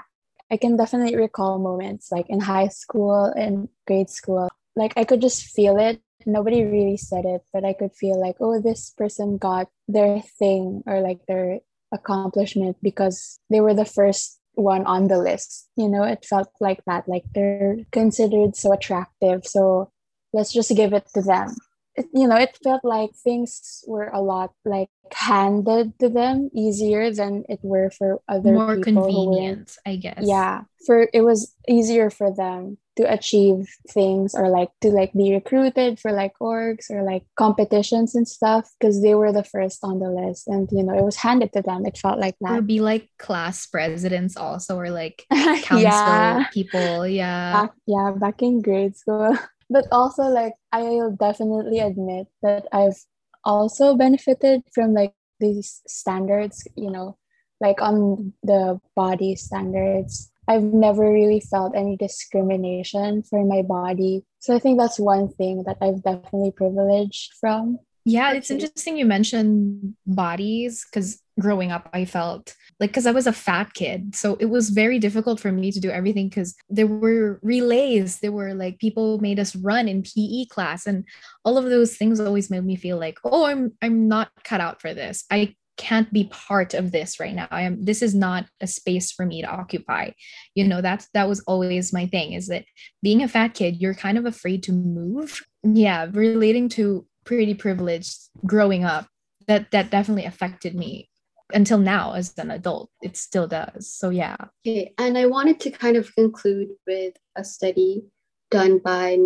I 0.52 0.58
can 0.58 0.76
definitely 0.76 1.16
recall 1.16 1.60
moments 1.60 2.12
like 2.12 2.30
in 2.30 2.40
high 2.40 2.68
school 2.68 3.26
and 3.36 3.70
grade 3.88 4.10
school. 4.10 4.50
Like 4.76 4.94
I 4.96 5.06
could 5.06 5.22
just 5.22 5.44
feel 5.44 5.80
it. 5.80 6.02
Nobody 6.26 6.64
really 6.64 6.98
said 6.98 7.26
it, 7.26 7.42
but 7.52 7.66
I 7.66 7.74
could 7.74 7.94
feel 7.94 8.20
like, 8.20 8.36
oh, 8.40 8.62
this 8.62 8.92
person 8.92 9.38
got 9.38 9.70
their 9.88 10.22
thing 10.38 10.84
or 10.86 11.02
like 11.02 11.26
their 11.28 11.60
accomplishment 11.92 12.78
because 12.84 13.40
they 13.50 13.60
were 13.60 13.74
the 13.74 13.86
first 13.86 14.41
one 14.54 14.86
on 14.86 15.08
the 15.08 15.18
list. 15.18 15.70
You 15.76 15.90
know, 15.90 16.04
it 16.04 16.26
felt 16.26 16.50
like 16.60 16.84
that. 16.86 17.08
Like 17.08 17.24
they're 17.34 17.78
considered 17.92 18.56
so 18.56 18.74
attractive. 18.74 19.46
So 19.46 19.92
let's 20.34 20.54
just 20.54 20.76
give 20.76 20.94
it 20.94 21.08
to 21.14 21.22
them. 21.22 21.56
It, 21.96 22.06
you 22.14 22.28
know, 22.28 22.38
it 22.38 22.58
felt 22.64 22.86
like 22.86 23.12
things 23.16 23.84
were 23.86 24.10
a 24.14 24.22
lot 24.22 24.54
like 24.64 24.90
handed 25.12 26.00
to 26.00 26.08
them 26.08 26.50
easier 26.54 27.12
than 27.12 27.44
it 27.50 27.60
were 27.64 27.90
for 27.90 28.22
other 28.30 28.54
more 28.54 28.76
people 28.78 29.04
convenient, 29.04 29.76
I 29.86 29.98
guess. 29.98 30.24
Yeah, 30.24 30.64
for 30.86 31.10
it 31.14 31.22
was 31.22 31.54
easier 31.68 32.10
for 32.10 32.34
them 32.34 32.78
to 32.98 33.12
achieve 33.12 33.68
things 33.90 34.36
or 34.36 34.50
like 34.50 34.70
to 34.82 34.90
like 34.90 35.14
be 35.14 35.34
recruited 35.34 36.00
for 36.00 36.12
like 36.12 36.34
orgs 36.42 36.90
or 36.90 37.04
like 37.04 37.24
competitions 37.38 38.16
and 38.16 38.28
stuff 38.28 38.70
because 38.80 39.02
they 39.02 39.16
were 39.16 39.32
the 39.32 39.44
first 39.44 39.80
on 39.84 40.00
the 40.00 40.10
list. 40.10 40.48
And 40.48 40.70
you 40.72 40.84
know 40.84 40.98
it 40.98 41.04
was 41.04 41.16
handed 41.16 41.54
to 41.54 41.62
them. 41.62 41.86
It 41.86 41.98
felt 41.98 42.20
like 42.20 42.36
that. 42.42 42.52
Would 42.52 42.68
be 42.68 42.82
like 42.82 43.10
class 43.18 43.66
presidents 43.66 44.36
also 44.36 44.78
or 44.78 44.90
like 44.90 45.26
council 45.32 45.80
yeah. 45.80 46.48
people. 46.54 47.08
Yeah. 47.08 47.62
Back, 47.62 47.72
yeah 47.88 48.12
back 48.12 48.42
in 48.42 48.62
grade 48.62 48.98
school. 48.98 49.38
But 49.72 49.88
also 49.90 50.24
like 50.24 50.52
i'll 50.74 51.16
definitely 51.16 51.80
admit 51.80 52.28
that 52.44 52.68
i've 52.74 53.00
also 53.46 53.96
benefited 53.96 54.64
from 54.74 54.94
like 54.94 55.14
these 55.40 55.82
standards 55.88 56.68
you 56.76 56.92
know 56.92 57.18
like 57.60 57.82
on 57.82 58.34
the 58.44 58.80
body 58.96 59.36
standards 59.36 60.31
I've 60.52 60.64
never 60.64 61.10
really 61.10 61.40
felt 61.40 61.78
any 61.78 61.96
discrimination 61.96 63.24
for 63.24 63.46
my 63.46 63.62
body. 63.62 64.26
So 64.40 64.54
I 64.54 64.60
think 64.60 64.78
that's 64.78 65.00
one 65.00 65.30
thing 65.30 65.64
that 65.64 65.78
I've 65.82 66.04
definitely 66.04 66.52
privileged 66.52 67.32
from. 67.40 67.80
Yeah, 68.04 68.34
it's 68.34 68.52
interesting 68.52 68.98
you 68.98 69.06
mentioned 69.06 69.96
bodies 70.06 70.86
because 70.86 71.22
growing 71.40 71.72
up, 71.72 71.88
I 71.94 72.04
felt 72.04 72.54
like 72.82 72.90
because 72.90 73.06
I 73.06 73.12
was 73.12 73.28
a 73.28 73.32
fat 73.32 73.74
kid. 73.74 74.14
So 74.14 74.36
it 74.42 74.48
was 74.48 74.72
very 74.72 75.00
difficult 75.00 75.40
for 75.40 75.54
me 75.54 75.72
to 75.72 75.80
do 75.80 75.90
everything 75.90 76.28
because 76.28 76.56
there 76.68 76.88
were 76.88 77.40
relays, 77.44 78.20
there 78.20 78.34
were 78.34 78.54
like 78.54 78.80
people 78.80 79.20
made 79.20 79.40
us 79.40 79.56
run 79.56 79.88
in 79.88 80.04
PE 80.04 80.46
class, 80.50 80.86
and 80.86 81.06
all 81.46 81.58
of 81.58 81.66
those 81.66 81.96
things 81.96 82.20
always 82.20 82.50
made 82.50 82.66
me 82.66 82.76
feel 82.76 82.98
like, 82.98 83.20
oh, 83.24 83.46
I'm 83.46 83.72
I'm 83.82 84.10
not 84.10 84.32
cut 84.44 84.60
out 84.60 84.82
for 84.82 84.94
this. 84.94 85.24
I 85.32 85.56
can't 85.78 86.12
be 86.12 86.26
part 86.26 86.74
of 86.74 86.92
this 86.92 87.20
right 87.20 87.34
now. 87.34 87.48
I 87.50 87.64
am 87.64 87.84
this 87.84 88.02
is 88.02 88.14
not 88.14 88.46
a 88.60 88.68
space 88.68 89.12
for 89.12 89.26
me 89.26 89.42
to 89.42 89.48
occupy. 89.48 90.12
You 90.56 90.68
know 90.68 90.82
that's 90.82 91.08
that 91.14 91.28
was 91.28 91.42
always 91.42 91.94
my 91.94 92.06
thing 92.08 92.34
is 92.34 92.48
that 92.48 92.66
being 93.02 93.24
a 93.24 93.28
fat 93.28 93.54
kid 93.54 93.82
you're 93.82 93.94
kind 93.94 94.18
of 94.18 94.26
afraid 94.26 94.64
to 94.64 94.72
move. 94.72 95.42
Yeah 95.64 96.08
relating 96.12 96.70
to 96.70 97.06
pretty 97.26 97.54
privileged 97.54 98.18
growing 98.46 98.84
up 98.84 99.08
that 99.48 99.72
that 99.72 99.92
definitely 99.92 100.26
affected 100.26 100.76
me 100.76 101.10
until 101.54 101.78
now 101.78 102.14
as 102.14 102.34
an 102.38 102.52
adult. 102.52 102.90
It 103.02 103.18
still 103.18 103.48
does. 103.48 103.92
So 103.92 104.10
yeah. 104.10 104.38
Okay 104.66 104.94
and 104.98 105.18
i 105.18 105.26
wanted 105.26 105.60
to 105.62 105.72
kind 105.72 105.98
of 105.98 106.14
conclude 106.16 106.70
with 106.88 107.14
a 107.36 107.44
study 107.44 108.04
done 108.50 108.80
by 108.80 109.18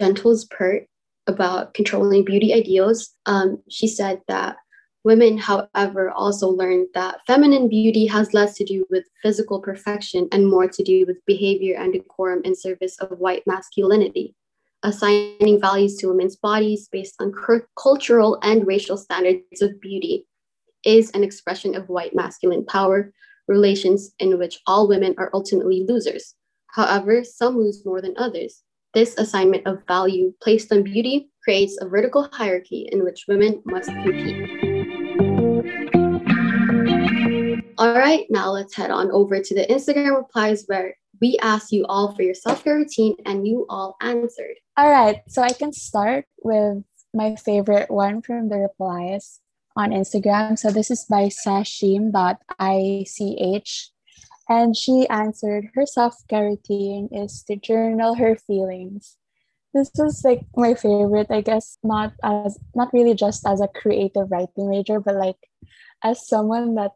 Gentles-Peart 0.00 0.86
about 1.26 1.74
controlling 1.74 2.24
beauty 2.24 2.52
ideals. 2.52 3.10
Um, 3.26 3.62
she 3.68 3.86
said 3.88 4.20
that 4.28 4.56
Women, 5.04 5.36
however, 5.36 6.10
also 6.10 6.48
learned 6.48 6.86
that 6.94 7.20
feminine 7.26 7.68
beauty 7.68 8.06
has 8.06 8.32
less 8.34 8.54
to 8.56 8.64
do 8.64 8.84
with 8.88 9.04
physical 9.20 9.60
perfection 9.60 10.28
and 10.30 10.46
more 10.46 10.68
to 10.68 10.82
do 10.84 11.04
with 11.06 11.24
behavior 11.26 11.76
and 11.76 11.92
decorum 11.92 12.40
in 12.44 12.54
service 12.54 12.96
of 12.98 13.18
white 13.18 13.42
masculinity. 13.44 14.36
Assigning 14.84 15.60
values 15.60 15.96
to 15.96 16.08
women's 16.08 16.36
bodies 16.36 16.88
based 16.90 17.16
on 17.20 17.32
cultural 17.76 18.38
and 18.42 18.66
racial 18.66 18.96
standards 18.96 19.60
of 19.60 19.80
beauty 19.80 20.26
is 20.84 21.10
an 21.10 21.24
expression 21.24 21.74
of 21.74 21.88
white 21.88 22.14
masculine 22.14 22.64
power, 22.64 23.12
relations 23.48 24.12
in 24.20 24.38
which 24.38 24.60
all 24.66 24.88
women 24.88 25.14
are 25.18 25.30
ultimately 25.34 25.84
losers. 25.88 26.34
However, 26.68 27.24
some 27.24 27.58
lose 27.58 27.84
more 27.84 28.00
than 28.00 28.14
others. 28.16 28.62
This 28.94 29.16
assignment 29.18 29.66
of 29.66 29.82
value 29.88 30.32
placed 30.42 30.72
on 30.72 30.82
beauty 30.82 31.30
creates 31.42 31.78
a 31.80 31.88
vertical 31.88 32.28
hierarchy 32.32 32.88
in 32.92 33.02
which 33.04 33.24
women 33.26 33.62
must 33.64 33.88
compete. 33.88 34.71
All 37.92 37.98
right, 37.98 38.24
now 38.30 38.50
let's 38.52 38.74
head 38.74 38.90
on 38.90 39.10
over 39.10 39.42
to 39.42 39.54
the 39.54 39.66
Instagram 39.66 40.16
replies 40.16 40.64
where 40.64 40.96
we 41.20 41.36
asked 41.42 41.72
you 41.72 41.84
all 41.90 42.16
for 42.16 42.22
your 42.22 42.32
self 42.32 42.64
care 42.64 42.76
routine 42.76 43.16
and 43.26 43.46
you 43.46 43.66
all 43.68 43.96
answered. 44.00 44.56
All 44.78 44.88
right, 44.88 45.20
so 45.28 45.42
I 45.42 45.52
can 45.52 45.74
start 45.74 46.24
with 46.42 46.82
my 47.12 47.36
favorite 47.36 47.90
one 47.90 48.22
from 48.22 48.48
the 48.48 48.56
replies 48.56 49.40
on 49.76 49.90
Instagram. 49.90 50.58
So 50.58 50.70
this 50.70 50.90
is 50.90 51.04
by 51.04 51.24
sashim.ich. 51.28 52.14
And 54.48 54.74
she 54.74 55.06
answered 55.10 55.68
her 55.74 55.84
self 55.84 56.16
care 56.28 56.46
routine 56.46 57.10
is 57.12 57.44
to 57.44 57.56
journal 57.56 58.14
her 58.14 58.36
feelings. 58.36 59.18
This 59.74 59.90
was 59.98 60.24
like 60.24 60.46
my 60.56 60.72
favorite, 60.72 61.26
I 61.28 61.42
guess, 61.42 61.76
not 61.82 62.14
as 62.24 62.58
not 62.74 62.88
really 62.94 63.12
just 63.12 63.46
as 63.46 63.60
a 63.60 63.68
creative 63.68 64.30
writing 64.30 64.70
major, 64.70 64.98
but 64.98 65.16
like 65.16 65.36
as 66.02 66.26
someone 66.26 66.74
that 66.76 66.92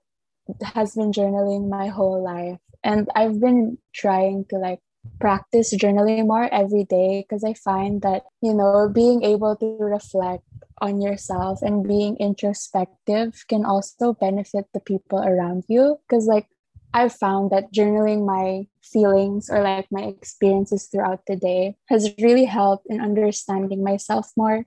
has 0.74 0.94
been 0.94 1.12
journaling 1.12 1.68
my 1.68 1.88
whole 1.88 2.22
life. 2.22 2.58
And 2.84 3.08
i've 3.14 3.40
been 3.40 3.78
trying 3.94 4.44
to 4.50 4.56
like 4.56 4.80
practice 5.20 5.74
journaling 5.74 6.26
more 6.26 6.52
every 6.52 6.84
day 6.84 7.22
because 7.22 7.44
i 7.44 7.54
find 7.54 8.02
that 8.02 8.24
you 8.42 8.52
know 8.52 8.90
being 8.92 9.22
able 9.22 9.54
to 9.56 9.66
reflect 9.78 10.42
on 10.80 11.00
yourself 11.00 11.62
and 11.62 11.86
being 11.88 12.16
introspective 12.18 13.44
can 13.48 13.64
also 13.64 14.12
benefit 14.12 14.66
the 14.74 14.80
people 14.80 15.18
around 15.18 15.64
you. 15.68 15.98
Because 16.06 16.26
like 16.26 16.46
i've 16.94 17.12
found 17.12 17.50
that 17.50 17.72
journaling 17.72 18.24
my 18.24 18.66
feelings 18.82 19.48
or 19.50 19.62
like 19.62 19.86
my 19.90 20.02
experiences 20.02 20.86
throughout 20.86 21.20
the 21.26 21.36
day 21.36 21.76
has 21.88 22.12
really 22.20 22.44
helped 22.44 22.86
in 22.88 23.00
understanding 23.00 23.82
myself 23.82 24.30
more. 24.36 24.64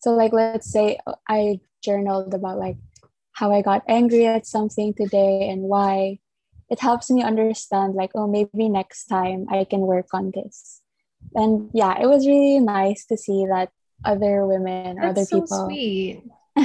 So 0.00 0.10
like 0.12 0.32
let's 0.32 0.70
say 0.70 0.98
i 1.28 1.60
journaled 1.82 2.34
about 2.34 2.58
like 2.58 2.76
how 3.40 3.50
I 3.50 3.62
got 3.62 3.82
angry 3.88 4.26
at 4.26 4.46
something 4.46 4.92
today 4.92 5.48
and 5.48 5.62
why, 5.62 6.20
it 6.68 6.78
helps 6.78 7.10
me 7.10 7.22
understand, 7.22 7.94
like, 7.94 8.12
oh, 8.14 8.28
maybe 8.28 8.68
next 8.68 9.06
time 9.06 9.46
I 9.50 9.64
can 9.64 9.80
work 9.80 10.12
on 10.12 10.30
this. 10.30 10.82
And 11.34 11.70
yeah, 11.72 11.98
it 12.00 12.06
was 12.06 12.28
really 12.28 12.60
nice 12.60 13.06
to 13.06 13.16
see 13.16 13.46
that 13.48 13.72
other 14.04 14.46
women, 14.46 14.96
That's 15.00 15.10
other 15.10 15.24
so 15.24 15.40
people. 15.40 15.66
Sweet. 15.66 16.22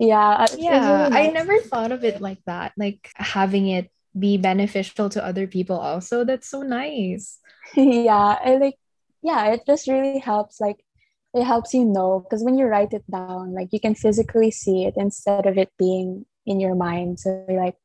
yeah. 0.00 0.46
Yeah. 0.58 1.06
Really 1.06 1.10
nice. 1.10 1.14
I 1.14 1.26
never 1.30 1.58
thought 1.60 1.92
of 1.92 2.02
it 2.02 2.20
like 2.20 2.42
that, 2.46 2.72
like 2.76 3.08
having 3.14 3.68
it 3.68 3.90
be 4.18 4.36
beneficial 4.36 5.08
to 5.10 5.24
other 5.24 5.46
people 5.46 5.78
also. 5.78 6.24
That's 6.24 6.50
so 6.50 6.62
nice. 6.62 7.38
yeah. 7.76 8.36
I 8.42 8.56
like, 8.56 8.78
yeah, 9.22 9.54
it 9.54 9.62
just 9.66 9.86
really 9.86 10.18
helps. 10.18 10.60
Like, 10.60 10.82
it 11.34 11.44
helps 11.44 11.72
you 11.74 11.84
know 11.84 12.20
because 12.20 12.42
when 12.44 12.58
you 12.58 12.66
write 12.66 12.92
it 12.92 13.04
down 13.10 13.54
like 13.54 13.68
you 13.72 13.80
can 13.80 13.94
physically 13.94 14.50
see 14.50 14.84
it 14.84 14.94
instead 14.96 15.46
of 15.46 15.56
it 15.58 15.70
being 15.78 16.26
in 16.46 16.60
your 16.60 16.74
mind. 16.74 17.20
So 17.20 17.44
like 17.48 17.76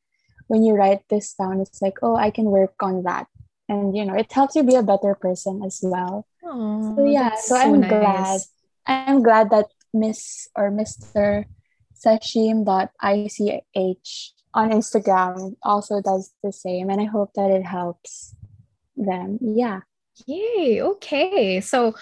when 0.48 0.64
you 0.64 0.74
write 0.74 1.02
this 1.10 1.34
down 1.34 1.62
it's 1.62 1.82
like 1.82 1.98
oh 2.02 2.16
i 2.16 2.32
can 2.32 2.46
work 2.46 2.76
on 2.82 3.04
that. 3.04 3.28
And 3.70 3.96
you 3.96 4.06
know 4.06 4.16
it 4.16 4.32
helps 4.32 4.56
you 4.56 4.64
be 4.64 4.76
a 4.76 4.84
better 4.84 5.16
person 5.16 5.62
as 5.66 5.80
well. 5.84 6.26
Aww, 6.44 6.96
so 6.96 7.06
yeah 7.06 7.36
so, 7.36 7.56
so 7.56 7.62
i'm 7.62 7.82
nice. 7.82 7.90
glad 7.90 8.42
i'm 8.88 9.22
glad 9.22 9.50
that 9.50 9.68
miss 9.94 10.48
or 10.56 10.72
mr 10.72 11.46
sashim.ich 11.94 12.70
on 14.54 14.72
instagram 14.72 15.56
also 15.64 16.02
does 16.02 16.32
the 16.44 16.54
same 16.54 16.90
and 16.90 17.02
i 17.02 17.06
hope 17.06 17.32
that 17.36 17.52
it 17.52 17.66
helps 17.66 18.36
them. 18.98 19.38
Yeah. 19.42 19.82
Yay 20.26 20.82
okay. 20.82 21.62
So 21.62 21.96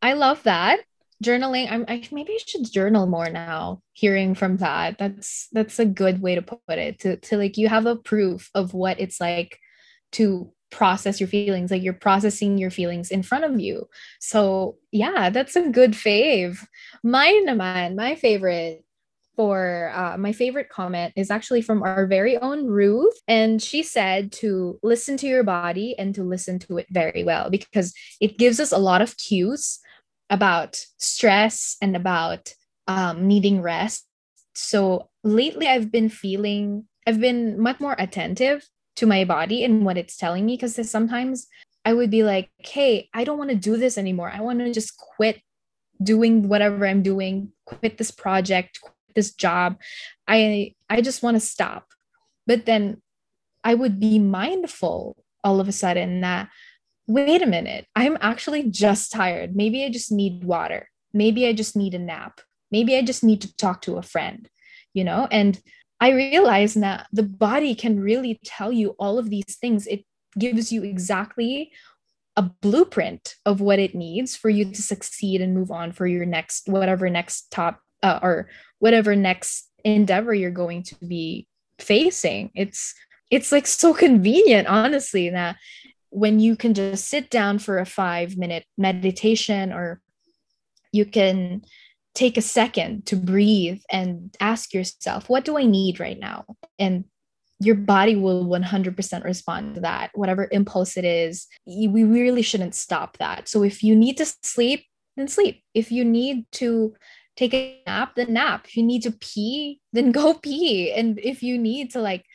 I 0.00 0.12
love 0.12 0.42
that 0.42 0.80
journaling 1.22 1.70
i'm 1.70 1.84
I, 1.88 2.02
maybe 2.12 2.32
i 2.34 2.38
should 2.44 2.70
journal 2.70 3.06
more 3.06 3.30
now 3.30 3.80
hearing 3.92 4.34
from 4.34 4.58
that 4.58 4.98
that's 4.98 5.48
that's 5.52 5.78
a 5.78 5.86
good 5.86 6.20
way 6.20 6.34
to 6.34 6.42
put 6.42 6.60
it 6.68 6.98
to, 7.00 7.16
to 7.16 7.36
like 7.36 7.56
you 7.56 7.68
have 7.68 7.86
a 7.86 7.96
proof 7.96 8.50
of 8.54 8.74
what 8.74 9.00
it's 9.00 9.20
like 9.20 9.58
to 10.12 10.52
process 10.70 11.20
your 11.20 11.28
feelings 11.28 11.70
like 11.70 11.82
you're 11.82 11.92
processing 11.92 12.58
your 12.58 12.70
feelings 12.70 13.10
in 13.10 13.22
front 13.22 13.44
of 13.44 13.60
you 13.60 13.88
so 14.20 14.76
yeah 14.90 15.30
that's 15.30 15.54
a 15.54 15.68
good 15.68 15.92
fave 15.92 16.66
mine 17.02 17.46
naman 17.46 17.94
my 17.94 18.14
favorite 18.14 18.84
for 19.36 19.90
uh, 19.94 20.16
my 20.18 20.32
favorite 20.32 20.68
comment 20.68 21.12
is 21.16 21.30
actually 21.30 21.62
from 21.62 21.82
our 21.82 22.06
very 22.06 22.36
own 22.36 22.66
Ruth. 22.66 23.18
And 23.26 23.62
she 23.62 23.82
said 23.82 24.32
to 24.32 24.78
listen 24.82 25.16
to 25.18 25.26
your 25.26 25.42
body 25.42 25.94
and 25.98 26.14
to 26.14 26.22
listen 26.22 26.58
to 26.60 26.78
it 26.78 26.86
very 26.90 27.24
well 27.24 27.50
because 27.50 27.94
it 28.20 28.38
gives 28.38 28.60
us 28.60 28.72
a 28.72 28.78
lot 28.78 29.02
of 29.02 29.16
cues 29.16 29.80
about 30.32 30.82
stress 30.96 31.76
and 31.82 31.94
about 31.94 32.54
um, 32.88 33.28
needing 33.28 33.60
rest. 33.60 34.06
So 34.54 35.10
lately, 35.22 35.68
I've 35.68 35.92
been 35.92 36.08
feeling, 36.08 36.86
I've 37.06 37.20
been 37.20 37.60
much 37.60 37.78
more 37.78 37.94
attentive 37.98 38.66
to 38.96 39.06
my 39.06 39.24
body 39.24 39.62
and 39.62 39.84
what 39.84 39.98
it's 39.98 40.16
telling 40.16 40.46
me 40.46 40.54
because 40.54 40.90
sometimes 40.90 41.46
I 41.84 41.92
would 41.92 42.10
be 42.10 42.22
like, 42.22 42.50
hey, 42.58 43.10
I 43.12 43.24
don't 43.24 43.38
want 43.38 43.50
to 43.50 43.56
do 43.56 43.76
this 43.76 43.98
anymore. 43.98 44.32
I 44.34 44.40
want 44.40 44.60
to 44.60 44.72
just 44.72 44.96
quit 44.96 45.40
doing 46.02 46.48
whatever 46.48 46.86
I'm 46.86 47.02
doing, 47.02 47.52
quit 47.66 47.98
this 47.98 48.10
project, 48.10 48.80
quit 48.80 48.94
this 49.14 49.34
job. 49.34 49.76
I 50.26 50.74
I 50.88 51.02
just 51.02 51.22
want 51.22 51.36
to 51.36 51.40
stop. 51.40 51.88
But 52.46 52.64
then 52.64 53.02
I 53.62 53.74
would 53.74 54.00
be 54.00 54.18
mindful 54.18 55.16
all 55.44 55.60
of 55.60 55.68
a 55.68 55.72
sudden 55.72 56.22
that 56.22 56.48
wait 57.06 57.42
a 57.42 57.46
minute, 57.46 57.86
I'm 57.96 58.16
actually 58.20 58.64
just 58.70 59.12
tired. 59.12 59.56
Maybe 59.56 59.84
I 59.84 59.90
just 59.90 60.12
need 60.12 60.44
water. 60.44 60.88
Maybe 61.12 61.46
I 61.46 61.52
just 61.52 61.76
need 61.76 61.94
a 61.94 61.98
nap. 61.98 62.40
Maybe 62.70 62.96
I 62.96 63.02
just 63.02 63.22
need 63.22 63.42
to 63.42 63.56
talk 63.56 63.82
to 63.82 63.98
a 63.98 64.02
friend, 64.02 64.48
you 64.94 65.04
know? 65.04 65.28
And 65.30 65.60
I 66.00 66.10
realize 66.10 66.74
that 66.74 67.06
the 67.12 67.22
body 67.22 67.74
can 67.74 68.00
really 68.00 68.40
tell 68.44 68.72
you 68.72 68.96
all 68.98 69.18
of 69.18 69.30
these 69.30 69.56
things. 69.60 69.86
It 69.86 70.04
gives 70.38 70.72
you 70.72 70.82
exactly 70.82 71.72
a 72.36 72.42
blueprint 72.42 73.36
of 73.44 73.60
what 73.60 73.78
it 73.78 73.94
needs 73.94 74.34
for 74.34 74.48
you 74.48 74.64
to 74.64 74.82
succeed 74.82 75.40
and 75.40 75.54
move 75.54 75.70
on 75.70 75.92
for 75.92 76.06
your 76.06 76.24
next 76.24 76.66
whatever 76.66 77.10
next 77.10 77.50
top 77.50 77.80
uh, 78.02 78.18
or 78.22 78.48
whatever 78.78 79.14
next 79.14 79.68
endeavor 79.84 80.32
you're 80.32 80.50
going 80.50 80.82
to 80.82 80.94
be 81.04 81.46
facing 81.78 82.50
it's 82.54 82.94
it's 83.30 83.52
like 83.52 83.66
so 83.66 83.92
convenient 83.92 84.66
honestly 84.66 85.28
that 85.28 85.56
when 86.12 86.38
you 86.40 86.56
can 86.56 86.74
just 86.74 87.08
sit 87.08 87.30
down 87.30 87.58
for 87.58 87.78
a 87.78 87.86
5 87.86 88.36
minute 88.36 88.66
meditation 88.76 89.72
or 89.72 90.00
you 90.92 91.06
can 91.06 91.62
take 92.14 92.36
a 92.36 92.42
second 92.42 93.06
to 93.06 93.16
breathe 93.16 93.80
and 93.90 94.36
ask 94.38 94.74
yourself 94.74 95.30
what 95.30 95.46
do 95.46 95.56
i 95.56 95.64
need 95.64 95.98
right 95.98 96.18
now? 96.18 96.44
And 96.78 97.04
your 97.58 97.76
body 97.76 98.16
will 98.16 98.44
100% 98.44 99.24
respond 99.24 99.76
to 99.76 99.80
that 99.82 100.10
whatever 100.14 100.48
impulse 100.50 100.96
it 100.96 101.04
is. 101.04 101.46
We 101.66 102.04
really 102.04 102.42
shouldn't 102.42 102.74
stop 102.74 103.18
that. 103.18 103.48
So 103.48 103.62
if 103.62 103.82
you 103.82 103.94
need 103.96 104.16
to 104.18 104.26
sleep 104.42 104.84
then 105.16 105.28
sleep. 105.28 105.62
If 105.74 105.92
you 105.92 106.04
need 106.04 106.46
to 106.52 106.94
take 107.36 107.54
a 107.54 107.82
nap 107.86 108.14
then 108.16 108.34
nap. 108.34 108.66
If 108.66 108.76
you 108.76 108.82
need 108.82 109.02
to 109.02 109.12
pee 109.12 109.80
then 109.92 110.12
go 110.12 110.34
pee. 110.42 110.92
And 110.92 111.18
if 111.18 111.42
you 111.42 111.56
need 111.56 111.92
to 111.92 112.00
like 112.00 112.26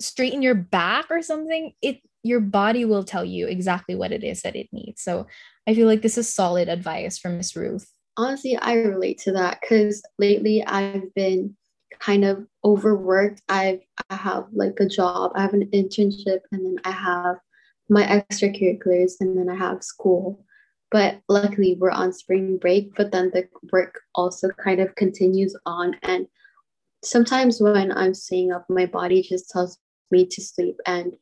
straighten 0.00 0.40
your 0.40 0.54
back 0.54 1.06
or 1.10 1.20
something 1.20 1.72
it 1.82 2.00
your 2.22 2.40
body 2.40 2.84
will 2.84 3.04
tell 3.04 3.24
you 3.24 3.46
exactly 3.46 3.94
what 3.94 4.12
it 4.12 4.22
is 4.22 4.42
that 4.42 4.56
it 4.56 4.68
needs 4.72 5.02
so 5.02 5.26
i 5.66 5.74
feel 5.74 5.86
like 5.86 6.02
this 6.02 6.18
is 6.18 6.32
solid 6.32 6.68
advice 6.68 7.18
from 7.18 7.36
miss 7.36 7.56
ruth 7.56 7.90
honestly 8.16 8.56
i 8.56 8.74
relate 8.74 9.18
to 9.18 9.32
that 9.32 9.58
because 9.60 10.02
lately 10.18 10.64
i've 10.66 11.12
been 11.14 11.56
kind 12.00 12.24
of 12.24 12.46
overworked. 12.64 13.42
I've 13.48 13.80
I 14.08 14.16
have 14.16 14.46
like 14.52 14.78
a 14.80 14.86
job, 14.86 15.32
I 15.34 15.42
have 15.42 15.54
an 15.54 15.68
internship, 15.72 16.40
and 16.50 16.64
then 16.64 16.76
I 16.84 16.90
have 16.90 17.36
my 17.88 18.04
extracurriculars, 18.04 19.14
and 19.20 19.38
then 19.38 19.48
I 19.48 19.56
have 19.56 19.84
school. 19.84 20.44
But 20.90 21.20
luckily, 21.28 21.76
we're 21.78 21.90
on 21.90 22.12
spring 22.12 22.58
break. 22.58 22.94
But 22.96 23.12
then 23.12 23.30
the 23.32 23.48
work 23.72 24.00
also 24.14 24.48
kind 24.50 24.80
of 24.80 24.94
continues 24.96 25.56
on, 25.66 25.96
and 26.02 26.26
sometimes 27.04 27.60
when 27.60 27.92
I'm 27.92 28.14
staying 28.14 28.52
up, 28.52 28.64
my 28.68 28.86
body 28.86 29.22
just 29.22 29.50
tells 29.50 29.78
me 30.10 30.26
to 30.26 30.40
sleep. 30.40 30.76
And 30.86 31.12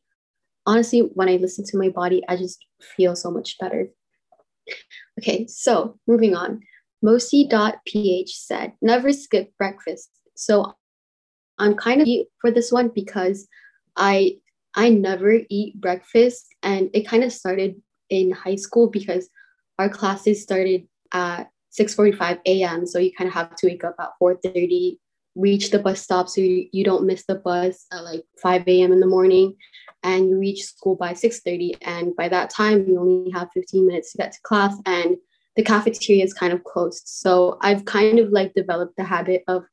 honestly, 0.68 1.00
when 1.00 1.30
I 1.30 1.36
listen 1.36 1.64
to 1.64 1.78
my 1.78 1.88
body, 1.88 2.22
I 2.28 2.36
just 2.36 2.64
feel 2.94 3.16
so 3.16 3.30
much 3.30 3.58
better. 3.58 3.88
Okay, 5.18 5.46
so 5.46 5.98
moving 6.06 6.36
on. 6.36 6.60
Mosi.ph 7.02 8.30
said, 8.30 8.72
never 8.82 9.12
skip 9.12 9.56
breakfast. 9.56 10.10
So 10.36 10.74
I'm 11.58 11.74
kind 11.74 12.02
of 12.02 12.08
for 12.40 12.50
this 12.50 12.70
one 12.70 12.90
because 12.94 13.48
I 13.96 14.36
I 14.74 14.90
never 14.90 15.40
eat 15.48 15.80
breakfast 15.80 16.46
and 16.62 16.90
it 16.92 17.08
kind 17.08 17.24
of 17.24 17.32
started 17.32 17.80
in 18.10 18.30
high 18.30 18.56
school 18.56 18.90
because 18.90 19.28
our 19.78 19.88
classes 19.88 20.42
started 20.42 20.86
at 21.12 21.48
6:45 21.72 22.40
a.m. 22.46 22.86
So 22.86 22.98
you 22.98 23.12
kind 23.16 23.28
of 23.28 23.34
have 23.34 23.56
to 23.56 23.66
wake 23.68 23.84
up 23.84 23.96
at 23.98 24.10
4:30, 24.20 24.98
reach 25.34 25.70
the 25.70 25.78
bus 25.78 26.02
stop 26.02 26.28
so 26.28 26.40
you, 26.40 26.68
you 26.72 26.84
don't 26.84 27.06
miss 27.06 27.24
the 27.26 27.36
bus 27.36 27.86
at 27.92 28.04
like 28.04 28.24
5 28.42 28.68
a.m. 28.68 28.92
in 28.92 29.00
the 29.00 29.06
morning, 29.06 29.56
and 30.03 30.28
you 30.28 30.38
reach 30.38 30.64
school 30.64 30.96
by 30.96 31.12
6:30. 31.12 31.74
And 31.82 32.14
by 32.16 32.28
that 32.28 32.51
time, 32.51 32.86
you 32.86 32.99
only 32.99 33.30
have 33.30 33.51
15 33.53 33.86
minutes 33.86 34.12
to 34.12 34.18
get 34.18 34.32
to 34.32 34.40
class, 34.42 34.76
and 34.86 35.16
the 35.57 35.62
cafeteria 35.62 36.24
is 36.24 36.34
kind 36.34 36.53
of 36.53 36.64
closed. 36.64 37.03
So 37.07 37.59
I've 37.61 37.84
kind 37.84 38.18
of 38.18 38.30
like 38.30 38.55
developed 38.55 38.96
the 38.96 39.05
habit 39.05 39.42
of 39.49 39.64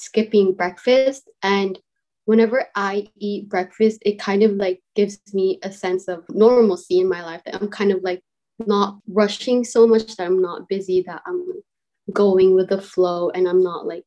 skipping 0.00 0.54
breakfast 0.54 1.28
and 1.42 1.78
whenever 2.24 2.66
i 2.74 3.06
eat 3.16 3.48
breakfast 3.50 3.98
it 4.00 4.18
kind 4.18 4.42
of 4.42 4.52
like 4.52 4.80
gives 4.94 5.20
me 5.34 5.58
a 5.62 5.70
sense 5.70 6.08
of 6.08 6.24
normalcy 6.30 7.00
in 7.00 7.08
my 7.08 7.22
life 7.22 7.42
that 7.44 7.54
i'm 7.56 7.68
kind 7.68 7.92
of 7.92 8.02
like 8.02 8.22
not 8.66 8.98
rushing 9.08 9.62
so 9.62 9.86
much 9.86 10.16
that 10.16 10.24
i'm 10.24 10.40
not 10.40 10.66
busy 10.70 11.02
that 11.06 11.20
i'm 11.26 11.44
going 12.14 12.54
with 12.54 12.70
the 12.70 12.80
flow 12.80 13.28
and 13.30 13.46
i'm 13.46 13.62
not 13.62 13.86
like 13.86 14.04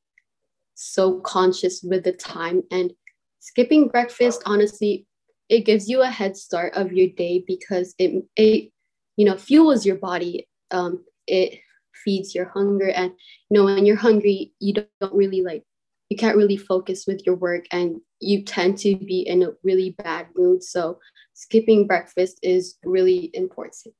so 0.74 1.20
conscious 1.20 1.84
with 1.84 2.04
the 2.04 2.12
time 2.12 2.64
and 2.72 2.92
skipping 3.40 3.88
breakfast 3.88 4.42
honestly 4.48 5.06
it 5.50 5.62
gives 5.62 5.88
you 5.88 6.02
a 6.02 6.10
head 6.10 6.36
start 6.38 6.74
of 6.76 6.92
your 6.92 7.10
day 7.10 7.44
because 7.46 7.94
it 7.98 8.24
it 8.36 8.72
you 9.18 9.26
know 9.26 9.38
fuels 9.38 9.86
your 9.86 9.98
body 9.98 10.48
um 10.72 11.04
it 11.28 11.60
feeds 12.04 12.34
your 12.34 12.50
hunger 12.50 12.90
and 12.90 13.12
you 13.50 13.58
know 13.58 13.66
when 13.66 13.86
you're 13.86 13.96
hungry 13.96 14.52
you 14.60 14.74
don't, 14.74 14.88
don't 15.00 15.14
really 15.14 15.42
like 15.42 15.64
you 16.10 16.18
can't 16.18 16.38
really 16.38 16.58
focus 16.58 17.06
with 17.08 17.26
your 17.26 17.36
work 17.36 17.66
and 17.72 18.00
you 18.20 18.44
tend 18.44 18.78
to 18.78 18.96
be 18.96 19.22
in 19.22 19.42
a 19.42 19.50
really 19.64 19.96
bad 20.04 20.28
mood. 20.36 20.64
So 20.64 21.00
skipping 21.34 21.88
breakfast 21.88 22.40
is 22.44 22.76
really 22.86 23.32
important. 23.34 23.96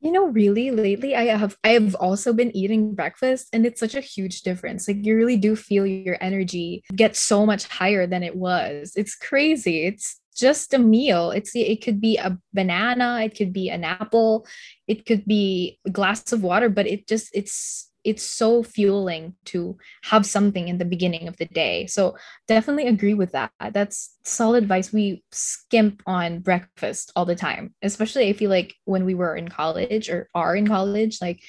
You 0.00 0.12
know, 0.12 0.26
really 0.28 0.70
lately 0.70 1.14
I 1.14 1.24
have 1.26 1.58
I 1.62 1.70
have 1.70 1.94
also 1.96 2.32
been 2.32 2.56
eating 2.56 2.94
breakfast 2.94 3.48
and 3.52 3.66
it's 3.66 3.80
such 3.80 3.94
a 3.94 4.00
huge 4.00 4.42
difference. 4.42 4.88
Like 4.88 5.04
you 5.04 5.14
really 5.14 5.36
do 5.36 5.54
feel 5.54 5.84
your 5.86 6.16
energy 6.20 6.82
get 6.94 7.16
so 7.16 7.44
much 7.44 7.66
higher 7.68 8.06
than 8.06 8.22
it 8.22 8.34
was. 8.34 8.92
It's 8.96 9.14
crazy. 9.14 9.84
It's 9.84 10.18
just 10.34 10.72
a 10.72 10.78
meal. 10.78 11.32
It's 11.32 11.50
it 11.54 11.84
could 11.84 12.00
be 12.00 12.16
a 12.16 12.38
banana, 12.54 13.20
it 13.22 13.36
could 13.36 13.52
be 13.52 13.68
an 13.68 13.84
apple, 13.84 14.46
it 14.88 15.04
could 15.04 15.26
be 15.26 15.78
a 15.86 15.90
glass 15.90 16.32
of 16.32 16.42
water, 16.42 16.70
but 16.70 16.86
it 16.86 17.06
just 17.06 17.30
it's 17.34 17.89
it's 18.04 18.22
so 18.22 18.62
fueling 18.62 19.34
to 19.44 19.76
have 20.04 20.24
something 20.24 20.68
in 20.68 20.78
the 20.78 20.84
beginning 20.84 21.28
of 21.28 21.36
the 21.36 21.46
day. 21.46 21.86
So 21.86 22.16
definitely 22.48 22.86
agree 22.86 23.14
with 23.14 23.32
that. 23.32 23.52
That's 23.72 24.16
solid 24.24 24.62
advice. 24.62 24.92
We 24.92 25.22
skimp 25.32 26.02
on 26.06 26.40
breakfast 26.40 27.12
all 27.14 27.24
the 27.24 27.36
time, 27.36 27.74
especially 27.82 28.28
I 28.28 28.32
feel 28.32 28.50
like 28.50 28.74
when 28.84 29.04
we 29.04 29.14
were 29.14 29.36
in 29.36 29.48
college 29.48 30.08
or 30.08 30.28
are 30.34 30.56
in 30.56 30.66
college, 30.66 31.20
like 31.20 31.42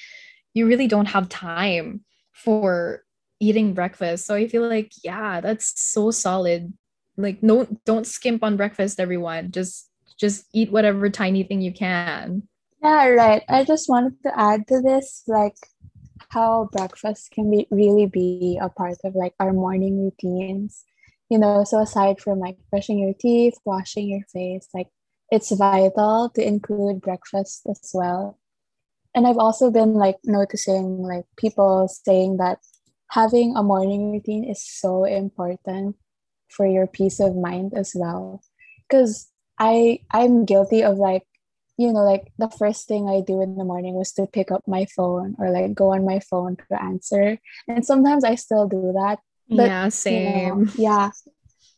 you 0.54 0.66
really 0.66 0.86
don't 0.86 1.06
have 1.06 1.28
time 1.28 2.04
for 2.32 3.04
eating 3.40 3.74
breakfast. 3.74 4.26
So 4.26 4.34
I 4.34 4.46
feel 4.46 4.68
like, 4.68 4.92
yeah, 5.02 5.40
that's 5.40 5.80
so 5.80 6.10
solid. 6.10 6.72
Like 7.16 7.42
no 7.42 7.66
don't 7.84 8.06
skimp 8.06 8.42
on 8.42 8.56
breakfast, 8.56 9.00
everyone. 9.00 9.50
Just 9.50 9.90
just 10.18 10.46
eat 10.52 10.70
whatever 10.70 11.10
tiny 11.10 11.42
thing 11.42 11.60
you 11.60 11.72
can. 11.72 12.48
Yeah, 12.82 13.06
right. 13.08 13.42
I 13.48 13.64
just 13.64 13.88
wanted 13.88 14.22
to 14.24 14.38
add 14.38 14.66
to 14.68 14.80
this, 14.80 15.22
like 15.26 15.56
how 16.32 16.68
breakfast 16.72 17.30
can 17.30 17.50
be 17.50 17.66
really 17.70 18.06
be 18.06 18.58
a 18.60 18.68
part 18.68 18.96
of 19.04 19.14
like 19.14 19.34
our 19.38 19.52
morning 19.52 20.04
routines. 20.04 20.84
You 21.28 21.38
know 21.38 21.64
so 21.64 21.80
aside 21.80 22.20
from 22.20 22.40
like 22.40 22.58
brushing 22.70 22.98
your 22.98 23.14
teeth 23.18 23.54
washing 23.64 24.08
your 24.08 24.24
face 24.32 24.68
like 24.74 24.88
it's 25.30 25.50
vital 25.50 26.30
to 26.34 26.46
include 26.46 27.00
breakfast 27.00 27.66
as 27.68 27.90
well. 27.94 28.38
And 29.14 29.26
i've 29.26 29.38
also 29.38 29.70
been 29.70 29.94
like 29.94 30.18
noticing 30.24 31.02
like 31.02 31.24
people 31.36 31.88
saying 31.88 32.38
that 32.38 32.58
having 33.10 33.56
a 33.56 33.62
morning 33.62 34.12
routine 34.12 34.44
is 34.44 34.64
so 34.64 35.04
important 35.04 35.96
for 36.48 36.66
your 36.66 36.86
peace 36.86 37.20
of 37.20 37.36
mind 37.36 37.72
as 37.74 37.92
well. 37.94 38.42
Because 38.88 39.28
i 39.58 39.98
i'm 40.12 40.44
guilty 40.44 40.82
of 40.82 40.96
like 40.96 41.24
you 41.78 41.92
know, 41.92 42.04
like 42.04 42.32
the 42.38 42.50
first 42.50 42.86
thing 42.86 43.08
I 43.08 43.20
do 43.20 43.40
in 43.42 43.56
the 43.56 43.64
morning 43.64 43.94
was 43.94 44.12
to 44.12 44.26
pick 44.26 44.50
up 44.50 44.62
my 44.66 44.86
phone 44.96 45.34
or 45.38 45.50
like 45.50 45.74
go 45.74 45.92
on 45.92 46.04
my 46.04 46.20
phone 46.20 46.56
to 46.56 46.82
answer. 46.82 47.38
And 47.68 47.84
sometimes 47.84 48.24
I 48.24 48.34
still 48.34 48.68
do 48.68 48.92
that. 48.94 49.18
But, 49.48 49.68
yeah, 49.68 49.88
same. 49.88 50.58
You 50.58 50.64
know, 50.64 50.72
yeah. 50.76 51.10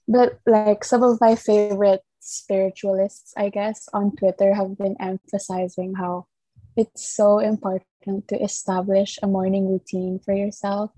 But 0.07 0.40
like 0.47 0.84
some 0.84 1.03
of 1.03 1.20
my 1.20 1.34
favorite 1.36 2.03
spiritualists, 2.20 3.32
I 3.36 3.49
guess, 3.49 3.88
on 3.92 4.16
Twitter 4.16 4.55
have 4.55 4.76
been 4.76 4.97
emphasizing 5.01 5.95
how 5.95 6.26
it's 6.76 7.09
so 7.09 7.38
important 7.38 8.28
to 8.28 8.36
establish 8.42 9.18
a 9.22 9.26
morning 9.26 9.70
routine 9.70 10.18
for 10.24 10.34
yourself. 10.34 10.90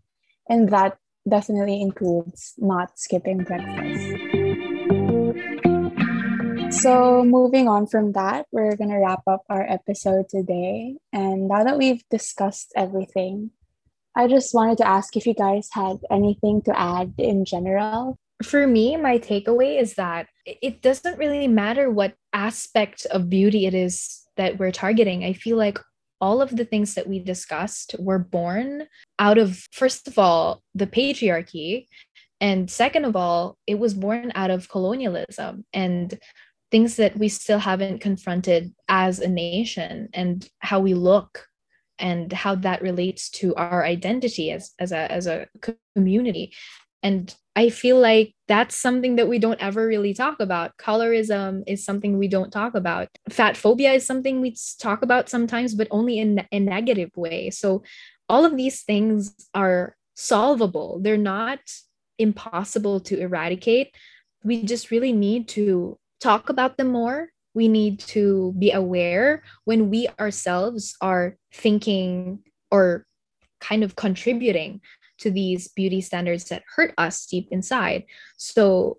And 0.48 0.70
that 0.70 0.96
definitely 1.28 1.82
includes 1.82 2.54
not 2.58 2.98
skipping 2.98 3.38
breakfast. 3.38 4.35
So, 6.86 7.24
moving 7.24 7.66
on 7.66 7.88
from 7.88 8.12
that, 8.12 8.46
we're 8.52 8.76
going 8.76 8.90
to 8.90 8.98
wrap 8.98 9.22
up 9.26 9.42
our 9.50 9.68
episode 9.68 10.28
today. 10.28 10.94
And 11.12 11.48
now 11.48 11.64
that 11.64 11.78
we've 11.78 12.04
discussed 12.12 12.72
everything, 12.76 13.50
I 14.14 14.28
just 14.28 14.54
wanted 14.54 14.78
to 14.78 14.86
ask 14.86 15.16
if 15.16 15.26
you 15.26 15.34
guys 15.34 15.68
had 15.72 15.96
anything 16.12 16.62
to 16.62 16.78
add 16.78 17.14
in 17.18 17.44
general. 17.44 18.20
For 18.44 18.68
me, 18.68 18.96
my 18.96 19.18
takeaway 19.18 19.80
is 19.80 19.94
that 19.94 20.28
it 20.44 20.80
doesn't 20.80 21.18
really 21.18 21.48
matter 21.48 21.90
what 21.90 22.14
aspect 22.32 23.04
of 23.06 23.28
beauty 23.28 23.66
it 23.66 23.74
is 23.74 24.22
that 24.36 24.60
we're 24.60 24.70
targeting. 24.70 25.24
I 25.24 25.32
feel 25.32 25.56
like 25.56 25.80
all 26.20 26.40
of 26.40 26.54
the 26.54 26.64
things 26.64 26.94
that 26.94 27.08
we 27.08 27.18
discussed 27.18 27.96
were 27.98 28.20
born 28.20 28.86
out 29.18 29.38
of, 29.38 29.66
first 29.72 30.06
of 30.06 30.20
all, 30.20 30.62
the 30.72 30.86
patriarchy. 30.86 31.88
And 32.40 32.70
second 32.70 33.06
of 33.06 33.16
all, 33.16 33.58
it 33.66 33.80
was 33.80 33.92
born 33.92 34.30
out 34.36 34.52
of 34.52 34.68
colonialism. 34.68 35.64
And 35.72 36.16
things 36.70 36.96
that 36.96 37.16
we 37.16 37.28
still 37.28 37.58
haven't 37.60 38.00
confronted 38.00 38.74
as 38.88 39.20
a 39.20 39.28
nation 39.28 40.08
and 40.12 40.48
how 40.58 40.80
we 40.80 40.94
look 40.94 41.46
and 41.98 42.32
how 42.32 42.54
that 42.54 42.82
relates 42.82 43.30
to 43.30 43.54
our 43.54 43.84
identity 43.84 44.50
as, 44.50 44.72
as 44.78 44.92
a 44.92 45.10
as 45.10 45.26
a 45.26 45.46
community 45.94 46.52
And 47.02 47.34
I 47.54 47.70
feel 47.70 47.98
like 48.00 48.34
that's 48.48 48.76
something 48.76 49.16
that 49.16 49.28
we 49.28 49.38
don't 49.38 49.62
ever 49.62 49.86
really 49.86 50.12
talk 50.12 50.40
about. 50.40 50.76
Colorism 50.76 51.62
is 51.66 51.84
something 51.84 52.18
we 52.18 52.28
don't 52.28 52.50
talk 52.50 52.74
about. 52.74 53.08
Fat 53.30 53.56
phobia 53.56 53.92
is 53.92 54.04
something 54.04 54.40
we 54.40 54.56
talk 54.80 55.02
about 55.02 55.28
sometimes, 55.28 55.74
but 55.74 55.88
only 55.90 56.18
in 56.18 56.44
a 56.50 56.58
negative 56.58 57.10
way. 57.16 57.50
So 57.50 57.82
all 58.28 58.44
of 58.44 58.56
these 58.56 58.82
things 58.82 59.34
are 59.54 59.96
solvable. 60.14 60.98
They're 61.00 61.16
not 61.16 61.60
impossible 62.18 63.00
to 63.00 63.18
eradicate. 63.20 63.94
We 64.42 64.64
just 64.64 64.90
really 64.90 65.12
need 65.12 65.48
to 65.48 65.98
talk 66.20 66.48
about 66.48 66.76
them 66.76 66.88
more. 66.88 67.28
We 67.54 67.68
need 67.68 68.00
to 68.00 68.54
be 68.58 68.72
aware 68.72 69.42
when 69.64 69.90
we 69.90 70.08
ourselves 70.20 70.94
are 71.00 71.36
thinking 71.52 72.40
or 72.70 73.06
kind 73.60 73.82
of 73.82 73.96
contributing 73.96 74.80
to 75.18 75.30
these 75.30 75.68
beauty 75.68 76.00
standards 76.00 76.44
that 76.44 76.62
hurt 76.74 76.92
us 76.98 77.26
deep 77.26 77.48
inside. 77.50 78.04
So 78.36 78.98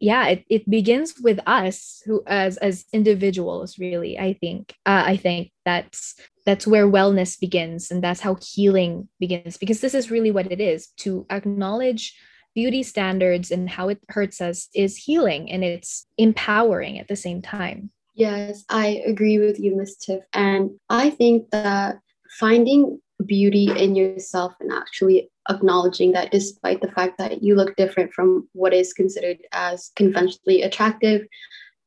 yeah, 0.00 0.28
it, 0.28 0.44
it 0.48 0.70
begins 0.70 1.14
with 1.20 1.40
us 1.46 2.02
who 2.06 2.22
as 2.26 2.56
as 2.58 2.84
individuals, 2.92 3.78
really, 3.78 4.18
I 4.18 4.34
think. 4.34 4.74
Uh, 4.86 5.02
I 5.06 5.16
think 5.16 5.50
that's 5.64 6.14
that's 6.46 6.66
where 6.66 6.86
wellness 6.86 7.38
begins 7.38 7.90
and 7.90 8.02
that's 8.02 8.20
how 8.20 8.36
healing 8.40 9.08
begins 9.18 9.56
because 9.56 9.80
this 9.80 9.94
is 9.94 10.10
really 10.10 10.30
what 10.30 10.50
it 10.50 10.60
is 10.60 10.88
to 10.98 11.26
acknowledge 11.30 12.16
beauty 12.58 12.82
standards 12.82 13.52
and 13.52 13.70
how 13.70 13.88
it 13.88 14.00
hurts 14.08 14.40
us 14.40 14.68
is 14.74 14.96
healing 14.96 15.48
and 15.48 15.62
it's 15.62 16.08
empowering 16.16 16.98
at 16.98 17.06
the 17.06 17.14
same 17.14 17.40
time. 17.40 17.88
Yes, 18.16 18.64
I 18.68 19.00
agree 19.06 19.38
with 19.38 19.60
you, 19.60 19.76
Miss 19.76 19.96
Tiff. 19.96 20.24
And 20.32 20.70
I 20.90 21.10
think 21.10 21.48
that 21.52 22.00
finding 22.40 23.00
beauty 23.24 23.70
in 23.70 23.94
yourself 23.94 24.54
and 24.58 24.72
actually 24.72 25.30
acknowledging 25.48 26.10
that 26.12 26.32
despite 26.32 26.80
the 26.80 26.90
fact 26.90 27.16
that 27.18 27.44
you 27.44 27.54
look 27.54 27.76
different 27.76 28.12
from 28.12 28.48
what 28.54 28.74
is 28.74 28.92
considered 28.92 29.38
as 29.52 29.92
conventionally 29.94 30.62
attractive, 30.62 31.28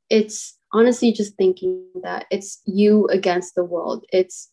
it's 0.10 0.58
honestly 0.72 1.12
just 1.12 1.36
thinking 1.36 1.84
that 2.02 2.28
it's 2.32 2.62
you 2.66 3.08
against 3.08 3.56
the 3.56 3.66
world. 3.66 4.06
It's 4.14 4.48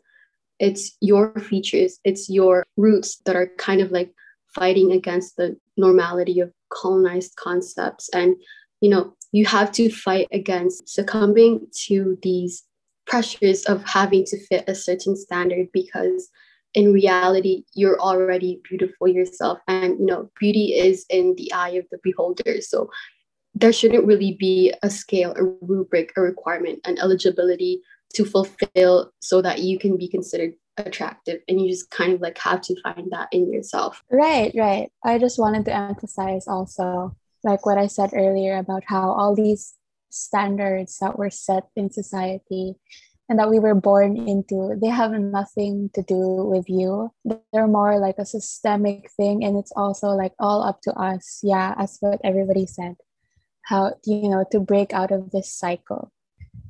it's 0.59 0.97
your 1.01 1.33
features, 1.39 2.01
it's 2.03 2.29
your 2.29 2.67
roots 2.77 3.23
that 3.25 3.37
are 3.37 3.53
kind 3.57 3.81
of 3.81 3.93
like 3.93 4.13
fighting 4.53 4.91
against 4.91 5.37
the 5.37 5.57
normality 5.79 6.41
of 6.41 6.53
colonized 6.71 7.37
concepts. 7.37 8.09
And 8.11 8.37
you 8.81 8.91
know 8.91 9.15
you 9.33 9.45
have 9.47 9.73
to 9.73 9.91
fight 9.91 10.29
against 10.33 10.89
succumbing 10.89 11.67
to 11.87 12.19
these 12.23 12.65
pressures 13.07 13.65
of 13.65 13.85
having 13.85 14.25
to 14.25 14.39
fit 14.47 14.65
a 14.69 14.75
certain 14.75 15.17
standard 15.17 15.69
because 15.73 16.29
in 16.75 16.93
reality 16.93 17.65
you're 17.75 18.01
already 18.01 18.61
beautiful 18.69 19.09
yourself. 19.09 19.59
And 19.69 19.99
you 19.99 20.07
know 20.07 20.31
beauty 20.39 20.75
is 20.75 21.07
in 21.09 21.35
the 21.37 21.53
eye 21.53 21.71
of 21.71 21.87
the 21.91 21.99
beholder. 22.03 22.61
So 22.61 22.91
there 23.55 23.73
shouldn't 23.73 24.07
really 24.07 24.37
be 24.39 24.73
a 24.83 24.91
scale 24.91 25.35
a 25.37 25.45
rubric 25.63 26.13
a 26.17 26.21
requirement 26.21 26.81
an 26.85 26.99
eligibility 26.99 27.81
to 28.15 28.25
fulfill 28.25 29.13
so 29.21 29.43
that 29.43 29.61
you 29.61 29.79
can 29.79 29.97
be 29.97 30.09
considered 30.09 30.55
attractive 30.79 31.41
and 31.49 31.61
you 31.61 31.69
just 31.69 31.91
kind 31.91 32.13
of 32.13 32.21
like 32.21 32.39
have 32.39 32.61
to 32.63 32.81
find 32.83 33.11
that 33.11 33.29
in 33.33 33.53
yourself. 33.53 34.03
Right 34.11 34.53
right. 34.57 34.91
I 35.05 35.19
just 35.19 35.39
wanted 35.39 35.65
to 35.67 35.75
emphasize 35.75 36.47
also 36.47 37.17
like 37.45 37.65
what 37.65 37.79
i 37.79 37.87
said 37.87 38.11
earlier 38.15 38.59
about 38.59 38.83
how 38.87 39.13
all 39.13 39.35
these 39.35 39.75
standards 40.11 40.99
that 40.99 41.19
were 41.19 41.31
set 41.31 41.65
in 41.77 41.91
society 41.91 42.75
and 43.29 43.39
that 43.39 43.51
we 43.51 43.59
were 43.59 43.75
born 43.75 44.17
into 44.17 44.75
they 44.81 44.89
have 44.89 45.13
nothing 45.13 45.91
to 45.95 46.03
do 46.03 46.49
with 46.49 46.65
you. 46.69 47.13
They're 47.53 47.69
more 47.69 47.99
like 47.99 48.17
a 48.19 48.25
systemic 48.25 49.11
thing 49.17 49.45
and 49.45 49.59
it's 49.59 49.73
also 49.77 50.09
like 50.09 50.33
all 50.41 50.63
up 50.63 50.81
to 50.83 50.93
us. 50.95 51.41
Yeah 51.43 51.75
as 51.79 51.99
what 52.01 52.21
everybody 52.25 52.67
said 52.67 52.97
how 53.65 53.95
you 54.07 54.31
know 54.31 54.45
to 54.51 54.61
break 54.61 54.95
out 54.95 55.13
of 55.13 55.31
this 55.31 55.53
cycle. 55.53 56.11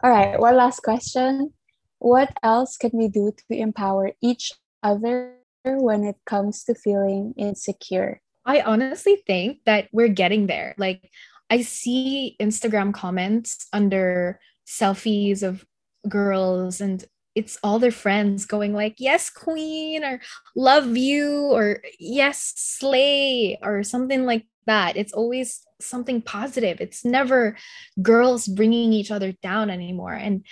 All 0.02 0.11
right 0.11 0.38
one 0.38 0.56
last 0.56 0.80
question 0.80 1.52
what 1.99 2.32
else 2.42 2.76
can 2.76 2.90
we 2.94 3.09
do 3.09 3.32
to 3.36 3.57
empower 3.57 4.12
each 4.22 4.53
other 4.82 5.34
when 5.64 6.05
it 6.05 6.16
comes 6.26 6.64
to 6.64 6.74
feeling 6.74 7.34
insecure? 7.36 8.20
I 8.44 8.61
honestly 8.61 9.22
think 9.26 9.59
that 9.66 9.88
we're 9.92 10.09
getting 10.09 10.46
there. 10.46 10.74
Like 10.78 11.11
i 11.51 11.62
see 11.62 12.36
instagram 12.38 12.92
comments 12.92 13.68
under 13.72 14.38
selfies 14.66 15.42
of 15.42 15.64
girls 16.07 16.78
and 16.78 17.07
it's 17.34 17.59
all 17.62 17.78
their 17.78 17.90
friends 17.90 18.44
going 18.44 18.74
like 18.74 18.96
yes 18.99 19.30
queen 19.30 20.05
or 20.05 20.20
love 20.55 20.94
you 20.96 21.49
or 21.53 21.80
yes 21.99 22.53
slay 22.57 23.59
or 23.62 23.82
something 23.82 24.26
like 24.26 24.44
that. 24.68 24.96
It's 24.96 25.12
always 25.12 25.61
something 25.80 26.22
positive. 26.22 26.80
It's 26.80 27.05
never 27.05 27.57
girls 28.01 28.46
bringing 28.46 28.92
each 28.92 29.11
other 29.11 29.32
down 29.42 29.70
anymore. 29.70 30.12
And 30.12 30.44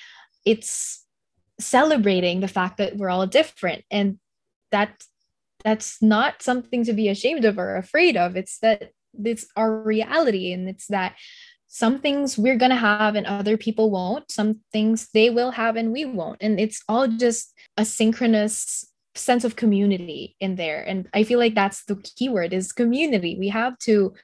it's 0.44 1.05
celebrating 1.58 2.40
the 2.40 2.48
fact 2.48 2.78
that 2.78 2.96
we're 2.96 3.10
all 3.10 3.26
different. 3.26 3.84
And 3.90 4.18
that 4.72 5.02
that's 5.64 6.00
not 6.02 6.42
something 6.42 6.84
to 6.84 6.92
be 6.92 7.08
ashamed 7.08 7.44
of 7.44 7.58
or 7.58 7.76
afraid 7.76 8.16
of. 8.16 8.36
It's 8.36 8.58
that 8.58 8.90
it's 9.24 9.46
our 9.56 9.82
reality. 9.82 10.52
And 10.52 10.68
it's 10.68 10.86
that 10.88 11.16
some 11.66 11.98
things 11.98 12.38
we're 12.38 12.56
going 12.56 12.70
to 12.70 12.76
have 12.76 13.16
and 13.16 13.26
other 13.26 13.56
people 13.56 13.90
won't. 13.90 14.30
Some 14.30 14.60
things 14.72 15.08
they 15.12 15.30
will 15.30 15.50
have 15.52 15.76
and 15.76 15.92
we 15.92 16.04
won't. 16.04 16.38
And 16.40 16.60
it's 16.60 16.82
all 16.88 17.08
just 17.08 17.52
a 17.76 17.84
synchronous 17.84 18.84
sense 19.14 19.44
of 19.44 19.56
community 19.56 20.36
in 20.40 20.56
there. 20.56 20.82
And 20.82 21.08
i 21.14 21.24
feel 21.24 21.38
like 21.38 21.54
that's 21.54 21.84
the 21.84 21.96
keyword 21.96 22.52
is 22.52 22.72
community. 22.72 23.36
We 23.38 23.48
have 23.48 23.78
to 23.80 24.14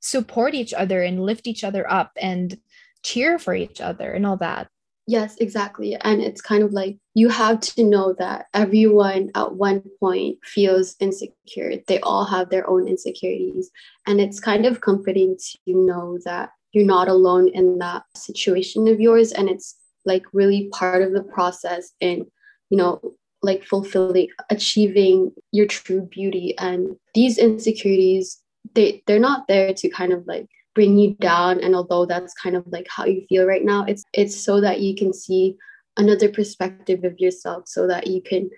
support 0.00 0.54
each 0.54 0.72
other 0.72 1.02
and 1.02 1.24
lift 1.24 1.46
each 1.46 1.62
other 1.62 1.90
up 1.90 2.10
and 2.20 2.58
cheer 3.02 3.38
for 3.38 3.54
each 3.54 3.80
other 3.80 4.12
and 4.12 4.26
all 4.26 4.38
that 4.38 4.68
yes 5.06 5.36
exactly. 5.36 5.96
And 6.00 6.22
it's 6.22 6.40
kind 6.40 6.62
of 6.62 6.72
like 6.72 6.96
you 7.14 7.28
have 7.28 7.60
to 7.60 7.84
know 7.84 8.14
that 8.18 8.46
everyone 8.54 9.30
at 9.34 9.54
one 9.54 9.82
point 9.98 10.38
feels 10.44 10.96
insecure. 11.00 11.74
They 11.86 12.00
all 12.00 12.24
have 12.24 12.50
their 12.50 12.68
own 12.68 12.88
insecurities. 12.88 13.70
And 14.06 14.20
it's 14.20 14.40
kind 14.40 14.66
of 14.66 14.80
comforting 14.80 15.36
to 15.36 15.58
know 15.66 16.18
that 16.24 16.50
you're 16.72 16.86
not 16.86 17.08
alone 17.08 17.48
in 17.48 17.78
that 17.78 18.04
situation 18.16 18.86
of 18.88 19.00
yours. 19.00 19.32
And 19.32 19.48
it's 19.48 19.76
like 20.04 20.24
really 20.32 20.68
part 20.72 21.02
of 21.02 21.12
the 21.12 21.22
process 21.22 21.92
in 22.00 22.26
you 22.70 22.78
know 22.78 23.00
like 23.42 23.64
fulfilling 23.64 24.28
achieving 24.50 25.32
your 25.52 25.66
true 25.66 26.02
beauty. 26.02 26.54
And 26.58 26.96
these 27.14 27.38
insecurities 27.38 28.40
they 28.74 29.02
they're 29.06 29.18
not 29.18 29.48
there 29.48 29.72
to 29.74 29.88
kind 29.88 30.12
of 30.12 30.26
like 30.26 30.46
bring 30.74 30.98
you 30.98 31.14
down. 31.14 31.60
And 31.60 31.74
although 31.74 32.06
that's 32.06 32.34
kind 32.34 32.56
of 32.56 32.64
like 32.66 32.86
how 32.88 33.04
you 33.04 33.24
feel 33.28 33.46
right 33.46 33.64
now 33.64 33.84
it's 33.84 34.04
it's 34.12 34.36
so 34.36 34.60
that 34.60 34.80
you 34.80 34.94
can 34.94 35.12
see 35.12 35.56
another 35.96 36.28
perspective 36.28 37.04
of 37.04 37.18
yourself 37.18 37.64
so 37.66 37.86
that 37.86 38.06
you 38.06 38.22
can 38.22 38.50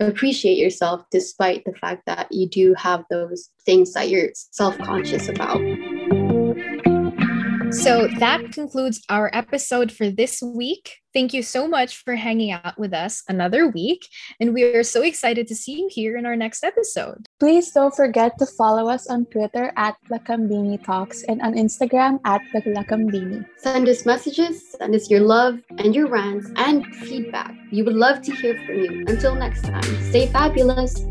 appreciate 0.00 0.56
yourself 0.58 1.02
despite 1.10 1.64
the 1.64 1.72
fact 1.74 2.02
that 2.06 2.28
you 2.30 2.48
do 2.48 2.74
have 2.74 3.04
those 3.10 3.50
things 3.66 3.92
that 3.92 4.08
you're 4.08 4.30
self-conscious 4.34 5.28
about 5.28 5.60
so 7.70 8.08
that 8.18 8.52
concludes 8.52 9.02
our 9.08 9.30
episode 9.32 9.92
for 9.92 10.10
this 10.10 10.42
week. 10.42 10.96
Thank 11.12 11.34
you 11.34 11.42
so 11.42 11.66
much 11.66 12.02
for 12.02 12.14
hanging 12.14 12.52
out 12.52 12.78
with 12.78 12.94
us 12.94 13.22
another 13.28 13.68
week. 13.68 14.06
And 14.40 14.54
we 14.54 14.64
are 14.64 14.82
so 14.82 15.02
excited 15.02 15.46
to 15.48 15.54
see 15.54 15.80
you 15.80 15.88
here 15.90 16.16
in 16.16 16.26
our 16.26 16.36
next 16.36 16.64
episode. 16.64 17.26
Please 17.40 17.70
don't 17.72 17.94
forget 17.94 18.38
to 18.38 18.46
follow 18.46 18.88
us 18.88 19.08
on 19.08 19.26
Twitter 19.26 19.72
at 19.76 19.96
Lakambini 20.10 20.82
Talks 20.82 21.22
and 21.24 21.42
on 21.42 21.54
Instagram 21.54 22.20
at 22.24 22.40
the 22.52 22.60
Lakambini. 22.60 23.44
Send 23.58 23.88
us 23.88 24.06
messages, 24.06 24.72
send 24.78 24.94
us 24.94 25.10
your 25.10 25.20
love 25.20 25.58
and 25.78 25.94
your 25.94 26.08
rants 26.08 26.50
and 26.56 26.86
feedback. 26.86 27.54
We 27.72 27.82
would 27.82 27.96
love 27.96 28.22
to 28.22 28.32
hear 28.34 28.54
from 28.64 28.80
you. 28.80 29.04
Until 29.08 29.34
next 29.34 29.62
time, 29.62 29.82
stay 30.10 30.26
fabulous. 30.26 31.04